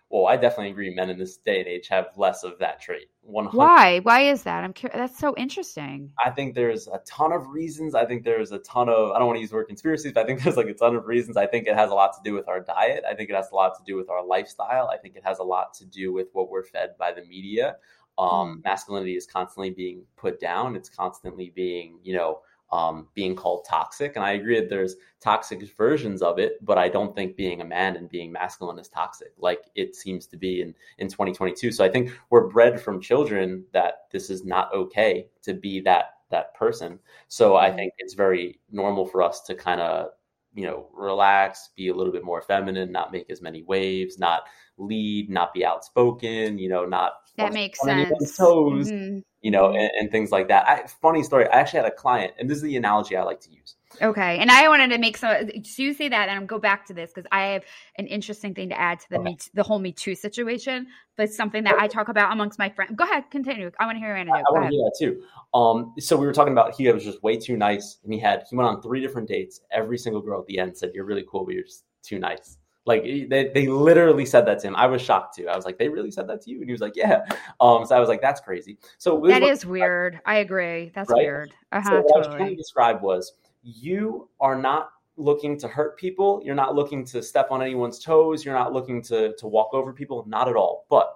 Well, 0.09 0.27
I 0.27 0.37
definitely 0.37 0.71
agree. 0.71 0.93
Men 0.93 1.09
in 1.09 1.17
this 1.17 1.37
day 1.37 1.59
and 1.59 1.67
age 1.67 1.87
have 1.87 2.07
less 2.15 2.43
of 2.43 2.59
that 2.59 2.79
trait. 2.79 3.09
100 3.21 3.57
Why? 3.57 3.99
Why 3.99 4.21
is 4.21 4.43
that? 4.43 4.63
I'm 4.63 4.71
curious. 4.71 4.97
That's 4.97 5.17
so 5.17 5.33
interesting. 5.35 6.11
I 6.23 6.29
think 6.29 6.53
there's 6.53 6.87
a 6.87 6.99
ton 7.07 7.31
of 7.31 7.47
reasons. 7.47 7.95
I 7.95 8.05
think 8.05 8.23
there's 8.23 8.51
a 8.51 8.59
ton 8.59 8.87
of. 8.87 9.11
I 9.11 9.17
don't 9.17 9.27
want 9.27 9.37
to 9.37 9.41
use 9.41 9.49
the 9.49 9.55
word 9.55 9.67
conspiracies, 9.67 10.13
but 10.13 10.23
I 10.23 10.27
think 10.27 10.41
there's 10.43 10.57
like 10.57 10.67
a 10.67 10.73
ton 10.73 10.95
of 10.95 11.05
reasons. 11.05 11.37
I 11.37 11.47
think 11.47 11.67
it 11.67 11.75
has 11.75 11.89
a 11.89 11.95
lot 11.95 12.13
to 12.13 12.19
do 12.23 12.33
with 12.33 12.47
our 12.47 12.59
diet. 12.59 13.03
I 13.09 13.15
think 13.15 13.29
it 13.29 13.35
has 13.35 13.49
a 13.51 13.55
lot 13.55 13.73
to 13.77 13.83
do 13.83 13.95
with 13.95 14.09
our 14.09 14.23
lifestyle. 14.23 14.89
I 14.93 14.97
think 14.97 15.15
it 15.15 15.23
has 15.25 15.39
a 15.39 15.43
lot 15.43 15.73
to 15.75 15.85
do 15.85 16.13
with 16.13 16.27
what 16.33 16.49
we're 16.49 16.63
fed 16.63 16.91
by 16.99 17.11
the 17.11 17.25
media. 17.25 17.77
Um, 18.17 18.29
mm. 18.29 18.63
Masculinity 18.63 19.15
is 19.15 19.25
constantly 19.25 19.71
being 19.71 20.03
put 20.17 20.39
down. 20.39 20.75
It's 20.75 20.89
constantly 20.89 21.51
being, 21.55 21.97
you 22.03 22.15
know, 22.15 22.41
um, 22.71 23.07
being 23.13 23.35
called 23.35 23.65
toxic. 23.67 24.15
And 24.15 24.25
I 24.25 24.31
agree 24.31 24.59
that 24.59 24.69
there's 24.69 24.95
toxic 25.21 25.61
versions 25.75 26.21
of 26.21 26.39
it, 26.39 26.63
but 26.63 26.77
I 26.77 26.89
don't 26.89 27.15
think 27.15 27.35
being 27.35 27.61
a 27.61 27.65
man 27.65 27.95
and 27.95 28.09
being 28.09 28.31
masculine 28.31 28.79
is 28.79 28.89
toxic 28.89 29.33
like 29.37 29.61
it 29.75 29.95
seems 29.95 30.27
to 30.27 30.37
be 30.37 30.61
in, 30.61 30.75
in 30.97 31.07
2022. 31.07 31.71
So 31.71 31.83
I 31.83 31.89
think 31.89 32.11
we're 32.29 32.47
bred 32.47 32.81
from 32.81 33.01
children 33.01 33.65
that 33.73 34.07
this 34.11 34.29
is 34.29 34.43
not 34.43 34.73
okay 34.73 35.27
to 35.43 35.53
be 35.53 35.79
that 35.81 36.15
that 36.31 36.55
person. 36.55 36.99
So 37.27 37.55
I 37.55 37.67
mm-hmm. 37.67 37.77
think 37.77 37.93
it's 37.99 38.13
very 38.13 38.59
normal 38.71 39.05
for 39.05 39.21
us 39.21 39.41
to 39.43 39.55
kind 39.55 39.79
of 39.81 40.09
you 40.55 40.65
know 40.65 40.87
relax 40.93 41.69
be 41.75 41.89
a 41.89 41.93
little 41.93 42.13
bit 42.13 42.23
more 42.23 42.41
feminine 42.41 42.91
not 42.91 43.11
make 43.11 43.29
as 43.29 43.41
many 43.41 43.61
waves 43.63 44.17
not 44.17 44.43
lead 44.77 45.29
not 45.29 45.53
be 45.53 45.65
outspoken 45.65 46.57
you 46.57 46.69
know 46.69 46.85
not 46.85 47.24
that 47.37 47.53
makes 47.53 47.81
sense 47.81 48.37
toes 48.37 48.91
mm-hmm 48.91 49.19
you 49.45 49.51
know, 49.51 49.75
and, 49.75 49.91
and 49.99 50.11
things 50.11 50.31
like 50.31 50.47
that. 50.47 50.67
I, 50.67 50.87
funny 51.03 51.21
story. 51.21 51.47
I 51.47 51.59
actually 51.59 51.81
had 51.81 51.85
a 51.85 51.91
client, 51.91 52.33
and 52.39 52.49
this 52.49 52.55
is 52.57 52.63
the 52.63 52.77
analogy 52.77 53.15
I 53.15 53.21
like 53.21 53.41
to 53.41 53.51
use. 53.51 53.75
Okay, 54.01 54.39
and 54.39 54.49
I 54.49 54.67
wanted 54.67 54.87
to 54.87 54.97
make 54.97 55.17
some. 55.17 55.35
So 55.63 55.83
you 55.83 55.93
say 55.93 56.09
that, 56.09 56.29
and 56.29 56.39
I'll 56.39 56.47
go 56.47 56.57
back 56.57 56.87
to 56.87 56.95
this 56.95 57.11
because 57.13 57.27
I 57.31 57.43
have 57.49 57.63
an 57.99 58.07
interesting 58.07 58.55
thing 58.55 58.69
to 58.69 58.79
add 58.79 59.01
to 59.01 59.05
the 59.11 59.17
okay. 59.17 59.23
me, 59.23 59.37
the 59.53 59.61
whole 59.61 59.77
Me 59.77 59.91
Too 59.91 60.15
situation, 60.15 60.87
but 61.15 61.31
something 61.31 61.63
that 61.65 61.75
I 61.75 61.87
talk 61.87 62.09
about 62.09 62.33
amongst 62.33 62.57
my 62.57 62.69
friends. 62.69 62.93
Go 62.95 63.03
ahead, 63.03 63.25
continue. 63.29 63.69
I 63.79 63.85
want 63.85 63.97
to 63.97 63.99
hear 63.99 64.07
your 64.07 64.17
anecdote. 64.17 64.37
I, 64.37 64.39
I 64.39 64.51
want 64.51 64.71
to 64.71 64.75
hear 64.75 64.83
that 64.83 64.95
too. 64.99 65.21
Um, 65.53 65.93
so 65.99 66.17
we 66.17 66.25
were 66.25 66.33
talking 66.33 66.53
about 66.53 66.73
he 66.73 66.91
was 66.91 67.03
just 67.03 67.21
way 67.21 67.37
too 67.37 67.55
nice, 67.55 67.99
and 68.03 68.11
he 68.11 68.19
had 68.19 68.45
he 68.49 68.55
went 68.55 68.67
on 68.67 68.81
three 68.81 68.99
different 68.99 69.27
dates. 69.27 69.61
Every 69.71 69.99
single 69.99 70.23
girl 70.23 70.39
at 70.39 70.47
the 70.47 70.57
end 70.57 70.75
said, 70.75 70.89
"You're 70.95 71.05
really 71.05 71.25
cool, 71.29 71.45
but 71.45 71.53
you're 71.53 71.65
just 71.65 71.83
too 72.01 72.17
nice." 72.17 72.57
Like 72.85 73.03
they, 73.03 73.51
they 73.53 73.67
literally 73.67 74.25
said 74.25 74.45
that 74.45 74.59
to 74.59 74.67
him. 74.67 74.75
I 74.75 74.85
was 74.85 75.01
shocked 75.01 75.35
too. 75.35 75.47
I 75.47 75.55
was 75.55 75.65
like, 75.65 75.79
they 75.79 75.89
really 75.89 76.11
said 76.11 76.27
that 76.27 76.41
to 76.43 76.51
you? 76.51 76.57
And 76.57 76.65
he 76.65 76.71
was 76.71 76.81
like, 76.81 76.95
yeah. 76.95 77.25
Um, 77.59 77.85
so 77.85 77.95
I 77.95 77.99
was 77.99 78.07
like, 78.07 78.21
that's 78.21 78.39
crazy. 78.39 78.77
So 78.99 79.21
that 79.27 79.41
is 79.41 79.65
weird. 79.65 80.19
I 80.25 80.37
agree. 80.37 80.91
That's 80.93 81.09
right? 81.09 81.17
weird. 81.17 81.53
Uh-huh, 81.71 81.89
so 81.89 81.95
what 82.01 82.07
totally. 82.07 82.25
I 82.25 82.27
was 82.27 82.37
trying 82.37 82.49
to 82.49 82.55
describe 82.55 83.01
was 83.01 83.33
you 83.63 84.29
are 84.39 84.55
not 84.55 84.91
looking 85.17 85.57
to 85.59 85.67
hurt 85.67 85.97
people. 85.97 86.41
You're 86.43 86.55
not 86.55 86.75
looking 86.75 87.03
to 87.05 87.23
step 87.23 87.47
on 87.49 87.61
anyone's 87.61 87.99
toes. 87.99 88.45
You're 88.45 88.53
not 88.53 88.71
looking 88.71 89.01
to, 89.03 89.35
to 89.35 89.47
walk 89.47 89.73
over 89.73 89.91
people. 89.91 90.23
Not 90.27 90.47
at 90.47 90.55
all. 90.55 90.85
But 90.89 91.15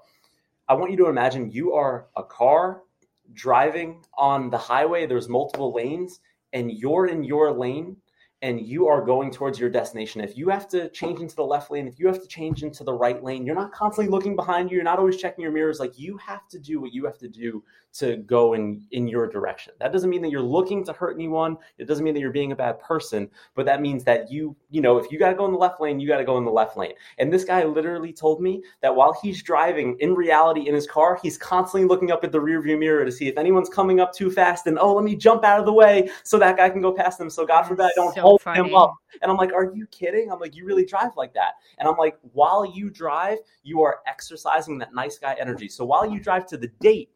I 0.67 0.73
want 0.73 0.89
you 0.89 0.97
to 0.97 1.08
imagine 1.08 1.51
you 1.51 1.73
are 1.73 2.08
a 2.17 2.23
car 2.23 2.82
driving 3.34 4.03
on 4.17 4.49
the 4.49 4.58
highway. 4.58 5.05
There's 5.05 5.29
multiple 5.29 5.71
lanes 5.71 6.19
and 6.53 6.71
you're 6.71 7.08
in 7.08 7.23
your 7.23 7.51
lane 7.51 7.97
and 8.41 8.62
you 8.65 8.88
are 8.88 9.04
going 9.04 9.32
towards 9.32 9.60
your 9.60 9.69
destination, 9.69 10.21
if 10.21 10.38
you 10.38 10.47
have 10.49 10.67
to 10.69 10.89
change 10.89 11.19
into 11.19 11.36
the 11.36 11.43
left 11.43 11.71
lane, 11.71 11.88
if 11.88 11.99
you 11.99 12.08
have 12.08 12.21
to 12.21 12.28
change 12.28 12.63
into 12.63 12.84
the 12.84 12.93
right 12.93 13.21
lane, 13.21 13.45
you're 13.45 13.56
not 13.56 13.73
constantly 13.73 14.10
looking 14.10 14.36
behind 14.36 14.71
you. 14.71 14.75
You're 14.75 14.86
not 14.86 14.99
always 14.99 15.17
checking 15.17 15.43
your 15.43 15.52
mirrors. 15.52 15.80
Like 15.80 15.99
you 15.99 16.17
have 16.17 16.47
to 16.49 16.60
do 16.60 16.80
what 16.80 16.93
you 16.93 17.06
have 17.06 17.17
to 17.17 17.28
do 17.28 17.63
to 17.91 18.17
go 18.17 18.54
in 18.54 18.86
in 18.91 19.08
your 19.08 19.28
direction. 19.28 19.73
That 19.80 19.91
doesn't 19.91 20.10
mean 20.10 20.21
that 20.21 20.30
you're 20.30 20.41
looking 20.41 20.84
to 20.86 20.93
hurt 20.93 21.15
anyone. 21.15 21.58
It 21.78 21.88
doesn't 21.88 22.04
mean 22.04 22.13
that 22.13 22.19
you're 22.19 22.32
being 22.32 22.52
a 22.52 22.56
bad 22.56 22.80
person, 22.80 23.30
but 23.56 23.65
that 23.65 23.82
means 23.82 24.04
that 24.04 24.32
you, 24.32 24.56
you 24.69 24.82
know, 24.82 24.97
if 24.97 25.12
you 25.12 25.17
got 25.17 25.30
to 25.30 25.36
go 25.36 25.45
in 25.45 25.52
the 25.52 25.58
left 25.58 25.82
lane, 25.82 25.99
you 25.99 26.08
got 26.08 26.17
to 26.17 26.23
go 26.23 26.38
in 26.38 26.45
the 26.45 26.52
left 26.52 26.78
lane. 26.78 26.93
And 27.17 27.34
this 27.34 27.43
guy 27.43 27.63
literally 27.63 28.13
told 28.13 28.41
me 28.41 28.62
that 28.82 28.95
while 28.95 29.17
he's 29.21 29.41
driving 29.41 29.97
in 29.99 30.13
reality 30.13 30.67
in 30.67 30.75
his 30.75 30.88
car, 30.88 31.19
he's 31.21 31.38
constantly 31.38 31.88
looking 31.88 32.12
up 32.12 32.23
at 32.23 32.32
the 32.32 32.39
rearview 32.39 32.78
mirror 32.78 33.04
to 33.06 33.12
see 33.12 33.28
if 33.28 33.38
anyone's 33.38 33.69
coming 33.69 33.99
up 33.99 34.13
too 34.13 34.30
fast 34.30 34.67
and 34.67 34.78
oh, 34.78 34.93
let 34.93 35.04
me 35.04 35.15
jump 35.15 35.43
out 35.43 35.60
of 35.60 35.65
the 35.65 35.73
way 35.73 36.10
so 36.23 36.38
that 36.38 36.58
guy 36.58 36.69
can 36.69 36.82
go 36.82 36.91
past 36.91 37.17
them. 37.17 37.30
So 37.30 37.45
God 37.45 37.63
forbid 37.63 37.86
I 37.86 37.91
don't 37.95 38.13
so 38.13 38.21
hold 38.21 38.41
funny. 38.41 38.69
him 38.69 38.75
up. 38.75 38.93
And 39.21 39.32
I'm 39.32 39.38
like, 39.38 39.52
are 39.54 39.73
you 39.73 39.88
kidding? 39.88 40.32
I'm 40.32 40.39
like, 40.39 40.56
you 40.56 40.65
really 40.65 40.86
drive 40.86 41.17
like 41.17 41.34
that. 41.34 41.54
And 41.80 41.88
I'm 41.88 41.97
like, 41.97 42.17
while 42.34 42.65
you 42.65 42.89
drive, 42.89 43.39
you 43.63 43.82
are 43.82 43.99
exercising 44.08 44.78
that 44.78 44.93
nice 44.93 45.17
guy 45.17 45.36
energy. 45.39 45.67
So 45.67 45.86
while 45.86 46.10
you 46.10 46.19
drive 46.19 46.45
to 46.47 46.58
the 46.58 46.69
date, 46.80 47.10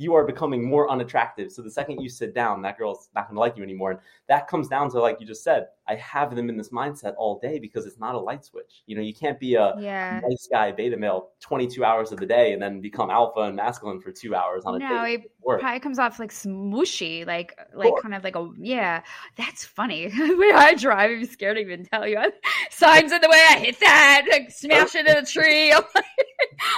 you 0.00 0.14
are 0.14 0.24
becoming 0.24 0.66
more 0.66 0.90
unattractive. 0.90 1.52
So 1.52 1.60
the 1.60 1.70
second 1.70 2.00
you 2.00 2.08
sit 2.08 2.34
down, 2.34 2.62
that 2.62 2.78
girl's 2.78 3.10
not 3.14 3.26
going 3.26 3.34
to 3.34 3.40
like 3.40 3.54
you 3.58 3.62
anymore. 3.62 3.90
And 3.90 4.00
that 4.30 4.48
comes 4.48 4.66
down 4.66 4.90
to, 4.92 4.98
like 4.98 5.20
you 5.20 5.26
just 5.26 5.44
said, 5.44 5.66
I 5.90 5.96
have 5.96 6.36
them 6.36 6.48
in 6.48 6.56
this 6.56 6.68
mindset 6.68 7.14
all 7.18 7.40
day 7.40 7.58
because 7.58 7.84
it's 7.84 7.98
not 7.98 8.14
a 8.14 8.20
light 8.20 8.44
switch. 8.44 8.84
You 8.86 8.94
know, 8.94 9.02
you 9.02 9.12
can't 9.12 9.40
be 9.40 9.56
a 9.56 9.74
yeah. 9.76 10.20
nice 10.22 10.48
guy 10.50 10.70
beta 10.70 10.96
male 10.96 11.30
22 11.40 11.84
hours 11.84 12.12
of 12.12 12.20
the 12.20 12.26
day 12.26 12.52
and 12.52 12.62
then 12.62 12.80
become 12.80 13.10
alpha 13.10 13.40
and 13.40 13.56
masculine 13.56 14.00
for 14.00 14.12
two 14.12 14.32
hours 14.36 14.64
on 14.64 14.76
a 14.76 14.78
no, 14.78 14.88
day. 14.88 14.94
No, 14.94 15.54
it 15.54 15.60
probably 15.60 15.80
comes 15.80 15.98
off 15.98 16.20
like 16.20 16.30
smooshy, 16.30 17.26
like 17.26 17.58
like 17.74 17.88
sure. 17.88 18.02
kind 18.02 18.14
of 18.14 18.22
like 18.22 18.36
a 18.36 18.48
yeah. 18.60 19.02
That's 19.36 19.64
funny. 19.64 20.10
when 20.16 20.54
I 20.54 20.74
drive, 20.74 21.10
I'm 21.10 21.24
scared 21.26 21.56
to 21.56 21.62
even 21.62 21.84
tell 21.86 22.06
you. 22.06 22.18
Signs 22.70 23.10
in 23.10 23.20
the 23.20 23.28
way, 23.28 23.42
I 23.50 23.58
hit 23.58 23.80
that, 23.80 24.26
like, 24.30 24.50
smash 24.50 24.94
into 24.94 25.12
the 25.12 25.26
tree. 25.26 25.72
I'm, 25.72 25.82
like, 25.94 26.04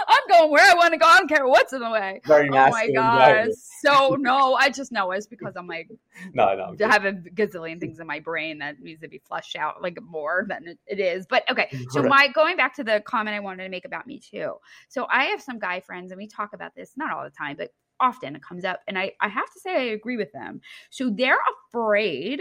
I'm 0.08 0.28
going 0.28 0.50
where 0.50 0.70
I 0.70 0.74
want 0.74 0.92
to 0.92 0.98
go. 0.98 1.06
I 1.06 1.18
don't 1.18 1.28
care 1.28 1.46
what's 1.46 1.72
in 1.72 1.80
the 1.80 1.90
way. 1.90 2.20
Very 2.24 2.48
oh 2.48 2.70
my 2.70 2.88
god. 2.94 3.48
So 3.80 4.16
no, 4.18 4.54
I 4.54 4.70
just 4.70 4.92
know 4.92 5.10
it's 5.10 5.26
because 5.26 5.54
I'm 5.56 5.66
like 5.66 5.88
no, 6.34 6.54
no. 6.54 6.86
I 6.86 6.92
have 6.92 7.04
a 7.04 7.12
gazillion 7.12 7.80
things 7.80 7.98
in 7.98 8.06
my 8.06 8.20
brain 8.20 8.58
that 8.58 8.80
means 8.80 9.01
to 9.02 9.08
be 9.08 9.18
flushed 9.18 9.56
out 9.56 9.82
like 9.82 9.98
more 10.02 10.46
than 10.48 10.76
it 10.86 10.98
is. 10.98 11.26
But 11.26 11.48
okay, 11.50 11.68
mm, 11.72 11.84
so 11.90 12.00
Correct. 12.00 12.08
my 12.08 12.28
going 12.28 12.56
back 12.56 12.74
to 12.76 12.84
the 12.84 13.02
comment 13.04 13.36
I 13.36 13.40
wanted 13.40 13.64
to 13.64 13.68
make 13.68 13.84
about 13.84 14.06
me 14.06 14.18
too. 14.18 14.54
So 14.88 15.06
I 15.10 15.24
have 15.24 15.42
some 15.42 15.58
guy 15.58 15.80
friends, 15.80 16.10
and 16.12 16.18
we 16.18 16.26
talk 16.26 16.52
about 16.52 16.74
this 16.74 16.92
not 16.96 17.12
all 17.12 17.24
the 17.24 17.30
time, 17.30 17.56
but 17.56 17.70
often 18.00 18.34
it 18.34 18.42
comes 18.42 18.64
up, 18.64 18.80
and 18.88 18.98
I 18.98 19.12
I 19.20 19.28
have 19.28 19.52
to 19.52 19.60
say 19.60 19.74
I 19.74 19.92
agree 19.92 20.16
with 20.16 20.32
them. 20.32 20.60
So 20.90 21.10
they're 21.10 21.38
afraid 21.68 22.40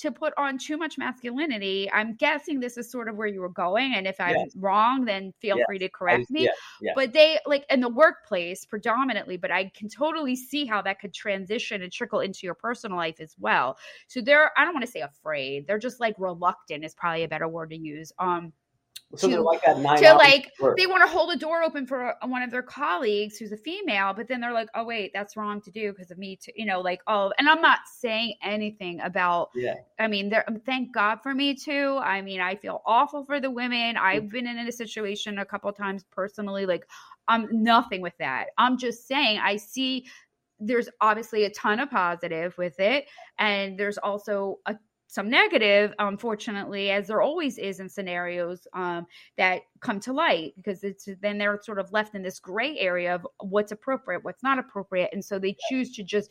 to 0.00 0.10
put 0.12 0.32
on 0.36 0.58
too 0.58 0.76
much 0.76 0.98
masculinity. 0.98 1.90
I'm 1.92 2.14
guessing 2.16 2.60
this 2.60 2.76
is 2.76 2.90
sort 2.90 3.08
of 3.08 3.16
where 3.16 3.26
you 3.28 3.40
were 3.40 3.48
going, 3.48 3.94
and 3.94 4.06
if 4.06 4.20
I'm 4.20 4.36
Yes. 4.36 4.50
wrong, 4.56 5.04
then 5.04 5.32
feel 5.40 5.56
Yes. 5.58 5.66
free 5.66 5.78
to 5.78 5.88
correct 5.88 6.20
just- 6.20 6.30
me 6.30 6.48
but 6.94 7.12
they 7.12 7.38
like 7.46 7.64
in 7.70 7.80
the 7.80 7.88
workplace 7.88 8.64
predominantly 8.64 9.36
but 9.36 9.50
i 9.50 9.64
can 9.74 9.88
totally 9.88 10.34
see 10.34 10.64
how 10.66 10.80
that 10.82 10.98
could 11.00 11.12
transition 11.14 11.82
and 11.82 11.92
trickle 11.92 12.20
into 12.20 12.40
your 12.46 12.54
personal 12.54 12.96
life 12.96 13.20
as 13.20 13.36
well 13.38 13.76
so 14.08 14.20
they're 14.20 14.50
i 14.58 14.64
don't 14.64 14.74
want 14.74 14.84
to 14.84 14.90
say 14.90 15.00
afraid 15.00 15.66
they're 15.66 15.78
just 15.78 16.00
like 16.00 16.14
reluctant 16.18 16.84
is 16.84 16.94
probably 16.94 17.22
a 17.22 17.28
better 17.28 17.46
word 17.48 17.70
to 17.70 17.76
use 17.76 18.12
um 18.18 18.52
so 19.16 19.28
to- 19.28 19.40
like 19.40 19.62
that 19.62 19.76
to 19.98 20.14
like 20.14 20.52
work. 20.60 20.76
they 20.76 20.86
want 20.86 21.02
to 21.02 21.08
hold 21.08 21.32
a 21.32 21.36
door 21.36 21.62
open 21.62 21.86
for 21.86 22.14
one 22.26 22.42
of 22.42 22.50
their 22.50 22.62
colleagues 22.62 23.36
who's 23.36 23.50
a 23.50 23.56
female 23.56 24.12
but 24.14 24.28
then 24.28 24.40
they're 24.40 24.52
like 24.52 24.68
oh 24.74 24.84
wait 24.84 25.10
that's 25.12 25.36
wrong 25.36 25.60
to 25.60 25.70
do 25.70 25.92
because 25.92 26.10
of 26.10 26.18
me 26.18 26.36
too 26.36 26.52
you 26.54 26.64
know 26.64 26.80
like 26.80 27.00
oh 27.08 27.32
and 27.38 27.48
i'm 27.48 27.60
not 27.60 27.80
saying 27.98 28.34
anything 28.42 29.00
about 29.00 29.50
yeah 29.54 29.74
I 30.00 30.06
mean, 30.06 30.30
there. 30.30 30.44
Um, 30.48 30.58
thank 30.58 30.92
God 30.92 31.16
for 31.22 31.34
me 31.34 31.54
too. 31.54 31.98
I 32.02 32.22
mean, 32.22 32.40
I 32.40 32.56
feel 32.56 32.82
awful 32.86 33.24
for 33.24 33.38
the 33.38 33.50
women. 33.50 33.96
I've 33.96 34.30
been 34.30 34.46
in 34.46 34.56
a 34.58 34.72
situation 34.72 35.38
a 35.38 35.44
couple 35.44 35.70
times 35.72 36.04
personally. 36.10 36.64
Like, 36.64 36.86
I'm 37.28 37.48
nothing 37.52 38.00
with 38.00 38.16
that. 38.18 38.46
I'm 38.56 38.78
just 38.78 39.06
saying. 39.06 39.38
I 39.42 39.56
see. 39.56 40.06
There's 40.58 40.88
obviously 41.00 41.44
a 41.44 41.50
ton 41.50 41.80
of 41.80 41.90
positive 41.90 42.56
with 42.58 42.80
it, 42.80 43.06
and 43.38 43.78
there's 43.78 43.98
also 43.98 44.58
a 44.66 44.76
some 45.10 45.28
negative, 45.28 45.92
unfortunately, 45.98 46.90
as 46.90 47.08
there 47.08 47.20
always 47.22 47.58
is 47.58 47.80
in 47.80 47.88
scenarios 47.88 48.66
um, 48.74 49.06
that 49.36 49.62
come 49.80 50.00
to 50.00 50.12
light 50.12 50.54
because 50.56 50.84
it's 50.84 51.08
then 51.20 51.38
they're 51.38 51.60
sort 51.62 51.78
of 51.80 51.92
left 51.92 52.14
in 52.14 52.22
this 52.22 52.38
gray 52.38 52.78
area 52.78 53.14
of 53.16 53.26
what's 53.40 53.72
appropriate, 53.72 54.24
what's 54.24 54.42
not 54.42 54.58
appropriate, 54.58 55.10
and 55.12 55.24
so 55.24 55.38
they 55.38 55.56
choose 55.68 55.92
to 55.96 56.04
just 56.04 56.30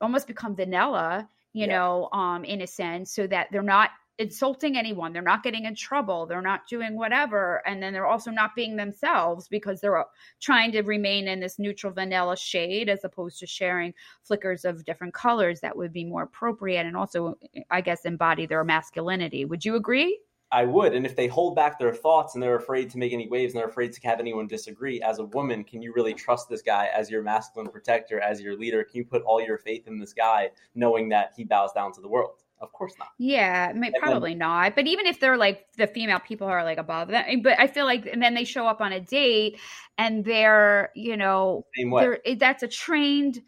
almost 0.00 0.26
become 0.26 0.56
vanilla 0.56 1.28
you 1.52 1.66
Yeah. 1.66 1.66
know, 1.66 2.08
um, 2.12 2.44
in 2.44 2.62
a 2.62 2.66
sense, 2.66 3.12
so 3.12 3.26
that 3.26 3.48
they're 3.50 3.60
not 3.62 3.90
insulting 4.20 4.76
anyone, 4.76 5.14
they're 5.14 5.22
not 5.22 5.42
getting 5.42 5.64
in 5.64 5.74
trouble, 5.74 6.26
they're 6.26 6.42
not 6.42 6.68
doing 6.68 6.94
whatever, 6.94 7.62
and 7.66 7.82
then 7.82 7.94
they're 7.94 8.06
also 8.06 8.30
not 8.30 8.54
being 8.54 8.76
themselves 8.76 9.48
because 9.48 9.80
they're 9.80 10.04
trying 10.40 10.70
to 10.72 10.82
remain 10.82 11.26
in 11.26 11.40
this 11.40 11.58
neutral 11.58 11.90
vanilla 11.90 12.36
shade 12.36 12.90
as 12.90 13.02
opposed 13.02 13.38
to 13.38 13.46
sharing 13.46 13.94
flickers 14.22 14.66
of 14.66 14.84
different 14.84 15.14
colors 15.14 15.60
that 15.60 15.74
would 15.74 15.90
be 15.90 16.04
more 16.04 16.24
appropriate 16.24 16.84
and 16.84 16.98
also, 16.98 17.38
I 17.70 17.80
guess, 17.80 18.04
embody 18.04 18.44
their 18.44 18.62
masculinity. 18.62 19.46
Would 19.46 19.64
you 19.64 19.74
agree? 19.74 20.20
I 20.52 20.64
would. 20.64 20.94
And 20.94 21.06
if 21.06 21.16
they 21.16 21.26
hold 21.26 21.56
back 21.56 21.78
their 21.78 21.94
thoughts 21.94 22.34
and 22.34 22.42
they're 22.42 22.56
afraid 22.56 22.90
to 22.90 22.98
make 22.98 23.14
any 23.14 23.26
waves 23.26 23.54
and 23.54 23.60
they're 23.60 23.70
afraid 23.70 23.92
to 23.92 24.00
have 24.06 24.20
anyone 24.20 24.48
disagree, 24.48 25.00
as 25.00 25.18
a 25.18 25.24
woman, 25.24 25.64
can 25.64 25.80
you 25.80 25.94
really 25.94 26.12
trust 26.12 26.50
this 26.50 26.60
guy 26.60 26.90
as 26.94 27.08
your 27.08 27.22
masculine 27.22 27.70
protector, 27.70 28.20
as 28.20 28.42
your 28.42 28.58
leader? 28.58 28.84
Can 28.84 28.98
you 28.98 29.04
put 29.06 29.22
all 29.22 29.40
your 29.40 29.56
faith 29.56 29.86
in 29.86 29.98
this 29.98 30.12
guy, 30.12 30.50
knowing 30.74 31.08
that 31.08 31.32
he 31.36 31.44
bows 31.44 31.72
down 31.72 31.92
to 31.92 32.02
the 32.02 32.08
world? 32.08 32.42
Of 32.60 32.72
course 32.72 32.94
not. 32.98 33.08
Yeah, 33.18 33.72
may- 33.74 33.90
then- 33.90 34.00
probably 34.00 34.34
not. 34.34 34.74
But 34.74 34.86
even 34.86 35.06
if 35.06 35.20
they're 35.20 35.36
like 35.36 35.66
the 35.76 35.86
female 35.86 36.20
people 36.20 36.46
are 36.46 36.64
like 36.64 36.78
above 36.78 37.08
that, 37.08 37.26
eh, 37.28 37.36
but 37.42 37.58
I 37.58 37.66
feel 37.66 37.84
like, 37.84 38.06
and 38.06 38.22
then 38.22 38.34
they 38.34 38.44
show 38.44 38.66
up 38.66 38.80
on 38.80 38.92
a 38.92 39.00
date 39.00 39.58
and 39.98 40.24
they're, 40.24 40.90
you 40.94 41.16
know, 41.16 41.66
they're 41.96 42.20
eh, 42.26 42.36
that's 42.38 42.62
a 42.62 42.68
trained 42.68 43.42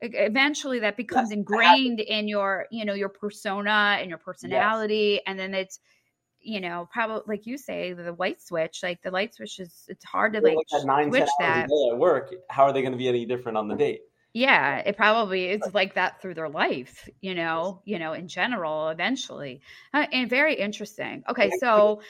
eventually 0.00 0.78
that 0.78 0.96
becomes 0.96 1.30
Yes, 1.30 1.36
ingrained 1.38 1.98
in 2.00 2.28
your 2.28 2.66
you 2.70 2.84
know 2.84 2.94
your 2.94 3.08
persona 3.08 3.96
and 4.00 4.08
your 4.08 4.18
personality 4.18 5.20
and 5.26 5.36
then 5.38 5.54
it's 5.54 5.80
you 6.40 6.60
know 6.60 6.88
probably 6.92 7.22
like 7.26 7.46
you 7.46 7.58
say 7.58 7.92
the 7.92 8.14
white 8.14 8.40
switch 8.40 8.80
like 8.84 9.02
the 9.02 9.10
light 9.10 9.34
switch 9.34 9.58
is 9.58 9.86
it's 9.88 10.04
hard 10.04 10.32
to 10.34 10.40
like 10.40 10.54
like 10.54 10.66
that 10.70 10.84
nine, 10.86 11.12
switch 11.12 11.28
that 11.38 11.68
at 11.92 11.98
work. 11.98 12.34
How 12.50 12.64
are 12.64 12.72
they 12.72 12.80
going 12.82 12.92
to 12.92 12.98
be 12.98 13.08
any 13.08 13.26
different 13.26 13.58
on 13.58 13.68
the 13.68 13.76
date? 13.76 14.02
Yeah 14.38 14.76
it 14.88 14.96
probably 14.96 15.42
is 15.56 15.62
like 15.74 15.94
that 15.94 16.20
through 16.20 16.34
their 16.34 16.48
life 16.48 17.08
you 17.20 17.34
know 17.34 17.82
you 17.84 17.98
know 17.98 18.12
in 18.12 18.26
general 18.28 18.88
eventually 18.88 19.60
uh, 19.94 20.06
and 20.12 20.30
very 20.30 20.54
interesting 20.54 21.22
okay 21.28 21.50
so 21.60 22.00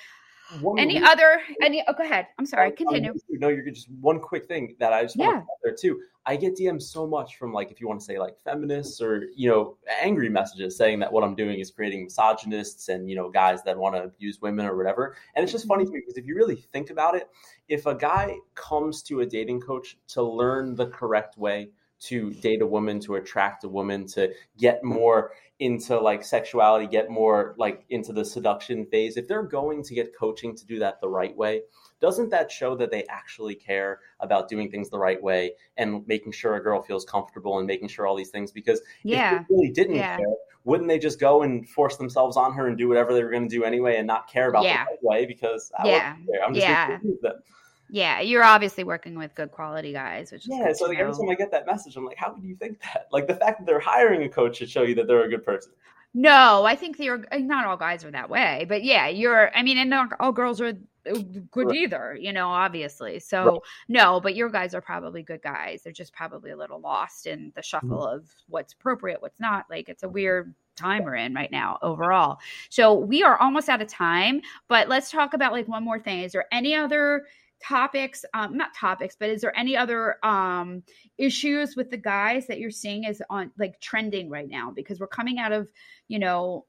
One 0.60 0.78
any 0.78 0.94
reason- 0.94 1.08
other 1.12 1.30
any 1.62 1.82
oh 1.88 1.92
go 1.98 2.04
ahead 2.04 2.26
i'm 2.38 2.46
sorry 2.46 2.70
um, 2.70 2.76
continue 2.76 3.12
No, 3.44 3.48
you're 3.48 3.70
just 3.70 3.88
one 4.00 4.18
quick 4.20 4.44
thing 4.52 4.74
that 4.80 4.92
I 4.92 5.00
just 5.02 5.16
want 5.16 5.36
Yeah. 5.36 5.40
to 5.42 5.46
there 5.62 5.76
too. 5.84 6.00
I 6.26 6.36
get 6.36 6.56
DMs 6.58 6.82
so 6.96 7.06
much 7.06 7.30
from 7.38 7.50
like 7.58 7.70
if 7.70 7.80
you 7.80 7.86
want 7.90 8.00
to 8.00 8.04
say 8.10 8.18
like 8.18 8.34
feminists 8.44 9.00
or 9.00 9.12
you 9.42 9.48
know 9.50 9.76
angry 10.08 10.28
messages 10.28 10.76
saying 10.76 10.98
that 11.02 11.10
what 11.14 11.22
I'm 11.26 11.36
doing 11.42 11.58
is 11.60 11.70
creating 11.70 12.00
misogynists 12.04 12.88
and 12.92 13.08
you 13.10 13.16
know 13.18 13.28
guys 13.42 13.62
that 13.66 13.76
want 13.78 13.94
to 13.96 14.02
abuse 14.10 14.36
women 14.42 14.66
or 14.66 14.74
whatever. 14.76 15.04
And 15.34 15.42
it's 15.44 15.52
just 15.52 15.66
funny 15.72 15.84
to 15.84 15.90
me 15.90 16.00
because 16.00 16.18
if 16.22 16.26
you 16.26 16.34
really 16.42 16.56
think 16.74 16.90
about 16.90 17.14
it, 17.14 17.28
if 17.68 17.86
a 17.86 17.94
guy 17.94 18.26
comes 18.54 19.02
to 19.08 19.20
a 19.20 19.26
dating 19.36 19.60
coach 19.60 19.96
to 20.14 20.22
learn 20.22 20.74
the 20.74 20.86
correct 20.88 21.38
way 21.38 21.70
to 22.00 22.30
date 22.34 22.62
a 22.62 22.66
woman, 22.66 23.00
to 23.00 23.16
attract 23.16 23.64
a 23.64 23.68
woman, 23.68 24.06
to 24.06 24.32
get 24.56 24.84
more 24.84 25.32
into 25.60 25.98
like 25.98 26.24
sexuality, 26.24 26.86
get 26.86 27.10
more 27.10 27.54
like 27.58 27.84
into 27.90 28.12
the 28.12 28.24
seduction 28.24 28.86
phase, 28.86 29.16
if 29.16 29.26
they're 29.26 29.42
going 29.42 29.82
to 29.82 29.94
get 29.94 30.16
coaching 30.16 30.54
to 30.54 30.64
do 30.64 30.78
that 30.78 31.00
the 31.00 31.08
right 31.08 31.36
way, 31.36 31.62
doesn't 32.00 32.30
that 32.30 32.50
show 32.52 32.76
that 32.76 32.92
they 32.92 33.02
actually 33.06 33.56
care 33.56 33.98
about 34.20 34.48
doing 34.48 34.70
things 34.70 34.88
the 34.88 34.98
right 34.98 35.20
way 35.20 35.52
and 35.76 36.06
making 36.06 36.30
sure 36.30 36.54
a 36.54 36.62
girl 36.62 36.80
feels 36.80 37.04
comfortable 37.04 37.58
and 37.58 37.66
making 37.66 37.88
sure 37.88 38.06
all 38.06 38.14
these 38.14 38.30
things? 38.30 38.52
Because 38.52 38.80
yeah 39.02 39.40
if 39.40 39.48
they 39.48 39.54
really 39.54 39.70
didn't 39.72 39.96
Yeah. 39.96 40.16
care, 40.18 40.26
wouldn't 40.64 40.88
they 40.88 40.98
just 40.98 41.18
go 41.18 41.42
and 41.42 41.68
force 41.68 41.96
themselves 41.96 42.36
on 42.36 42.52
her 42.52 42.68
and 42.68 42.78
do 42.78 42.86
whatever 42.86 43.12
they 43.12 43.24
were 43.24 43.30
going 43.30 43.48
to 43.48 43.54
do 43.56 43.64
anyway 43.64 43.96
and 43.96 44.06
not 44.06 44.28
care 44.30 44.48
about 44.50 44.62
Yeah. 44.62 44.84
the 44.84 44.90
right 44.90 45.02
way? 45.02 45.26
Because 45.26 45.72
I 45.76 45.88
Yeah. 45.88 46.16
I'm 46.46 46.54
just 46.54 46.66
Yeah. 46.68 46.98
them. 46.98 47.42
Yeah 47.90 48.20
you're 48.20 48.44
obviously 48.44 48.84
working 48.84 49.16
with 49.16 49.34
good 49.34 49.50
quality 49.50 49.92
guys 49.92 50.30
which 50.32 50.42
is 50.42 50.48
Yeah, 50.50 50.72
so 50.72 50.86
like 50.86 50.98
every 50.98 51.12
time 51.12 51.28
I 51.30 51.34
get 51.34 51.50
that 51.52 51.66
message, 51.66 51.96
I'm 51.96 52.04
like, 52.04 52.16
how 52.16 52.30
could 52.30 52.44
you 52.44 52.56
think 52.56 52.80
that? 52.82 53.08
Like 53.12 53.26
the 53.26 53.34
fact 53.36 53.60
that 53.60 53.66
they're 53.66 53.80
hiring 53.80 54.22
a 54.24 54.28
coach 54.28 54.56
should 54.58 54.70
show 54.70 54.82
you 54.82 54.94
that 54.96 55.06
they're 55.06 55.24
a 55.24 55.28
good 55.28 55.44
person. 55.44 55.72
No, 56.14 56.64
I 56.64 56.74
think 56.74 56.98
you're 56.98 57.24
not 57.32 57.66
all 57.66 57.76
guys 57.76 58.04
are 58.04 58.10
that 58.10 58.30
way, 58.30 58.64
but 58.68 58.82
yeah, 58.82 59.08
you're. 59.08 59.54
I 59.54 59.62
mean, 59.62 59.76
and 59.76 59.90
not 59.90 60.08
all 60.20 60.32
girls 60.32 60.58
are 60.60 60.68
uh, 60.68 61.18
good 61.50 61.66
Right. 61.68 61.76
either, 61.76 62.16
you 62.18 62.32
know. 62.32 62.48
Obviously, 62.48 63.18
so 63.20 63.44
Right. 63.44 63.60
no, 63.88 64.18
but 64.18 64.34
your 64.34 64.48
guys 64.48 64.74
are 64.74 64.80
probably 64.80 65.22
good 65.22 65.42
guys. 65.42 65.82
They're 65.82 65.92
just 65.92 66.14
probably 66.14 66.50
a 66.50 66.56
little 66.56 66.80
lost 66.80 67.26
in 67.26 67.52
the 67.54 67.62
shuffle 67.62 67.88
Mm-hmm. 68.06 68.16
of 68.16 68.30
what's 68.48 68.72
appropriate, 68.72 69.20
what's 69.20 69.38
not. 69.38 69.66
Like 69.68 69.90
it's 69.90 70.02
a 70.02 70.08
weird 70.08 70.54
time 70.76 71.04
we're 71.04 71.16
in 71.16 71.34
right 71.34 71.52
now 71.52 71.78
overall. 71.82 72.38
So 72.70 72.94
we 72.94 73.22
are 73.22 73.36
almost 73.36 73.68
out 73.68 73.82
of 73.82 73.88
time, 73.88 74.40
but 74.66 74.88
let's 74.88 75.10
talk 75.10 75.34
about 75.34 75.52
like 75.52 75.68
one 75.68 75.84
more 75.84 76.00
thing. 76.00 76.22
Is 76.22 76.32
there 76.32 76.46
any 76.50 76.74
other? 76.74 77.26
Topics 77.60 78.24
um 78.34 78.56
not 78.56 78.72
topics 78.72 79.16
but 79.18 79.28
is 79.28 79.40
there 79.40 79.56
any 79.58 79.76
other 79.76 80.24
um 80.24 80.82
issues 81.18 81.74
with 81.76 81.90
the 81.90 81.96
guys 81.96 82.46
that 82.46 82.58
you're 82.58 82.70
seeing 82.70 83.04
is 83.04 83.22
on 83.30 83.50
like 83.58 83.80
trending 83.80 84.30
right 84.30 84.48
now? 84.48 84.70
Because 84.74 85.00
we're 85.00 85.06
coming 85.08 85.38
out 85.38 85.52
of 85.52 85.70
you 86.08 86.18
know 86.18 86.64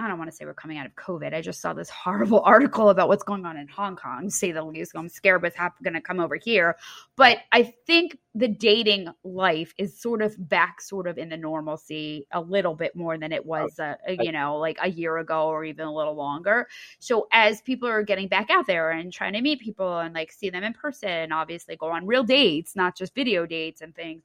I 0.00 0.08
don't 0.08 0.18
want 0.18 0.30
to 0.30 0.36
say 0.36 0.44
we're 0.44 0.54
coming 0.54 0.78
out 0.78 0.86
of 0.86 0.94
COVID. 0.94 1.34
I 1.34 1.40
just 1.40 1.60
saw 1.60 1.72
this 1.72 1.90
horrible 2.04 2.40
article 2.40 2.88
about 2.90 3.08
what's 3.08 3.22
going 3.22 3.44
on 3.44 3.56
in 3.56 3.68
Hong 3.68 3.96
Kong, 3.96 4.30
say 4.30 4.52
the 4.52 4.62
least. 4.62 4.92
I'm 4.94 5.08
scared 5.08 5.42
what's 5.42 5.56
going 5.82 5.94
to 5.94 6.00
come 6.00 6.20
over 6.20 6.36
here. 6.36 6.76
But 7.16 7.38
I 7.52 7.74
think 7.86 8.18
the 8.34 8.48
dating 8.48 9.08
life 9.24 9.74
is 9.76 10.00
sort 10.00 10.22
of 10.22 10.36
back, 10.48 10.80
sort 10.80 11.06
of 11.06 11.18
in 11.18 11.28
the 11.28 11.36
normalcy 11.36 12.26
a 12.32 12.40
little 12.40 12.74
bit 12.74 12.94
more 12.94 13.18
than 13.18 13.32
it 13.32 13.44
was, 13.44 13.78
uh, 13.78 13.94
you 14.08 14.32
know, 14.32 14.56
like 14.56 14.78
a 14.80 14.88
year 14.88 15.18
ago 15.18 15.48
or 15.48 15.64
even 15.64 15.86
a 15.86 15.92
little 15.92 16.14
longer. 16.14 16.68
So 17.00 17.26
as 17.32 17.60
people 17.62 17.88
are 17.88 18.02
getting 18.02 18.28
back 18.28 18.48
out 18.50 18.66
there 18.66 18.92
and 18.92 19.12
trying 19.12 19.32
to 19.32 19.40
meet 19.40 19.60
people 19.60 19.98
and 19.98 20.14
like 20.14 20.32
see 20.32 20.48
them 20.48 20.62
in 20.62 20.72
person, 20.72 21.32
obviously 21.32 21.76
go 21.76 21.88
on 21.88 22.06
real 22.06 22.22
dates, 22.22 22.76
not 22.76 22.96
just 22.96 23.14
video 23.14 23.46
dates 23.46 23.80
and 23.80 23.94
things 23.94 24.22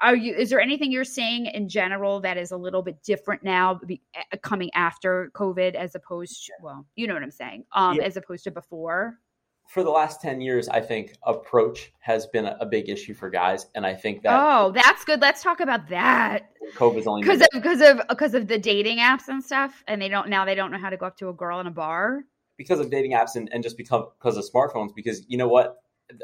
are 0.00 0.16
you 0.16 0.34
is 0.34 0.50
there 0.50 0.60
anything 0.60 0.90
you're 0.90 1.04
seeing 1.04 1.46
in 1.46 1.68
general 1.68 2.20
that 2.20 2.36
is 2.36 2.50
a 2.50 2.56
little 2.56 2.82
bit 2.82 3.02
different 3.02 3.42
now 3.42 3.74
be, 3.86 4.00
coming 4.42 4.70
after 4.74 5.30
covid 5.34 5.74
as 5.74 5.94
opposed 5.94 6.46
to 6.46 6.52
well 6.62 6.86
you 6.96 7.06
know 7.06 7.14
what 7.14 7.22
i'm 7.22 7.30
saying 7.30 7.64
um 7.72 7.96
Yeah. 7.96 8.04
as 8.04 8.16
opposed 8.16 8.44
to 8.44 8.50
before 8.50 9.18
For 9.68 9.82
the 9.82 9.90
last 9.90 10.22
10 10.22 10.40
years, 10.40 10.68
I 10.68 10.80
think 10.80 11.14
approach 11.24 11.92
has 11.98 12.26
been 12.28 12.46
a, 12.46 12.56
a 12.60 12.66
big 12.66 12.88
issue 12.88 13.14
for 13.14 13.28
guys. 13.28 13.66
And 13.74 13.84
I 13.84 13.94
think 13.94 14.22
that 14.22 14.38
oh 14.40 14.70
that's 14.70 15.04
good 15.04 15.20
let's 15.20 15.42
talk 15.42 15.58
about 15.60 15.88
that 15.88 16.50
COVID's 16.76 17.08
only 17.08 17.22
because 17.22 17.40
of 17.40 17.48
because 17.52 17.80
of 17.80 18.00
because 18.08 18.34
of 18.34 18.46
the 18.46 18.58
dating 18.58 18.98
apps 18.98 19.26
and 19.28 19.42
stuff 19.42 19.82
and 19.88 20.00
they 20.00 20.08
don't 20.08 20.28
now 20.28 20.44
they 20.44 20.54
don't 20.54 20.70
know 20.70 20.78
how 20.78 20.88
to 20.90 20.96
go 20.96 21.06
up 21.06 21.16
to 21.18 21.28
a 21.30 21.32
girl 21.34 21.58
in 21.58 21.66
a 21.66 21.70
bar 21.70 22.22
because 22.56 22.80
of 22.80 22.90
dating 22.90 23.12
apps 23.12 23.36
and, 23.36 23.48
and 23.52 23.62
just 23.62 23.76
become 23.76 24.06
because 24.18 24.36
of 24.36 24.44
smartphones. 24.44 24.94
Because 24.94 25.24
you 25.28 25.36
know 25.36 25.48
what? 25.48 25.76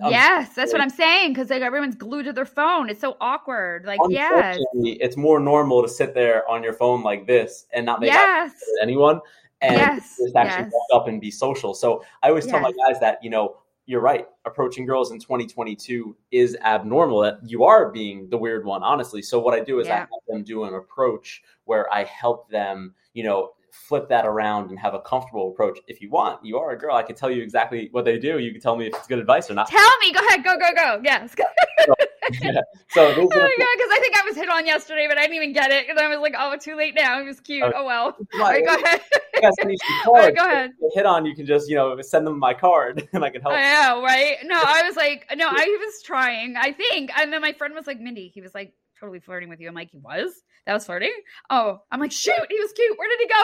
Um, 0.02 0.12
yes 0.12 0.54
that's 0.54 0.72
what 0.72 0.80
i'm 0.80 0.88
saying 0.90 1.32
because 1.32 1.50
like 1.50 1.62
everyone's 1.62 1.96
glued 1.96 2.22
to 2.24 2.32
their 2.32 2.46
phone 2.46 2.88
it's 2.88 3.00
so 3.00 3.16
awkward 3.20 3.84
like 3.84 4.00
yes 4.08 4.30
Unfortunately, 4.30 4.92
it's 5.02 5.16
more 5.16 5.40
normal 5.40 5.82
to 5.82 5.88
sit 5.88 6.14
there 6.14 6.48
on 6.48 6.62
your 6.62 6.72
phone 6.72 7.02
like 7.02 7.26
this 7.26 7.66
and 7.72 7.84
not 7.84 8.00
make 8.00 8.12
yes 8.12 8.52
with 8.52 8.82
anyone 8.82 9.20
and 9.60 9.76
Yes, 9.76 10.16
just 10.18 10.36
actually 10.36 10.64
yes. 10.64 10.72
walk 10.72 11.02
up 11.02 11.08
and 11.08 11.20
be 11.20 11.30
social. 11.30 11.72
So 11.72 12.04
I 12.22 12.28
always 12.28 12.46
tell 12.46 12.60
my 12.60 12.72
guys 12.86 12.98
that, 13.00 13.22
you 13.22 13.30
know, 13.30 13.58
you're 13.86 14.00
right. 14.00 14.26
Approaching 14.44 14.86
girls 14.86 15.12
in 15.12 15.20
2022 15.20 16.16
is 16.32 16.56
abnormal. 16.64 17.20
That 17.20 17.38
you 17.44 17.62
are 17.64 17.90
being 17.90 18.28
the 18.28 18.36
weird 18.36 18.64
one, 18.64 18.82
honestly. 18.82 19.22
So 19.22 19.38
what 19.38 19.54
I 19.54 19.62
do 19.62 19.78
is 19.78 19.86
I 19.86 19.90
Yeah. 19.90 19.98
have 20.00 20.08
them 20.28 20.42
do 20.42 20.64
an 20.64 20.74
approach 20.74 21.42
where 21.64 21.92
I 21.92 22.02
help 22.04 22.50
them, 22.50 22.94
you 23.14 23.22
know, 23.22 23.52
flip 23.72 24.08
that 24.08 24.26
around 24.26 24.70
and 24.70 24.78
have 24.78 24.94
a 24.94 25.00
comfortable 25.00 25.50
approach. 25.50 25.78
If 25.88 26.00
you 26.00 26.10
want, 26.10 26.44
you 26.44 26.58
are 26.58 26.70
a 26.70 26.78
girl. 26.78 26.94
I 26.94 27.02
can 27.02 27.16
tell 27.16 27.30
you 27.30 27.42
exactly 27.42 27.88
what 27.90 28.04
they 28.04 28.18
do. 28.18 28.38
You 28.38 28.52
can 28.52 28.60
tell 28.60 28.76
me 28.76 28.86
if 28.86 28.94
it's 28.94 29.06
good 29.06 29.18
advice 29.18 29.50
or 29.50 29.54
not. 29.54 29.68
Tell 29.68 29.98
me. 30.00 30.12
Go 30.12 30.20
ahead. 30.26 30.44
Go, 30.44 30.56
go, 30.58 30.74
go. 30.74 31.00
Yes. 31.02 31.34
so, 31.86 31.94
yeah. 32.40 32.60
so 32.90 33.02
oh 33.16 33.16
my 33.16 33.56
god, 33.58 33.68
because 33.76 33.90
I 33.90 33.98
think 34.00 34.16
I 34.16 34.22
was 34.26 34.36
hit 34.36 34.50
on 34.50 34.66
yesterday, 34.66 35.06
but 35.08 35.18
I 35.18 35.22
didn't 35.22 35.36
even 35.36 35.52
get 35.52 35.70
it. 35.70 35.88
And 35.88 35.98
I 35.98 36.08
was 36.08 36.18
like, 36.20 36.34
oh, 36.38 36.56
too 36.56 36.76
late 36.76 36.94
now. 36.94 37.20
It 37.20 37.24
was 37.24 37.40
cute. 37.40 37.64
Oh, 37.64 37.72
oh 37.76 37.86
well. 37.86 38.16
All 38.34 38.40
right, 38.40 38.64
go 38.64 38.74
ahead. 38.74 39.00
All 40.06 40.14
right, 40.14 40.36
go 40.36 40.46
ahead. 40.46 40.70
hit 40.94 41.06
on, 41.06 41.24
you 41.24 41.34
can 41.34 41.46
just, 41.46 41.68
you 41.68 41.76
know, 41.76 42.00
send 42.00 42.26
them 42.26 42.38
my 42.38 42.54
card 42.54 43.08
and 43.12 43.24
I 43.24 43.30
can 43.30 43.42
help. 43.42 43.54
I 43.54 43.62
know, 43.62 44.02
right? 44.02 44.36
No, 44.44 44.56
I 44.56 44.82
was 44.84 44.96
like, 44.96 45.26
no, 45.34 45.48
I 45.48 45.78
was 45.80 46.02
trying, 46.02 46.56
I 46.56 46.72
think. 46.72 47.10
And 47.18 47.32
then 47.32 47.40
my 47.40 47.52
friend 47.52 47.74
was 47.74 47.86
like, 47.86 48.00
Mindie, 48.00 48.28
he 48.28 48.40
was 48.40 48.54
like, 48.54 48.74
totally 49.02 49.20
flirting 49.20 49.48
with 49.48 49.60
you. 49.60 49.68
I'm 49.68 49.74
like, 49.74 49.90
he 49.90 49.98
was? 49.98 50.30
That 50.64 50.74
was 50.74 50.86
flirting? 50.86 51.12
Oh, 51.50 51.80
I'm 51.90 51.98
like, 51.98 52.12
shoot, 52.12 52.34
he 52.48 52.58
was 52.60 52.72
cute. 52.72 52.96
Where 52.96 53.08
did 53.08 53.20
he 53.20 53.26
go? 53.26 53.42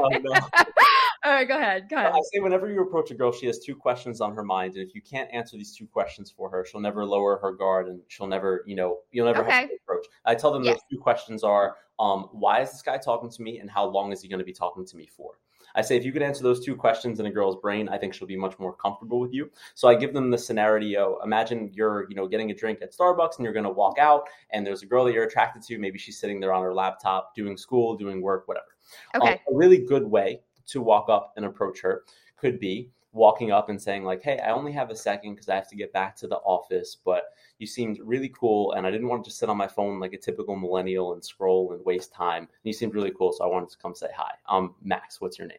oh, 0.00 0.08
no. 0.08 0.64
All 1.24 1.32
right, 1.32 1.48
go 1.48 1.56
ahead. 1.56 1.88
Go 1.88 1.96
ahead. 1.96 2.12
I 2.12 2.20
say 2.32 2.40
whenever 2.40 2.70
you 2.70 2.82
approach 2.82 3.10
a 3.10 3.14
girl, 3.14 3.32
she 3.32 3.46
has 3.46 3.58
two 3.60 3.74
questions 3.74 4.20
on 4.20 4.34
her 4.34 4.44
mind. 4.44 4.74
And 4.74 4.86
if 4.86 4.94
you 4.94 5.00
can't 5.00 5.32
answer 5.32 5.56
these 5.56 5.74
two 5.74 5.86
questions 5.86 6.30
for 6.30 6.50
her, 6.50 6.66
she'll 6.66 6.82
never 6.82 7.04
lower 7.04 7.38
her 7.38 7.52
guard 7.52 7.88
and 7.88 8.00
she'll 8.08 8.26
never, 8.26 8.62
you 8.66 8.76
know, 8.76 8.98
you'll 9.10 9.26
never 9.26 9.42
okay. 9.42 9.52
have 9.52 9.68
to 9.68 9.76
approach. 9.76 10.06
I 10.26 10.34
tell 10.34 10.52
them 10.52 10.64
yes. 10.64 10.74
those 10.74 10.82
two 10.92 10.98
questions 10.98 11.42
are 11.42 11.76
um, 11.98 12.28
why 12.32 12.60
is 12.60 12.70
this 12.70 12.82
guy 12.82 12.98
talking 12.98 13.30
to 13.30 13.42
me 13.42 13.58
and 13.58 13.70
how 13.70 13.86
long 13.86 14.12
is 14.12 14.20
he 14.20 14.28
going 14.28 14.38
to 14.38 14.44
be 14.44 14.52
talking 14.52 14.84
to 14.86 14.96
me 14.96 15.08
for? 15.14 15.32
I 15.74 15.82
say 15.82 15.96
if 15.96 16.04
you 16.04 16.12
could 16.12 16.22
answer 16.22 16.42
those 16.42 16.64
two 16.64 16.76
questions 16.76 17.20
in 17.20 17.26
a 17.26 17.30
girl's 17.30 17.56
brain, 17.56 17.88
I 17.88 17.98
think 17.98 18.14
she'll 18.14 18.28
be 18.28 18.36
much 18.36 18.58
more 18.58 18.74
comfortable 18.74 19.20
with 19.20 19.32
you. 19.32 19.50
So 19.74 19.88
I 19.88 19.94
give 19.94 20.12
them 20.12 20.30
the 20.30 20.38
scenario. 20.38 21.18
Imagine 21.24 21.70
you're, 21.72 22.06
you 22.08 22.16
know, 22.16 22.26
getting 22.26 22.50
a 22.50 22.54
drink 22.54 22.80
at 22.82 22.94
Starbucks 22.94 23.36
and 23.36 23.44
you're 23.44 23.52
going 23.52 23.64
to 23.64 23.70
walk 23.70 23.98
out 23.98 24.28
and 24.50 24.66
there's 24.66 24.82
a 24.82 24.86
girl 24.86 25.04
that 25.04 25.12
you're 25.12 25.24
attracted 25.24 25.62
to. 25.62 25.78
Maybe 25.78 25.98
she's 25.98 26.18
sitting 26.18 26.40
there 26.40 26.52
on 26.52 26.62
her 26.62 26.74
laptop 26.74 27.34
doing 27.34 27.56
school, 27.56 27.96
doing 27.96 28.20
work, 28.20 28.48
whatever. 28.48 28.66
Okay. 29.14 29.32
Um, 29.32 29.38
a 29.52 29.56
really 29.56 29.78
good 29.78 30.04
way 30.04 30.40
to 30.66 30.80
walk 30.80 31.08
up 31.08 31.32
and 31.36 31.44
approach 31.44 31.80
her 31.80 32.04
could 32.36 32.58
be 32.58 32.90
walking 33.12 33.50
up 33.50 33.68
and 33.68 33.80
saying 33.80 34.04
like, 34.04 34.22
"Hey, 34.22 34.38
I 34.38 34.52
only 34.52 34.72
have 34.72 34.90
a 34.90 34.96
second 34.96 35.34
because 35.34 35.48
I 35.48 35.54
have 35.56 35.68
to 35.68 35.76
get 35.76 35.92
back 35.92 36.16
to 36.16 36.28
the 36.28 36.36
office, 36.36 36.96
but 37.04 37.24
you 37.58 37.66
seemed 37.66 37.98
really 38.02 38.28
cool, 38.28 38.72
and 38.72 38.86
I 38.86 38.90
didn't 38.90 39.08
want 39.08 39.24
to 39.24 39.30
just 39.30 39.38
sit 39.38 39.48
on 39.48 39.56
my 39.56 39.66
phone 39.66 40.00
like 40.00 40.12
a 40.12 40.18
typical 40.18 40.56
millennial 40.56 41.12
and 41.12 41.24
scroll 41.24 41.72
and 41.72 41.84
waste 41.84 42.12
time. 42.12 42.42
And 42.42 42.48
you 42.62 42.72
seemed 42.72 42.94
really 42.94 43.12
cool, 43.12 43.32
so 43.32 43.44
I 43.44 43.48
wanted 43.48 43.70
to 43.70 43.78
come 43.78 43.94
say 43.94 44.08
hi. 44.16 44.32
Um, 44.48 44.74
Max, 44.82 45.20
what's 45.20 45.38
your 45.38 45.48
name?" 45.48 45.58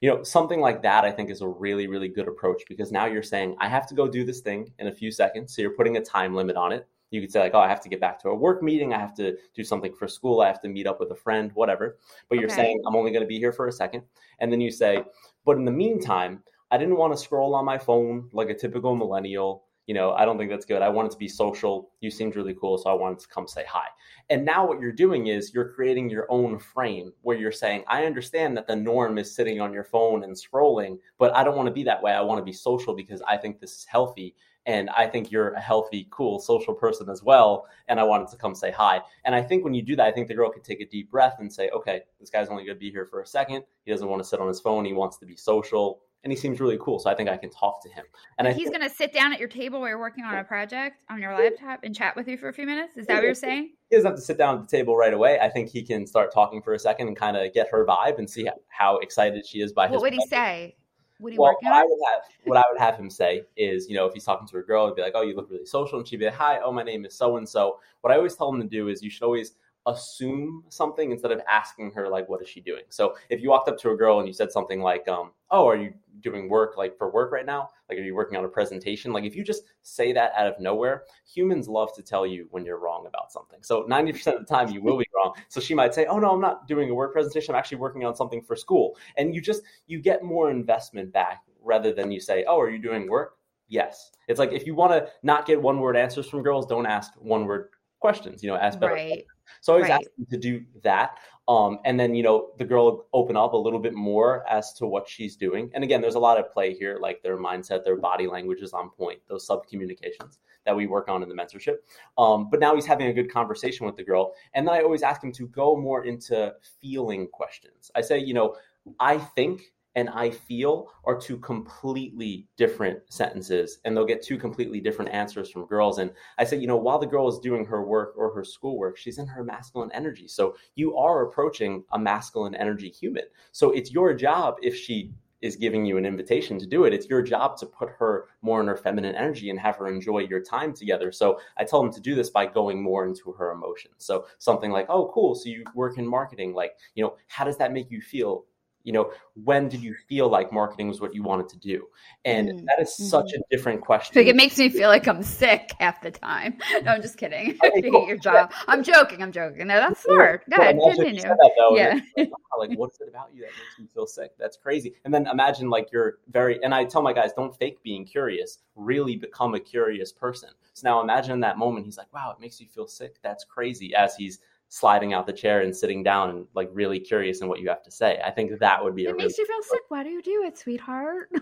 You 0.00 0.10
know, 0.10 0.22
something 0.22 0.60
like 0.60 0.82
that 0.82 1.04
I 1.04 1.10
think 1.10 1.30
is 1.30 1.40
a 1.40 1.48
really, 1.48 1.86
really 1.86 2.08
good 2.08 2.28
approach 2.28 2.62
because 2.68 2.90
now 2.92 3.06
you're 3.06 3.22
saying, 3.22 3.56
I 3.60 3.68
have 3.68 3.86
to 3.88 3.94
go 3.94 4.08
do 4.08 4.24
this 4.24 4.40
thing 4.40 4.72
in 4.78 4.88
a 4.88 4.92
few 4.92 5.10
seconds. 5.10 5.54
So 5.54 5.62
you're 5.62 5.74
putting 5.74 5.96
a 5.96 6.00
time 6.00 6.34
limit 6.34 6.56
on 6.56 6.72
it. 6.72 6.86
You 7.10 7.22
could 7.22 7.32
say, 7.32 7.40
like, 7.40 7.54
oh, 7.54 7.60
I 7.60 7.68
have 7.68 7.80
to 7.82 7.88
get 7.88 8.00
back 8.00 8.20
to 8.20 8.28
a 8.28 8.34
work 8.34 8.62
meeting. 8.62 8.92
I 8.92 8.98
have 8.98 9.14
to 9.16 9.36
do 9.54 9.64
something 9.64 9.94
for 9.94 10.06
school. 10.08 10.42
I 10.42 10.46
have 10.46 10.60
to 10.60 10.68
meet 10.68 10.86
up 10.86 11.00
with 11.00 11.10
a 11.10 11.14
friend, 11.14 11.50
whatever. 11.54 11.96
But 12.28 12.38
you're 12.38 12.50
saying, 12.50 12.82
I'm 12.86 12.96
only 12.96 13.12
going 13.12 13.22
to 13.22 13.28
be 13.28 13.38
here 13.38 13.52
for 13.52 13.66
a 13.66 13.72
second. 13.72 14.02
And 14.40 14.52
then 14.52 14.60
you 14.60 14.70
say, 14.70 15.02
but 15.46 15.56
in 15.56 15.64
the 15.64 15.72
meantime, 15.72 16.42
I 16.70 16.78
didn't 16.78 16.96
want 16.96 17.12
to 17.12 17.18
scroll 17.18 17.54
on 17.54 17.64
my 17.64 17.78
phone 17.78 18.28
like 18.32 18.50
a 18.50 18.54
typical 18.54 18.94
millennial 18.94 19.64
you 19.88 19.94
know, 19.94 20.12
I 20.12 20.26
don't 20.26 20.36
think 20.36 20.50
that's 20.50 20.66
good. 20.66 20.82
I 20.82 20.90
wanted 20.90 21.12
to 21.12 21.16
be 21.16 21.28
social. 21.28 21.90
You 22.00 22.10
seemed 22.10 22.36
really 22.36 22.54
cool, 22.54 22.76
so 22.76 22.90
I 22.90 22.92
wanted 22.92 23.20
to 23.20 23.28
come 23.28 23.48
say 23.48 23.64
hi. 23.66 23.86
And 24.28 24.44
now 24.44 24.66
what 24.66 24.80
you're 24.80 24.92
doing 24.92 25.28
is 25.28 25.54
you're 25.54 25.72
creating 25.72 26.10
your 26.10 26.26
own 26.28 26.58
frame 26.58 27.10
where 27.22 27.38
you're 27.38 27.50
saying, 27.50 27.84
I 27.88 28.04
understand 28.04 28.54
that 28.58 28.66
the 28.66 28.76
norm 28.76 29.16
is 29.16 29.34
sitting 29.34 29.62
on 29.62 29.72
your 29.72 29.84
phone 29.84 30.24
and 30.24 30.36
scrolling, 30.36 30.98
but 31.18 31.34
I 31.34 31.42
don't 31.42 31.56
want 31.56 31.68
to 31.68 31.72
be 31.72 31.84
that 31.84 32.02
way. 32.02 32.12
I 32.12 32.20
want 32.20 32.38
to 32.38 32.44
be 32.44 32.52
social 32.52 32.94
because 32.94 33.22
I 33.22 33.38
think 33.38 33.60
this 33.60 33.72
is 33.72 33.86
healthy. 33.88 34.36
And 34.66 34.90
I 34.90 35.06
think 35.06 35.30
you're 35.30 35.54
a 35.54 35.60
healthy, 35.60 36.06
cool, 36.10 36.38
social 36.38 36.74
person 36.74 37.08
as 37.08 37.22
well. 37.22 37.64
And 37.88 37.98
I 37.98 38.02
wanted 38.02 38.28
to 38.28 38.36
come 38.36 38.54
say 38.54 38.70
hi. 38.70 39.00
And 39.24 39.34
I 39.34 39.40
think 39.40 39.64
when 39.64 39.72
you 39.72 39.80
do 39.80 39.96
that, 39.96 40.06
I 40.06 40.12
think 40.12 40.28
the 40.28 40.34
girl 40.34 40.50
could 40.50 40.64
take 40.64 40.82
a 40.82 40.86
deep 40.86 41.10
breath 41.10 41.36
and 41.38 41.50
say, 41.50 41.70
okay, 41.70 42.02
this 42.20 42.28
guy's 42.28 42.50
only 42.50 42.66
going 42.66 42.76
to 42.76 42.78
be 42.80 42.90
here 42.90 43.06
for 43.06 43.22
a 43.22 43.26
second. 43.26 43.64
He 43.86 43.90
doesn't 43.90 44.06
want 44.06 44.22
to 44.22 44.28
sit 44.28 44.38
on 44.38 44.48
his 44.48 44.60
phone. 44.60 44.84
He 44.84 44.92
wants 44.92 45.16
to 45.16 45.24
be 45.24 45.36
social 45.36 46.02
and 46.24 46.32
he 46.32 46.36
seems 46.36 46.60
really 46.60 46.78
cool. 46.80 46.98
So 46.98 47.10
I 47.10 47.14
think 47.14 47.28
I 47.28 47.36
can 47.36 47.50
talk 47.50 47.82
to 47.82 47.88
him. 47.88 48.04
And 48.38 48.48
he's 48.48 48.70
going 48.70 48.82
to 48.82 48.90
sit 48.90 49.12
down 49.12 49.32
at 49.32 49.38
your 49.38 49.48
table 49.48 49.80
while 49.80 49.88
you're 49.88 49.98
working 49.98 50.24
on 50.24 50.36
a 50.36 50.44
project 50.44 51.02
on 51.10 51.20
your 51.20 51.32
laptop 51.34 51.80
and 51.84 51.94
chat 51.94 52.16
with 52.16 52.28
you 52.28 52.36
for 52.36 52.48
a 52.48 52.52
few 52.52 52.66
minutes. 52.66 52.96
Is 52.96 53.06
that 53.06 53.14
what 53.14 53.24
you're 53.24 53.34
saying? 53.34 53.70
He 53.90 53.96
doesn't 53.96 54.10
have 54.10 54.16
to 54.16 54.24
sit 54.24 54.36
down 54.36 54.56
at 54.56 54.68
the 54.68 54.76
table 54.76 54.96
right 54.96 55.14
away. 55.14 55.38
I 55.40 55.48
think 55.48 55.70
he 55.70 55.82
can 55.82 56.06
start 56.06 56.32
talking 56.32 56.60
for 56.60 56.74
a 56.74 56.78
second 56.78 57.08
and 57.08 57.16
kind 57.16 57.36
of 57.36 57.52
get 57.54 57.68
her 57.70 57.86
vibe 57.86 58.18
and 58.18 58.28
see 58.28 58.44
how, 58.44 58.54
how 58.68 58.98
excited 58.98 59.46
she 59.46 59.60
is 59.60 59.72
by 59.72 59.82
what 59.82 59.90
his. 59.90 59.96
What 59.96 60.02
would 60.02 60.14
he 60.14 60.26
say? 60.26 60.76
What, 61.20 61.34
well, 61.36 61.56
what 61.60 61.72
I 61.72 61.82
would 61.82 61.98
have 62.12 62.22
what 62.44 62.58
I 62.58 62.62
would 62.70 62.80
have 62.80 62.96
him 62.96 63.10
say 63.10 63.42
is, 63.56 63.88
you 63.88 63.96
know, 63.96 64.06
if 64.06 64.14
he's 64.14 64.22
talking 64.22 64.46
to 64.46 64.58
a 64.58 64.62
girl, 64.62 64.86
he'd 64.86 64.94
be 64.94 65.02
like, 65.02 65.14
"Oh, 65.16 65.22
you 65.22 65.34
look 65.34 65.50
really 65.50 65.66
social," 65.66 65.98
and 65.98 66.06
she'd 66.06 66.18
be 66.18 66.26
like, 66.26 66.34
"Hi, 66.34 66.60
oh, 66.62 66.70
my 66.70 66.84
name 66.84 67.04
is 67.04 67.16
so 67.16 67.38
and 67.38 67.48
so." 67.48 67.80
What 68.02 68.12
I 68.12 68.16
always 68.16 68.36
tell 68.36 68.52
him 68.52 68.60
to 68.60 68.68
do 68.68 68.86
is, 68.86 69.02
you 69.02 69.10
should 69.10 69.24
always 69.24 69.54
assume 69.86 70.64
something 70.68 71.12
instead 71.12 71.32
of 71.32 71.40
asking 71.48 71.90
her 71.92 72.08
like 72.08 72.28
what 72.28 72.42
is 72.42 72.48
she 72.48 72.60
doing? 72.60 72.82
So 72.90 73.16
if 73.30 73.40
you 73.40 73.50
walked 73.50 73.68
up 73.68 73.78
to 73.78 73.90
a 73.90 73.96
girl 73.96 74.18
and 74.18 74.28
you 74.28 74.34
said 74.34 74.52
something 74.52 74.80
like 74.80 75.08
um, 75.08 75.32
oh 75.50 75.66
are 75.66 75.76
you 75.76 75.94
doing 76.20 76.48
work 76.48 76.76
like 76.76 76.96
for 76.98 77.10
work 77.10 77.32
right 77.32 77.46
now? 77.46 77.70
Like 77.88 77.98
are 77.98 78.02
you 78.02 78.14
working 78.14 78.36
on 78.36 78.44
a 78.44 78.48
presentation? 78.48 79.12
Like 79.12 79.24
if 79.24 79.34
you 79.34 79.44
just 79.44 79.62
say 79.82 80.12
that 80.12 80.32
out 80.36 80.46
of 80.46 80.60
nowhere 80.60 81.04
humans 81.32 81.68
love 81.68 81.94
to 81.94 82.02
tell 82.02 82.26
you 82.26 82.48
when 82.50 82.64
you're 82.64 82.78
wrong 82.78 83.06
about 83.06 83.32
something. 83.32 83.60
So 83.62 83.84
90% 83.84 84.34
of 84.34 84.46
the 84.46 84.54
time 84.54 84.70
you 84.70 84.82
will 84.82 84.98
be 84.98 85.08
wrong. 85.14 85.34
So 85.48 85.60
she 85.60 85.74
might 85.74 85.94
say 85.94 86.06
oh 86.06 86.18
no 86.18 86.32
i'm 86.32 86.40
not 86.40 86.68
doing 86.68 86.90
a 86.90 86.94
work 86.94 87.12
presentation. 87.12 87.54
I'm 87.54 87.58
actually 87.58 87.78
working 87.78 88.04
on 88.04 88.14
something 88.14 88.42
for 88.42 88.56
school. 88.56 88.96
And 89.16 89.34
you 89.34 89.40
just 89.40 89.62
you 89.86 90.00
get 90.00 90.22
more 90.22 90.50
investment 90.50 91.12
back 91.12 91.44
rather 91.62 91.92
than 91.92 92.10
you 92.12 92.20
say 92.20 92.44
oh 92.46 92.60
are 92.60 92.70
you 92.70 92.78
doing 92.78 93.08
work? 93.08 93.36
Yes. 93.68 94.12
It's 94.28 94.38
like 94.38 94.52
if 94.52 94.66
you 94.66 94.74
want 94.74 94.92
to 94.92 95.10
not 95.22 95.46
get 95.46 95.60
one 95.60 95.80
word 95.80 95.96
answers 95.96 96.28
from 96.28 96.42
girls 96.42 96.66
don't 96.66 96.86
ask 96.86 97.12
one 97.18 97.46
word 97.46 97.70
questions 98.00 98.44
you 98.44 98.48
know 98.48 98.56
ask 98.56 98.78
better 98.78 98.94
right. 98.94 99.24
So 99.60 99.72
I 99.72 99.76
always 99.76 99.90
right. 99.90 100.00
ask 100.00 100.10
them 100.16 100.26
to 100.30 100.36
do 100.36 100.64
that. 100.82 101.18
Um, 101.48 101.78
and 101.86 101.98
then, 101.98 102.14
you 102.14 102.22
know, 102.22 102.50
the 102.58 102.64
girl 102.64 103.06
open 103.14 103.36
up 103.36 103.54
a 103.54 103.56
little 103.56 103.78
bit 103.78 103.94
more 103.94 104.46
as 104.50 104.74
to 104.74 104.86
what 104.86 105.08
she's 105.08 105.34
doing. 105.34 105.70
And 105.72 105.82
again, 105.82 106.02
there's 106.02 106.14
a 106.14 106.20
lot 106.20 106.38
of 106.38 106.52
play 106.52 106.74
here, 106.74 106.98
like 107.00 107.22
their 107.22 107.38
mindset, 107.38 107.84
their 107.84 107.96
body 107.96 108.26
language 108.26 108.60
is 108.60 108.74
on 108.74 108.90
point, 108.90 109.20
those 109.28 109.46
sub 109.46 109.66
communications 109.66 110.40
that 110.66 110.76
we 110.76 110.86
work 110.86 111.08
on 111.08 111.22
in 111.22 111.28
the 111.30 111.34
mentorship. 111.34 111.76
Um, 112.18 112.50
but 112.50 112.60
now 112.60 112.74
he's 112.74 112.84
having 112.84 113.06
a 113.06 113.12
good 113.14 113.32
conversation 113.32 113.86
with 113.86 113.96
the 113.96 114.04
girl. 114.04 114.34
And 114.52 114.66
then 114.66 114.74
I 114.74 114.82
always 114.82 115.02
ask 115.02 115.24
him 115.24 115.32
to 115.32 115.46
go 115.46 115.74
more 115.74 116.04
into 116.04 116.52
feeling 116.82 117.28
questions. 117.28 117.90
I 117.94 118.02
say, 118.02 118.18
you 118.18 118.34
know, 118.34 118.54
I 119.00 119.16
think 119.16 119.72
and 119.98 120.08
I 120.10 120.30
feel 120.30 120.92
are 121.02 121.18
two 121.18 121.38
completely 121.38 122.46
different 122.56 123.00
sentences, 123.08 123.80
and 123.84 123.96
they'll 123.96 124.04
get 124.04 124.22
two 124.22 124.38
completely 124.38 124.80
different 124.80 125.10
answers 125.10 125.50
from 125.50 125.66
girls. 125.66 125.98
And 125.98 126.12
I 126.38 126.44
say, 126.44 126.56
you 126.56 126.68
know, 126.68 126.76
while 126.76 127.00
the 127.00 127.06
girl 127.06 127.26
is 127.26 127.40
doing 127.40 127.64
her 127.64 127.82
work 127.82 128.14
or 128.16 128.32
her 128.32 128.44
schoolwork, 128.44 128.96
she's 128.96 129.18
in 129.18 129.26
her 129.26 129.42
masculine 129.42 129.90
energy. 129.92 130.28
So 130.28 130.54
you 130.76 130.96
are 130.96 131.26
approaching 131.26 131.82
a 131.90 131.98
masculine 131.98 132.54
energy 132.54 132.90
human. 132.90 133.24
So 133.50 133.72
it's 133.72 133.90
your 133.90 134.14
job 134.14 134.54
if 134.62 134.76
she 134.76 135.10
is 135.40 135.56
giving 135.56 135.84
you 135.84 135.96
an 135.96 136.06
invitation 136.06 136.60
to 136.60 136.66
do 136.66 136.84
it. 136.84 136.94
It's 136.94 137.08
your 137.08 137.22
job 137.22 137.56
to 137.56 137.66
put 137.66 137.88
her 137.98 138.28
more 138.40 138.60
in 138.60 138.68
her 138.68 138.76
feminine 138.76 139.16
energy 139.16 139.50
and 139.50 139.58
have 139.58 139.76
her 139.78 139.88
enjoy 139.88 140.20
your 140.20 140.42
time 140.42 140.72
together. 140.72 141.10
So 141.10 141.40
I 141.56 141.64
tell 141.64 141.82
them 141.82 141.92
to 141.92 142.00
do 142.00 142.14
this 142.14 142.30
by 142.30 142.46
going 142.46 142.80
more 142.80 143.04
into 143.04 143.32
her 143.32 143.50
emotions. 143.50 143.94
So 143.98 144.26
something 144.38 144.70
like, 144.70 144.86
oh, 144.88 145.10
cool. 145.12 145.34
So 145.34 145.48
you 145.48 145.64
work 145.74 145.98
in 145.98 146.06
marketing. 146.06 146.54
Like, 146.54 146.74
you 146.94 147.02
know, 147.02 147.16
how 147.26 147.44
does 147.44 147.56
that 147.56 147.72
make 147.72 147.90
you 147.90 148.00
feel? 148.00 148.44
You 148.88 148.94
know 148.94 149.12
when 149.44 149.68
did 149.68 149.82
you 149.82 149.94
feel 150.08 150.30
like 150.30 150.50
marketing 150.50 150.88
was 150.88 150.98
what 150.98 151.14
you 151.14 151.22
wanted 151.22 151.46
to 151.50 151.58
do? 151.58 151.86
And 152.24 152.48
mm-hmm. 152.48 152.64
that 152.64 152.80
is 152.80 152.96
such 152.96 153.34
a 153.34 153.38
different 153.50 153.82
question. 153.82 154.18
Like 154.18 154.26
it 154.26 154.34
makes 154.34 154.56
me 154.56 154.70
feel 154.70 154.88
like 154.88 155.06
i'm 155.06 155.22
sick 155.22 155.72
half 155.78 156.00
the 156.00 156.10
time. 156.10 156.56
No 156.82 156.92
i'm 156.92 157.02
just 157.02 157.18
kidding. 157.18 157.58
Okay, 157.64 157.82
you 157.84 157.92
cool. 157.92 158.00
hate 158.00 158.08
your 158.08 158.16
job. 158.16 158.50
I'm 158.66 158.82
joking 158.82 159.22
i'm 159.22 159.30
joking. 159.30 159.66
No 159.66 159.74
that's 159.74 160.02
smart. 160.02 160.48
Go 160.48 160.56
ahead 160.56 160.78
continue. 160.80 161.20
that, 161.20 161.50
though, 161.58 161.76
yeah. 161.76 162.00
like, 162.16 162.30
like 162.58 162.70
what 162.78 162.90
is 162.92 162.98
it 163.00 163.08
about 163.08 163.28
you 163.34 163.42
that 163.42 163.50
makes 163.50 163.78
me 163.78 163.86
feel 163.92 164.06
sick? 164.06 164.32
That's 164.38 164.56
crazy. 164.56 164.94
And 165.04 165.12
then 165.12 165.26
imagine 165.26 165.68
like 165.68 165.92
you're 165.92 166.20
very 166.30 166.58
and 166.64 166.74
i 166.74 166.84
tell 166.84 167.02
my 167.02 167.12
guys 167.12 167.32
don't 167.34 167.54
fake 167.54 167.82
being 167.82 168.06
curious. 168.06 168.60
Really 168.74 169.16
become 169.16 169.54
a 169.54 169.60
curious 169.60 170.12
person. 170.12 170.48
So 170.72 170.88
now 170.88 171.02
imagine 171.02 171.40
that 171.40 171.58
moment 171.58 171.84
he's 171.84 171.98
like 171.98 172.10
wow 172.14 172.30
it 172.30 172.40
makes 172.40 172.58
you 172.58 172.68
feel 172.68 172.86
sick? 172.86 173.16
That's 173.22 173.44
crazy 173.44 173.94
as 173.94 174.16
he's 174.16 174.38
sliding 174.68 175.14
out 175.14 175.26
the 175.26 175.32
chair 175.32 175.62
and 175.62 175.74
sitting 175.74 176.02
down 176.02 176.30
and 176.30 176.46
like 176.54 176.68
really 176.72 177.00
curious 177.00 177.40
in 177.40 177.48
what 177.48 177.60
you 177.60 177.68
have 177.68 177.82
to 177.82 177.90
say. 177.90 178.20
I 178.24 178.30
think 178.30 178.58
that 178.58 178.84
would 178.84 178.94
be. 178.94 179.04
It 179.04 179.10
a 179.10 179.14
makes 179.14 179.38
really- 179.38 179.48
you 179.48 179.54
feel 179.54 179.62
sick. 179.62 179.82
Why 179.88 180.02
do 180.02 180.10
you 180.10 180.22
do 180.22 180.44
it, 180.44 180.58
sweetheart? 180.58 181.30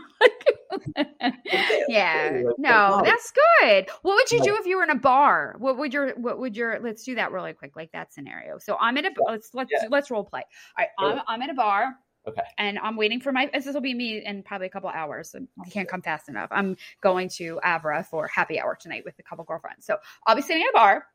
yeah, 1.89 2.43
no, 2.59 3.01
that's 3.05 3.33
good. 3.61 3.89
What 4.03 4.15
would 4.15 4.31
you 4.31 4.43
do 4.43 4.57
if 4.57 4.67
you 4.67 4.77
were 4.77 4.85
in 4.85 4.91
a 4.91 4.97
bar? 4.97 5.57
What 5.59 5.79
would 5.79 5.93
your 5.93 6.15
what 6.17 6.39
would 6.39 6.57
your 6.57 6.81
let's 6.81 7.05
do 7.05 7.15
that 7.15 7.33
really 7.33 7.53
quick, 7.53 7.77
like 7.77 7.93
that 7.93 8.13
scenario. 8.13 8.59
So 8.59 8.77
I'm 8.81 8.97
in 8.97 9.07
a 9.07 9.11
let's 9.27 9.51
let's 9.55 9.71
yeah. 9.73 9.89
let's 9.91 10.11
role 10.11 10.25
play. 10.25 10.43
All 10.79 10.85
right, 10.85 10.89
I'm 10.99 11.23
I'm 11.29 11.43
in 11.43 11.51
a 11.51 11.55
bar. 11.55 11.95
Okay. 12.29 12.43
And 12.59 12.79
I'm 12.81 12.97
waiting 12.97 13.21
for 13.21 13.31
my, 13.31 13.49
this 13.53 13.67
will 13.67 13.81
be 13.81 13.95
me 13.95 14.25
in 14.25 14.43
probably 14.43 14.67
a 14.67 14.71
couple 14.71 14.89
hours. 14.89 15.31
So 15.31 15.47
I 15.65 15.69
can't 15.69 15.89
come 15.89 16.03
fast 16.03 16.29
enough. 16.29 16.49
I'm 16.51 16.77
going 17.01 17.29
to 17.37 17.61
Avra 17.65 18.05
for 18.05 18.27
happy 18.27 18.59
hour 18.59 18.75
tonight 18.75 19.05
with 19.05 19.15
a 19.21 19.23
couple 19.23 19.45
girlfriends. 19.45 19.87
So 19.87 19.99
I'll 20.27 20.35
be 20.35 20.43
sitting 20.43 20.63
at 20.63 20.71
a 20.71 20.73
bar 20.73 21.07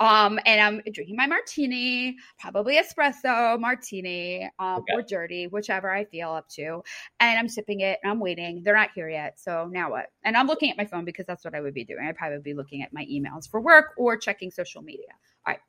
um, 0.00 0.40
and 0.46 0.60
I'm 0.60 0.80
drinking 0.92 1.16
my 1.16 1.26
martini, 1.26 2.16
probably 2.38 2.80
espresso, 2.80 3.60
martini, 3.60 4.48
um, 4.58 4.78
okay. 4.78 4.94
or 4.94 5.02
dirty, 5.02 5.48
whichever 5.48 5.90
I 5.90 6.06
feel 6.06 6.30
up 6.30 6.48
to. 6.50 6.82
And 7.20 7.38
I'm 7.38 7.48
sipping 7.48 7.80
it 7.80 7.98
and 8.02 8.10
I'm 8.10 8.20
waiting. 8.20 8.62
They're 8.62 8.76
not 8.76 8.90
here 8.94 9.08
yet. 9.10 9.38
So 9.38 9.68
now 9.70 9.90
what? 9.90 10.06
And 10.24 10.34
I'm 10.34 10.46
looking 10.46 10.70
at 10.70 10.78
my 10.78 10.86
phone 10.86 11.04
because 11.04 11.26
that's 11.26 11.44
what 11.44 11.54
I 11.54 11.60
would 11.60 11.74
be 11.74 11.84
doing. 11.84 12.06
I'd 12.06 12.16
probably 12.16 12.38
be 12.38 12.54
looking 12.54 12.82
at 12.82 12.92
my 12.92 13.04
emails 13.04 13.50
for 13.50 13.60
work 13.60 13.92
or 13.98 14.16
checking 14.16 14.50
social 14.50 14.80
media. 14.80 15.08
All 15.46 15.52
right. 15.52 15.60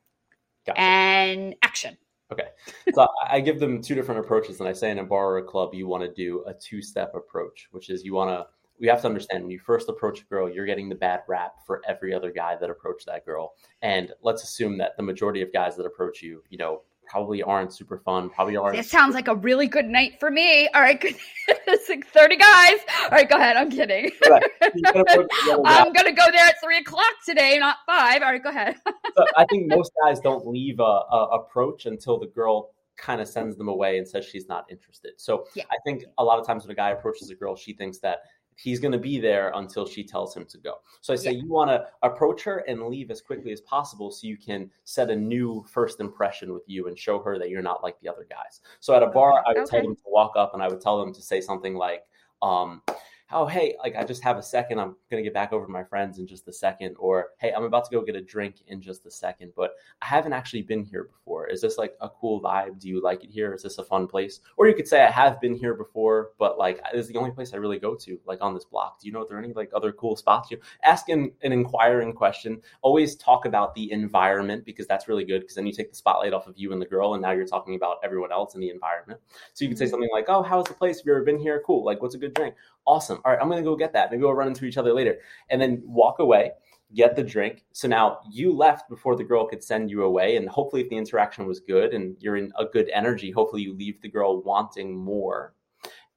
Gotcha. 0.66 0.80
And 0.80 1.54
action. 1.62 1.98
Okay. 2.32 2.48
So 2.92 3.06
I 3.28 3.40
give 3.40 3.60
them 3.60 3.80
two 3.80 3.94
different 3.94 4.20
approaches. 4.20 4.60
And 4.60 4.68
I 4.68 4.72
say 4.72 4.90
in 4.90 4.98
a 4.98 5.04
bar 5.04 5.30
or 5.30 5.38
a 5.38 5.44
club, 5.44 5.74
you 5.74 5.86
want 5.86 6.02
to 6.02 6.12
do 6.12 6.44
a 6.46 6.54
two 6.54 6.82
step 6.82 7.14
approach, 7.14 7.68
which 7.70 7.88
is 7.88 8.04
you 8.04 8.14
want 8.14 8.30
to, 8.30 8.46
we 8.78 8.88
have 8.88 9.00
to 9.02 9.06
understand 9.06 9.42
when 9.42 9.50
you 9.50 9.58
first 9.58 9.88
approach 9.88 10.20
a 10.20 10.24
girl, 10.24 10.50
you're 10.50 10.66
getting 10.66 10.88
the 10.88 10.94
bad 10.94 11.20
rap 11.28 11.54
for 11.66 11.82
every 11.88 12.12
other 12.12 12.30
guy 12.30 12.56
that 12.56 12.68
approached 12.68 13.06
that 13.06 13.24
girl. 13.24 13.54
And 13.80 14.12
let's 14.22 14.42
assume 14.42 14.76
that 14.78 14.96
the 14.96 15.02
majority 15.02 15.40
of 15.40 15.52
guys 15.52 15.76
that 15.76 15.86
approach 15.86 16.20
you, 16.20 16.42
you 16.50 16.58
know, 16.58 16.82
probably 17.06 17.42
aren't 17.42 17.72
super 17.72 17.98
fun. 17.98 18.30
Probably 18.30 18.56
aren't. 18.56 18.78
It 18.78 18.86
sounds 18.86 19.14
like 19.14 19.28
a 19.28 19.34
really 19.34 19.66
good 19.66 19.86
night 19.86 20.18
for 20.20 20.30
me. 20.30 20.68
All 20.68 20.80
right, 20.80 21.02
it's 21.48 21.88
like 21.88 22.06
thirty 22.08 22.36
guys. 22.36 22.78
All 23.04 23.10
right, 23.10 23.28
go 23.28 23.36
ahead. 23.36 23.56
I'm 23.56 23.70
kidding. 23.70 24.10
I'm 25.64 25.92
gonna 25.92 26.12
go 26.12 26.30
there 26.30 26.46
at 26.46 26.60
three 26.62 26.78
o'clock 26.78 27.12
today, 27.24 27.58
not 27.58 27.78
five. 27.86 28.22
All 28.22 28.32
right, 28.32 28.42
go 28.42 28.50
ahead. 28.50 28.76
so 28.86 29.24
I 29.36 29.44
think 29.46 29.66
most 29.74 29.92
guys 30.04 30.20
don't 30.20 30.46
leave 30.46 30.80
a, 30.80 30.82
a 30.82 31.40
approach 31.40 31.86
until 31.86 32.18
the 32.18 32.26
girl 32.26 32.70
kind 32.96 33.20
of 33.20 33.28
sends 33.28 33.56
them 33.56 33.68
away 33.68 33.98
and 33.98 34.08
says 34.08 34.24
she's 34.24 34.48
not 34.48 34.64
interested. 34.70 35.12
So 35.16 35.46
yeah. 35.54 35.64
I 35.70 35.76
think 35.84 36.04
a 36.18 36.24
lot 36.24 36.38
of 36.38 36.46
times 36.46 36.64
when 36.64 36.70
a 36.70 36.74
guy 36.74 36.90
approaches 36.90 37.30
a 37.30 37.34
girl, 37.34 37.54
she 37.54 37.74
thinks 37.74 37.98
that 37.98 38.20
he's 38.56 38.80
going 38.80 38.92
to 38.92 38.98
be 38.98 39.20
there 39.20 39.52
until 39.54 39.86
she 39.86 40.02
tells 40.02 40.34
him 40.34 40.44
to 40.46 40.58
go. 40.58 40.74
So 41.00 41.12
I 41.12 41.16
say 41.16 41.32
yeah. 41.32 41.42
you 41.42 41.48
want 41.48 41.70
to 41.70 41.86
approach 42.02 42.42
her 42.44 42.64
and 42.66 42.82
leave 42.86 43.10
as 43.10 43.20
quickly 43.20 43.52
as 43.52 43.60
possible 43.60 44.10
so 44.10 44.26
you 44.26 44.36
can 44.36 44.70
set 44.84 45.10
a 45.10 45.16
new 45.16 45.64
first 45.68 46.00
impression 46.00 46.52
with 46.52 46.64
you 46.66 46.88
and 46.88 46.98
show 46.98 47.18
her 47.20 47.38
that 47.38 47.50
you're 47.50 47.62
not 47.62 47.82
like 47.82 48.00
the 48.00 48.08
other 48.08 48.26
guys. 48.28 48.60
So 48.80 48.94
at 48.94 49.02
a 49.02 49.08
bar, 49.08 49.44
I 49.46 49.52
would 49.52 49.58
okay. 49.58 49.70
tell 49.70 49.82
them 49.82 49.96
to 49.96 50.02
walk 50.06 50.32
up 50.36 50.54
and 50.54 50.62
I 50.62 50.68
would 50.68 50.80
tell 50.80 50.98
them 50.98 51.12
to 51.14 51.22
say 51.22 51.40
something 51.40 51.74
like, 51.74 52.04
um, 52.42 52.82
oh 53.32 53.46
hey 53.46 53.74
like 53.82 53.96
i 53.96 54.04
just 54.04 54.22
have 54.22 54.36
a 54.36 54.42
second 54.42 54.78
i'm 54.78 54.94
gonna 55.10 55.22
get 55.22 55.34
back 55.34 55.52
over 55.52 55.66
to 55.66 55.72
my 55.72 55.82
friends 55.82 56.18
in 56.18 56.26
just 56.26 56.46
a 56.46 56.52
second 56.52 56.94
or 56.98 57.28
hey 57.38 57.52
i'm 57.52 57.64
about 57.64 57.84
to 57.84 57.90
go 57.90 58.00
get 58.00 58.14
a 58.14 58.20
drink 58.20 58.56
in 58.68 58.80
just 58.80 59.04
a 59.04 59.10
second 59.10 59.52
but 59.56 59.72
i 60.02 60.06
haven't 60.06 60.32
actually 60.32 60.62
been 60.62 60.84
here 60.84 61.04
before. 61.04 61.46
Is 61.48 61.60
this 61.60 61.78
like 61.78 61.94
a 62.00 62.08
cool 62.08 62.40
vibe? 62.40 62.78
Do 62.78 62.88
you 62.88 63.02
like 63.02 63.24
it 63.24 63.30
here? 63.30 63.52
Is 63.54 63.62
this 63.62 63.78
a 63.78 63.84
fun 63.84 64.06
place? 64.06 64.40
Or 64.56 64.68
you 64.68 64.74
could 64.74 64.86
say 64.86 65.04
i 65.04 65.10
have 65.10 65.40
been 65.40 65.54
here 65.54 65.74
before 65.74 66.30
but 66.38 66.58
like 66.58 66.80
this 66.92 67.06
is 67.06 67.12
the 67.12 67.18
only 67.18 67.30
place 67.30 67.52
i 67.52 67.56
really 67.56 67.78
go 67.78 67.94
to 67.94 68.18
like 68.26 68.38
on 68.40 68.54
this 68.54 68.64
block. 68.64 69.00
Do 69.00 69.06
you 69.06 69.12
know 69.12 69.22
if 69.22 69.28
there 69.28 69.38
are 69.38 69.42
any 69.42 69.52
like 69.52 69.70
other 69.74 69.92
cool 69.92 70.16
spots? 70.16 70.50
You 70.50 70.58
ask 70.84 71.08
an, 71.08 71.32
an 71.42 71.52
inquiring 71.52 72.12
question. 72.12 72.60
Always 72.82 73.16
talk 73.16 73.44
about 73.44 73.74
the 73.74 73.90
environment 73.92 74.64
because 74.64 74.86
that's 74.86 75.08
really 75.08 75.24
good 75.24 75.40
because 75.40 75.56
then 75.56 75.66
you 75.66 75.72
take 75.72 75.90
the 75.90 75.96
spotlight 75.96 76.32
off 76.32 76.46
of 76.46 76.56
you 76.56 76.72
and 76.72 76.80
the 76.80 76.86
girl 76.86 77.14
and 77.14 77.22
now 77.22 77.32
you're 77.32 77.46
talking 77.46 77.74
about 77.74 77.98
everyone 78.04 78.32
else 78.32 78.54
in 78.54 78.60
the 78.60 78.70
environment. 78.70 79.20
So 79.54 79.64
you 79.64 79.68
could 79.68 79.78
say 79.78 79.84
mm-hmm. 79.84 79.92
something 79.92 80.10
like 80.12 80.26
oh 80.28 80.42
how's 80.42 80.64
the 80.64 80.74
place? 80.74 80.98
Have 80.98 81.06
you 81.06 81.12
ever 81.12 81.24
been 81.24 81.38
here? 81.38 81.62
Cool. 81.66 81.84
Like 81.84 82.02
what's 82.02 82.14
a 82.14 82.18
good 82.18 82.34
drink 82.34 82.54
awesome. 82.86 83.20
All 83.24 83.32
right, 83.32 83.40
I'm 83.40 83.48
going 83.48 83.62
to 83.62 83.68
go 83.68 83.76
get 83.76 83.92
that. 83.92 84.10
Maybe 84.10 84.22
we'll 84.22 84.34
run 84.34 84.48
into 84.48 84.64
each 84.64 84.76
other 84.76 84.92
later. 84.92 85.18
And 85.50 85.60
then 85.60 85.82
walk 85.84 86.18
away, 86.18 86.52
get 86.94 87.16
the 87.16 87.22
drink. 87.22 87.64
So 87.72 87.88
now 87.88 88.20
you 88.30 88.52
left 88.52 88.88
before 88.88 89.16
the 89.16 89.24
girl 89.24 89.46
could 89.46 89.62
send 89.62 89.90
you 89.90 90.04
away. 90.04 90.36
And 90.36 90.48
hopefully, 90.48 90.82
if 90.82 90.88
the 90.88 90.96
interaction 90.96 91.46
was 91.46 91.60
good 91.60 91.94
and 91.94 92.16
you're 92.20 92.36
in 92.36 92.52
a 92.58 92.64
good 92.64 92.88
energy, 92.92 93.30
hopefully 93.30 93.62
you 93.62 93.74
leave 93.74 94.00
the 94.00 94.08
girl 94.08 94.42
wanting 94.42 94.96
more. 94.96 95.54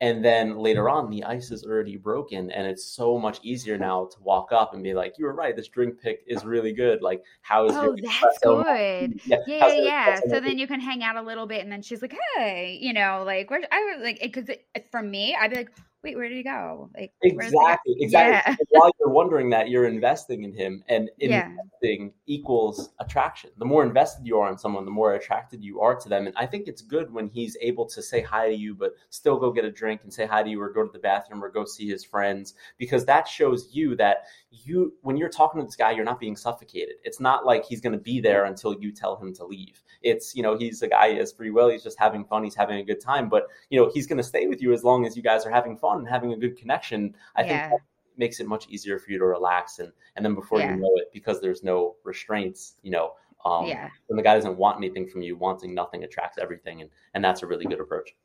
And 0.01 0.23
then 0.23 0.57
later 0.57 0.89
on, 0.89 1.09
the 1.09 1.25
ice 1.25 1.51
is 1.51 1.65
already 1.65 1.97
broken, 1.97 2.49
and 2.51 2.65
it's 2.65 2.85
so 2.85 3.19
much 3.19 3.39
easier 3.43 3.77
now 3.77 4.05
to 4.05 4.17
walk 4.21 4.53
up 4.53 4.73
and 4.73 4.81
be 4.81 4.93
like, 4.93 5.15
"You 5.17 5.25
were 5.25 5.33
right. 5.33 5.53
This 5.53 5.67
drink 5.67 5.99
pick 5.99 6.23
is 6.25 6.45
really 6.45 6.71
good. 6.71 7.01
Like, 7.01 7.21
how 7.41 7.65
is 7.65 7.75
oh, 7.75 7.97
that's 8.01 8.39
good. 8.41 9.19
Yeah, 9.25 9.39
yeah, 9.45 9.73
yeah. 9.73 10.19
So 10.29 10.39
then 10.39 10.57
you 10.57 10.67
can 10.67 10.79
hang 10.79 11.03
out 11.03 11.17
a 11.17 11.21
little 11.21 11.45
bit, 11.45 11.63
and 11.63 11.71
then 11.71 11.81
she's 11.81 12.01
like, 12.01 12.15
"Hey, 12.37 12.79
you 12.79 12.93
know, 12.93 13.23
like, 13.25 13.49
where 13.49 13.59
I 13.73 13.93
was 13.93 14.01
like, 14.01 14.21
because 14.21 14.49
for 14.89 15.01
me, 15.01 15.35
I'd 15.35 15.49
be 15.51 15.57
like, 15.57 15.71
wait, 16.03 16.15
where 16.15 16.29
did 16.29 16.37
he 16.37 16.43
go? 16.43 16.89
Like 16.95 17.11
exactly, 17.21 17.95
exactly. 17.99 18.55
Yeah. 18.71 18.79
While 18.79 18.91
you're 18.99 19.09
wondering 19.09 19.49
that, 19.49 19.69
you're 19.69 19.85
investing 19.85 20.43
in 20.43 20.53
him, 20.53 20.83
and 20.87 21.09
investing 21.19 22.03
yeah. 22.05 22.07
equals 22.25 22.89
attraction. 22.99 23.49
The 23.57 23.65
more 23.65 23.83
invested 23.83 24.25
you 24.25 24.39
are 24.39 24.49
in 24.49 24.57
someone, 24.57 24.85
the 24.85 24.91
more 24.91 25.15
attracted 25.15 25.63
you 25.63 25.81
are 25.81 25.95
to 25.95 26.09
them. 26.09 26.27
And 26.27 26.35
I 26.37 26.45
think 26.45 26.67
it's 26.67 26.81
good 26.81 27.11
when 27.11 27.27
he's 27.27 27.57
able 27.61 27.85
to 27.87 28.01
say 28.01 28.21
hi 28.21 28.47
to 28.49 28.55
you, 28.55 28.75
but 28.75 28.93
still 29.09 29.37
go 29.37 29.51
get 29.51 29.65
a 29.65 29.71
drink 29.71 30.01
and 30.03 30.13
say 30.13 30.25
hi 30.25 30.43
to 30.43 30.49
you, 30.49 30.61
or 30.61 30.71
go 30.71 30.85
to 30.85 30.91
the 30.91 30.99
bathroom, 30.99 31.43
or 31.43 31.49
go 31.49 31.65
see 31.65 31.87
his 31.87 32.03
friends, 32.03 32.53
because 32.77 33.05
that 33.05 33.27
shows 33.27 33.69
you 33.71 33.95
that 33.97 34.25
you, 34.51 34.93
when 35.01 35.17
you're 35.17 35.29
talking 35.29 35.59
to 35.61 35.65
this 35.65 35.75
guy, 35.75 35.91
you're 35.91 36.05
not 36.05 36.19
being 36.19 36.35
suffocated. 36.35 36.95
It's 37.03 37.19
not 37.19 37.45
like 37.45 37.65
he's 37.65 37.81
going 37.81 37.93
to 37.93 37.99
be 37.99 38.21
there 38.21 38.45
until 38.45 38.79
you 38.79 38.91
tell 38.91 39.17
him 39.17 39.33
to 39.35 39.45
leave. 39.45 39.81
It's 40.01 40.35
you 40.35 40.43
know 40.43 40.57
he's 40.57 40.81
a 40.81 40.87
guy, 40.87 41.11
he 41.11 41.17
has 41.17 41.31
free 41.31 41.49
will, 41.49 41.69
he's 41.69 41.83
just 41.83 41.99
having 41.99 42.25
fun, 42.25 42.43
he's 42.43 42.55
having 42.55 42.77
a 42.77 42.83
good 42.83 43.01
time, 43.01 43.29
but 43.29 43.47
you 43.69 43.79
know 43.79 43.91
he's 43.93 44.07
going 44.07 44.17
to 44.17 44.23
stay 44.23 44.47
with 44.47 44.61
you 44.61 44.73
as 44.73 44.83
long 44.83 45.05
as 45.05 45.15
you 45.17 45.23
guys 45.23 45.45
are 45.45 45.51
having 45.51 45.77
fun 45.77 45.99
and 45.99 46.07
having 46.07 46.33
a 46.33 46.37
good 46.37 46.57
connection, 46.57 47.15
I 47.35 47.43
yeah. 47.43 47.69
think 47.69 47.81
makes 48.17 48.39
it 48.39 48.47
much 48.47 48.67
easier 48.69 48.99
for 48.99 49.11
you 49.11 49.17
to 49.17 49.25
relax 49.25 49.79
and 49.79 49.91
and 50.15 50.25
then 50.25 50.35
before 50.35 50.59
yeah. 50.59 50.73
you 50.73 50.81
know 50.81 50.91
it, 50.95 51.09
because 51.13 51.39
there's 51.41 51.63
no 51.63 51.95
restraints, 52.03 52.75
you 52.83 52.91
know, 52.91 53.13
um, 53.45 53.65
yeah. 53.65 53.89
when 54.07 54.17
the 54.17 54.23
guy 54.23 54.35
doesn't 54.35 54.57
want 54.57 54.77
anything 54.77 55.07
from 55.07 55.21
you, 55.21 55.37
wanting 55.37 55.73
nothing 55.73 56.03
attracts 56.03 56.37
everything, 56.37 56.81
and 56.81 56.89
and 57.13 57.23
that's 57.23 57.43
a 57.43 57.47
really 57.47 57.65
good 57.65 57.79
approach. 57.79 58.15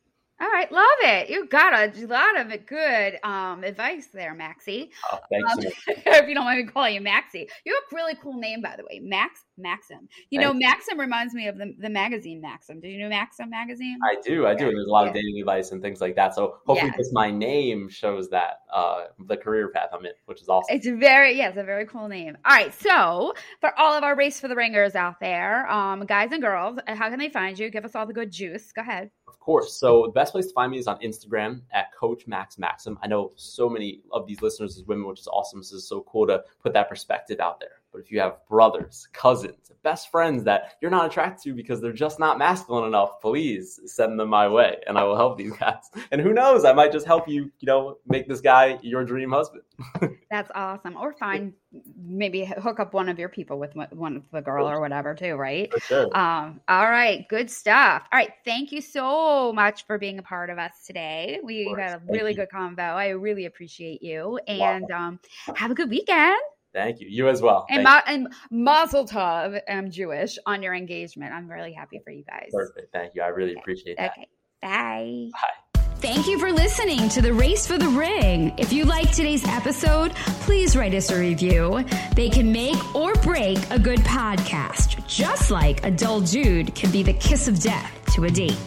All 0.40 0.48
right, 0.48 0.70
love 0.72 0.84
it. 1.02 1.30
You 1.30 1.46
got 1.46 1.72
a 1.72 2.06
lot 2.06 2.40
of 2.40 2.66
good 2.66 3.18
um, 3.22 3.62
advice 3.62 4.08
there, 4.12 4.34
Maxie. 4.34 4.90
Oh, 5.12 5.18
thanks. 5.30 5.52
Um, 5.52 5.72
if 6.06 6.28
you 6.28 6.34
don't 6.34 6.44
mind 6.44 6.66
me 6.66 6.72
calling 6.72 6.94
you 6.94 7.00
Maxie, 7.00 7.48
you 7.64 7.72
have 7.72 7.84
a 7.92 7.94
really 7.94 8.16
cool 8.20 8.34
name, 8.34 8.60
by 8.60 8.74
the 8.76 8.82
way, 8.82 9.00
Max 9.00 9.44
Maxim. 9.56 10.08
You 10.30 10.40
know, 10.40 10.52
Maxim 10.52 10.98
reminds 10.98 11.34
me 11.34 11.46
of 11.46 11.56
the, 11.56 11.72
the 11.78 11.88
magazine 11.88 12.40
Maxim. 12.40 12.80
Did 12.80 12.88
you 12.88 12.98
know 12.98 13.08
Maxim 13.08 13.48
magazine? 13.48 13.96
I 14.04 14.16
do, 14.26 14.44
I 14.46 14.56
do. 14.56 14.66
And 14.66 14.76
there's 14.76 14.88
a 14.88 14.90
lot 14.90 15.02
yeah. 15.02 15.10
of 15.10 15.14
dating 15.14 15.38
advice 15.38 15.70
and 15.70 15.80
things 15.80 16.00
like 16.00 16.16
that. 16.16 16.34
So 16.34 16.56
hopefully, 16.66 16.90
yes. 16.90 16.98
just 16.98 17.12
my 17.12 17.30
name 17.30 17.88
shows 17.88 18.28
that 18.30 18.62
uh, 18.72 19.04
the 19.26 19.36
career 19.36 19.68
path 19.68 19.90
I'm 19.92 20.04
in, 20.04 20.12
which 20.26 20.42
is 20.42 20.48
awesome. 20.48 20.74
It's 20.74 20.88
very, 20.88 21.38
yeah, 21.38 21.50
it's 21.50 21.58
a 21.58 21.62
very 21.62 21.86
cool 21.86 22.08
name. 22.08 22.36
All 22.44 22.56
right, 22.56 22.74
so 22.74 23.34
for 23.60 23.70
all 23.78 23.94
of 23.94 24.02
our 24.02 24.16
race 24.16 24.40
for 24.40 24.48
the 24.48 24.56
ringers 24.56 24.96
out 24.96 25.20
there, 25.20 25.70
um, 25.70 26.04
guys 26.06 26.32
and 26.32 26.42
girls, 26.42 26.78
how 26.88 27.08
can 27.08 27.20
they 27.20 27.28
find 27.28 27.56
you? 27.56 27.70
Give 27.70 27.84
us 27.84 27.94
all 27.94 28.06
the 28.06 28.12
good 28.12 28.32
juice. 28.32 28.72
Go 28.72 28.82
ahead. 28.82 29.10
Of 29.34 29.40
course. 29.40 29.74
So 29.74 30.04
the 30.06 30.12
best 30.12 30.32
place 30.32 30.46
to 30.46 30.52
find 30.52 30.70
me 30.70 30.78
is 30.78 30.86
on 30.86 30.96
Instagram 31.00 31.62
at 31.72 31.92
Coach 31.92 32.28
Max 32.28 32.56
Maxim. 32.56 32.96
I 33.02 33.08
know 33.08 33.32
so 33.34 33.68
many 33.68 34.00
of 34.12 34.28
these 34.28 34.40
listeners 34.42 34.76
is 34.76 34.84
women, 34.84 35.08
which 35.08 35.18
is 35.18 35.26
awesome. 35.26 35.58
This 35.58 35.72
is 35.72 35.88
so 35.88 36.02
cool 36.08 36.24
to 36.28 36.44
put 36.62 36.72
that 36.72 36.88
perspective 36.88 37.40
out 37.40 37.58
there. 37.58 37.82
But 37.94 38.02
if 38.02 38.10
you 38.10 38.18
have 38.18 38.38
brothers, 38.48 39.06
cousins, 39.12 39.70
best 39.84 40.10
friends 40.10 40.42
that 40.42 40.72
you're 40.80 40.90
not 40.90 41.06
attracted 41.06 41.44
to 41.44 41.54
because 41.54 41.80
they're 41.80 41.92
just 41.92 42.18
not 42.18 42.38
masculine 42.38 42.88
enough, 42.88 43.20
please 43.20 43.78
send 43.86 44.18
them 44.18 44.30
my 44.30 44.48
way 44.48 44.78
and 44.88 44.98
I 44.98 45.04
will 45.04 45.14
help 45.14 45.38
these 45.38 45.52
guys. 45.52 45.90
And 46.10 46.20
who 46.20 46.32
knows, 46.32 46.64
I 46.64 46.72
might 46.72 46.92
just 46.92 47.06
help 47.06 47.28
you, 47.28 47.52
you 47.60 47.66
know, 47.66 47.98
make 48.06 48.28
this 48.28 48.40
guy 48.40 48.78
your 48.82 49.04
dream 49.04 49.30
husband. 49.30 49.62
That's 50.30 50.50
awesome. 50.54 50.96
Or 50.96 51.12
find 51.12 51.52
maybe 51.96 52.44
hook 52.44 52.78
up 52.78 52.94
one 52.94 53.08
of 53.08 53.18
your 53.18 53.28
people 53.28 53.58
with 53.58 53.74
one 53.74 54.16
of 54.16 54.22
the 54.32 54.40
girl 54.40 54.68
or 54.68 54.80
whatever 54.80 55.14
too, 55.14 55.34
right? 55.34 55.72
For 55.72 55.80
sure. 55.80 56.16
Um, 56.16 56.60
all 56.68 56.88
right, 56.90 57.28
good 57.28 57.50
stuff. 57.50 58.02
All 58.12 58.18
right, 58.18 58.32
thank 58.44 58.70
you 58.70 58.80
so 58.80 59.52
much 59.52 59.86
for 59.86 59.98
being 59.98 60.18
a 60.18 60.22
part 60.22 60.50
of 60.50 60.58
us 60.58 60.72
today. 60.86 61.40
We 61.42 61.74
had 61.76 61.94
a 61.94 62.02
really 62.08 62.34
good 62.34 62.48
convo. 62.52 62.78
I 62.78 63.08
really 63.10 63.46
appreciate 63.46 64.02
you, 64.02 64.38
and 64.46 64.86
wow. 64.88 65.08
um, 65.08 65.20
have 65.56 65.70
a 65.70 65.74
good 65.74 65.90
weekend. 65.90 66.36
Thank 66.74 67.00
you. 67.00 67.06
You 67.08 67.28
as 67.28 67.40
well. 67.40 67.66
And, 67.70 67.84
ma- 67.84 68.02
and 68.06 68.28
Mazel 68.50 69.06
Tov, 69.06 69.60
I'm 69.68 69.90
Jewish, 69.90 70.38
on 70.44 70.62
your 70.62 70.74
engagement. 70.74 71.32
I'm 71.32 71.50
really 71.50 71.72
happy 71.72 72.00
for 72.04 72.10
you 72.10 72.24
guys. 72.24 72.50
Perfect. 72.52 72.92
Thank 72.92 73.14
you. 73.14 73.22
I 73.22 73.28
really 73.28 73.52
okay. 73.52 73.60
appreciate 73.60 73.96
that. 73.96 74.12
Okay. 74.12 74.28
Bye. 74.60 75.30
Bye. 75.32 75.80
Thank 75.98 76.26
you 76.26 76.38
for 76.38 76.52
listening 76.52 77.08
to 77.10 77.22
the 77.22 77.32
Race 77.32 77.66
for 77.66 77.78
the 77.78 77.88
Ring. 77.88 78.52
If 78.58 78.72
you 78.72 78.84
like 78.84 79.10
today's 79.12 79.46
episode, 79.46 80.14
please 80.42 80.76
write 80.76 80.92
us 80.92 81.10
a 81.10 81.18
review. 81.18 81.82
They 82.14 82.28
can 82.28 82.52
make 82.52 82.94
or 82.94 83.14
break 83.14 83.58
a 83.70 83.78
good 83.78 84.00
podcast, 84.00 85.06
just 85.06 85.50
like 85.50 85.82
a 85.86 85.90
dull 85.90 86.20
dude 86.20 86.74
can 86.74 86.90
be 86.90 87.02
the 87.02 87.14
kiss 87.14 87.48
of 87.48 87.58
death 87.58 88.03
to 88.14 88.24
a 88.24 88.30
date. 88.30 88.58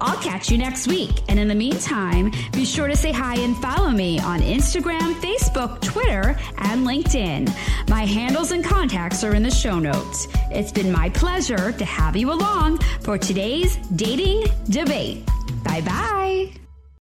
I'll 0.00 0.20
catch 0.22 0.50
you 0.50 0.58
next 0.58 0.86
week. 0.86 1.22
And 1.28 1.38
in 1.38 1.48
the 1.48 1.54
meantime, 1.54 2.32
be 2.52 2.64
sure 2.64 2.88
to 2.88 2.96
say 2.96 3.12
hi 3.12 3.36
and 3.36 3.56
follow 3.58 3.90
me 3.90 4.18
on 4.20 4.40
Instagram, 4.40 5.14
Facebook, 5.20 5.80
Twitter, 5.80 6.36
and 6.58 6.86
LinkedIn. 6.86 7.52
My 7.88 8.04
handles 8.04 8.52
and 8.52 8.64
contacts 8.64 9.22
are 9.24 9.34
in 9.34 9.42
the 9.42 9.50
show 9.50 9.78
notes. 9.78 10.28
It's 10.50 10.72
been 10.72 10.90
my 10.90 11.10
pleasure 11.10 11.72
to 11.72 11.84
have 11.84 12.16
you 12.16 12.32
along 12.32 12.78
for 13.00 13.18
today's 13.18 13.76
dating 13.96 14.44
debate. 14.68 15.26
Bye 15.64 15.82
bye. 15.82 16.69